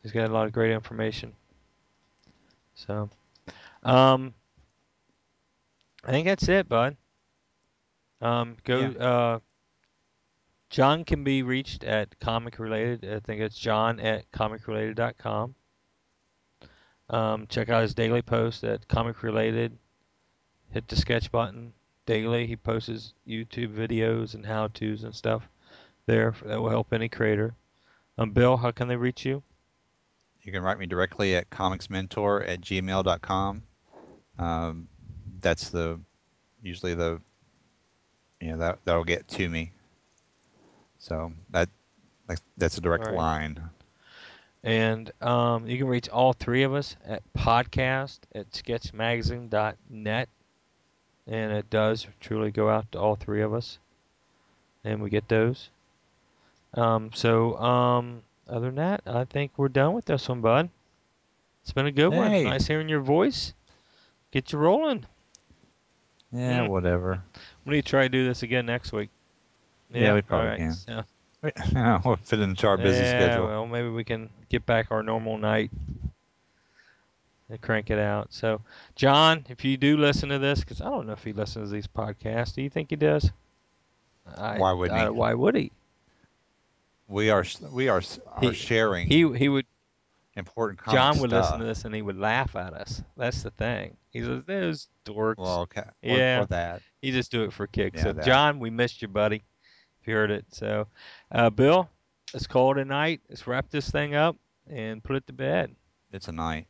He's 0.02 0.12
got 0.12 0.30
a 0.30 0.34
lot 0.34 0.46
of 0.46 0.54
great 0.54 0.72
information. 0.72 1.34
So, 2.76 3.10
um, 3.84 4.34
I 6.04 6.12
think 6.12 6.28
that's 6.28 6.48
it, 6.48 6.70
bud. 6.70 6.98
Um, 8.22 8.58
go. 8.64 8.80
Yeah. 8.80 9.08
Uh, 9.08 9.40
John 10.70 11.06
can 11.06 11.24
be 11.24 11.42
reached 11.44 11.84
at 11.84 12.20
Comic 12.20 12.60
Related. 12.60 13.06
I 13.10 13.20
think 13.20 13.42
it's 13.42 13.58
John 13.58 14.00
at 14.00 14.30
comicrelated.com. 14.32 15.56
Um, 17.10 17.48
check 17.48 17.70
out 17.70 17.84
his 17.84 17.94
daily 17.94 18.22
post 18.22 18.64
at 18.64 18.88
Comic 18.88 19.24
Related. 19.24 19.78
Hit 20.72 20.88
the 20.88 20.96
sketch 20.96 21.32
button 21.32 21.72
daily. 22.06 22.48
He 22.48 22.56
posts 22.56 23.14
YouTube 23.28 23.74
videos 23.76 24.34
and 24.34 24.46
how 24.46 24.68
tos 24.68 25.04
and 25.04 25.14
stuff 25.14 25.48
there 26.06 26.36
that 26.46 26.62
will 26.62 26.70
help 26.70 26.94
any 26.94 27.10
creator. 27.10 27.54
Um, 28.18 28.32
Bill, 28.32 28.58
how 28.58 28.72
can 28.72 28.88
they 28.88 28.96
reach 28.96 29.26
you? 29.26 29.44
You 30.42 30.52
can 30.52 30.62
write 30.62 30.78
me 30.78 30.86
directly 30.86 31.36
at 31.36 31.50
comicsmentor 31.50 32.48
at 32.48 32.62
gmail.com. 32.62 33.64
Um, 34.38 34.88
that's 35.42 35.70
the 35.70 36.00
usually 36.62 36.94
the 36.94 37.20
you 38.40 38.52
know 38.52 38.58
that 38.58 38.80
that'll 38.86 39.04
get 39.04 39.28
to 39.30 39.50
me. 39.50 39.72
So 41.00 41.34
that 41.52 41.70
that's- 42.58 42.78
a 42.78 42.82
direct 42.82 43.06
right. 43.06 43.16
line. 43.16 43.70
And 44.64 45.12
um, 45.22 45.68
you 45.68 45.78
can 45.78 45.88
reach 45.88 46.10
all 46.10 46.34
three 46.34 46.64
of 46.64 46.74
us 46.74 46.96
at 47.06 47.22
podcast 47.38 48.20
at 48.34 48.50
sketchmagazine.net. 48.50 50.30
And 51.28 51.52
it 51.52 51.70
does 51.70 52.06
truly 52.20 52.52
go 52.52 52.70
out 52.70 52.92
to 52.92 53.00
all 53.00 53.16
three 53.16 53.42
of 53.42 53.54
us. 53.54 53.80
And 54.84 55.02
we 55.02 55.10
get 55.10 55.28
those. 55.28 55.70
Um, 56.76 57.10
so, 57.14 57.58
um, 57.58 58.22
other 58.48 58.68
than 58.68 58.76
that, 58.76 59.02
I 59.08 59.24
think 59.26 59.52
we're 59.58 59.70
done 59.70 59.94
with 59.94 60.06
this 60.06 60.30
one, 60.30 60.42
bud. 60.42 60.70
It's 61.64 61.72
been 61.72 61.88
a 61.88 61.92
good 61.92 62.10
one. 62.14 62.32
Nice 62.44 62.68
hearing 62.68 62.90
your 62.90 63.00
voice. 63.02 63.54
Get 64.32 64.52
you 64.52 64.60
rolling. 64.60 65.06
Yeah, 66.32 66.60
Mm. 66.66 66.70
whatever. 66.70 67.24
We 67.66 67.76
need 67.76 67.86
to 67.86 67.90
try 67.90 68.04
to 68.04 68.10
do 68.10 68.26
this 68.26 68.44
again 68.44 68.66
next 68.68 68.92
week. 68.92 69.10
Yeah, 69.92 70.14
we 70.14 70.22
probably 70.22 70.50
right. 70.50 70.58
can. 70.60 70.74
So- 70.74 71.04
we'll 72.06 72.16
fit 72.18 72.40
into 72.40 72.68
our 72.68 72.78
busy 72.78 73.04
yeah, 73.04 73.10
schedule. 73.10 73.46
well, 73.48 73.66
maybe 73.68 73.88
we 73.90 74.04
can 74.04 74.30
get 74.50 74.66
back 74.66 74.88
our 74.92 75.04
normal 75.04 75.38
night 75.38 75.70
and 77.50 77.62
crank 77.62 77.90
it 77.90 78.00
out. 78.00 78.34
So, 78.34 78.62
John, 78.96 79.46
if 79.50 79.64
you 79.64 79.78
do 79.78 79.98
listen 79.98 80.30
to 80.30 80.40
this, 80.40 80.60
because 80.62 80.82
I 80.82 80.86
don't 80.86 81.08
know 81.08 81.14
if 81.14 81.24
he 81.24 81.34
listens 81.34 81.70
to 81.70 81.74
these 81.74 81.88
podcasts, 81.88 82.54
do 82.56 82.62
you 82.62 82.70
think 82.70 82.90
he 82.90 82.96
does? 82.96 83.32
I, 84.38 84.58
Why 84.58 84.72
wouldn't 84.74 85.00
I- 85.00 85.04
he? 85.06 85.10
Why 85.12 85.34
would 85.34 85.56
he? 85.56 85.72
We 87.08 87.30
are 87.30 87.46
we 87.72 87.88
are, 87.88 88.02
are 88.28 88.42
He- 88.42 88.54
sharing 88.54 89.08
He 89.08 89.32
he 89.38 89.48
would. 89.50 89.68
important 90.36 90.80
John 90.92 91.20
would 91.20 91.30
stuff. 91.30 91.46
listen 91.46 91.60
to 91.60 91.66
this 91.66 91.86
and 91.86 91.94
he 91.94 92.02
would 92.02 92.18
laugh 92.18 92.56
at 92.56 92.74
us. 92.74 93.04
That's 93.16 93.44
the 93.44 93.52
thing. 93.52 93.96
He 94.12 94.22
says, 94.22 94.42
"Those 94.48 94.88
dorks." 95.06 95.38
Well, 95.38 95.62
okay. 95.62 95.82
Or- 95.82 96.18
Yeah. 96.18 96.42
Or 96.42 96.46
that. 96.48 96.82
You 97.04 97.12
just 97.12 97.32
do 97.32 97.44
it 97.44 97.54
for 97.54 97.68
kicks. 97.68 97.98
Yeah, 97.98 98.04
so, 98.06 98.14
that. 98.14 98.26
John, 98.26 98.60
we 98.60 98.72
missed 98.72 99.04
you, 99.04 99.08
buddy. 99.08 99.44
If 100.02 100.08
you 100.08 100.16
heard 100.16 100.32
it. 100.32 100.46
So, 100.50 100.88
uh, 101.32 101.52
Bill, 101.52 101.88
let's 102.34 102.48
call 102.48 102.72
it 102.72 102.80
a 102.80 102.86
night. 102.86 103.22
Let's 103.30 103.46
wrap 103.46 103.70
this 103.70 103.90
thing 103.92 104.16
up 104.16 104.36
and 104.68 105.04
put 105.04 105.16
it 105.16 105.28
to 105.28 105.34
bed. 105.34 105.76
It's 106.12 106.28
a 106.28 106.32
night. 106.32 106.66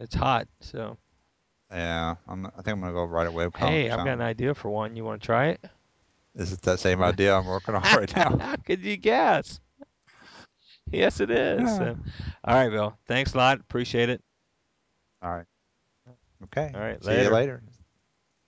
It's 0.00 0.14
hot. 0.14 0.48
So, 0.60 0.96
Yeah, 1.70 2.16
I'm, 2.26 2.46
I 2.46 2.50
think 2.62 2.68
I'm 2.68 2.80
gonna 2.80 2.92
go 2.92 3.04
write 3.04 3.26
a 3.28 3.32
webcomic. 3.32 3.60
hey, 3.60 3.90
I've 3.90 3.98
got 3.98 4.08
an 4.14 4.20
idea 4.22 4.54
for 4.54 4.70
one. 4.70 4.96
You 4.96 5.04
want 5.04 5.20
to 5.22 5.26
try 5.26 5.48
it? 5.48 5.60
Is 6.34 6.52
it 6.52 6.62
that 6.62 6.80
same 6.80 7.02
idea 7.02 7.36
I'm 7.36 7.44
working 7.46 7.74
on 7.74 7.82
right 7.82 8.16
now? 8.16 8.36
How 8.38 8.56
could 8.66 8.84
you 8.84 8.96
guess? 8.96 9.60
Yes, 10.90 11.20
it 11.20 11.30
is. 11.30 11.60
Yeah. 11.60 11.78
So, 11.78 11.96
all 12.44 12.54
right, 12.54 12.68
Bill. 12.68 12.96
Thanks 13.06 13.34
a 13.34 13.36
lot. 13.38 13.60
Appreciate 13.60 14.08
it. 14.08 14.20
All 15.22 15.30
right. 15.30 15.46
Okay. 16.44 16.72
All 16.74 16.80
right, 16.80 17.02
See 17.02 17.10
later. 17.10 17.24
you 17.24 17.30
later. 17.30 17.62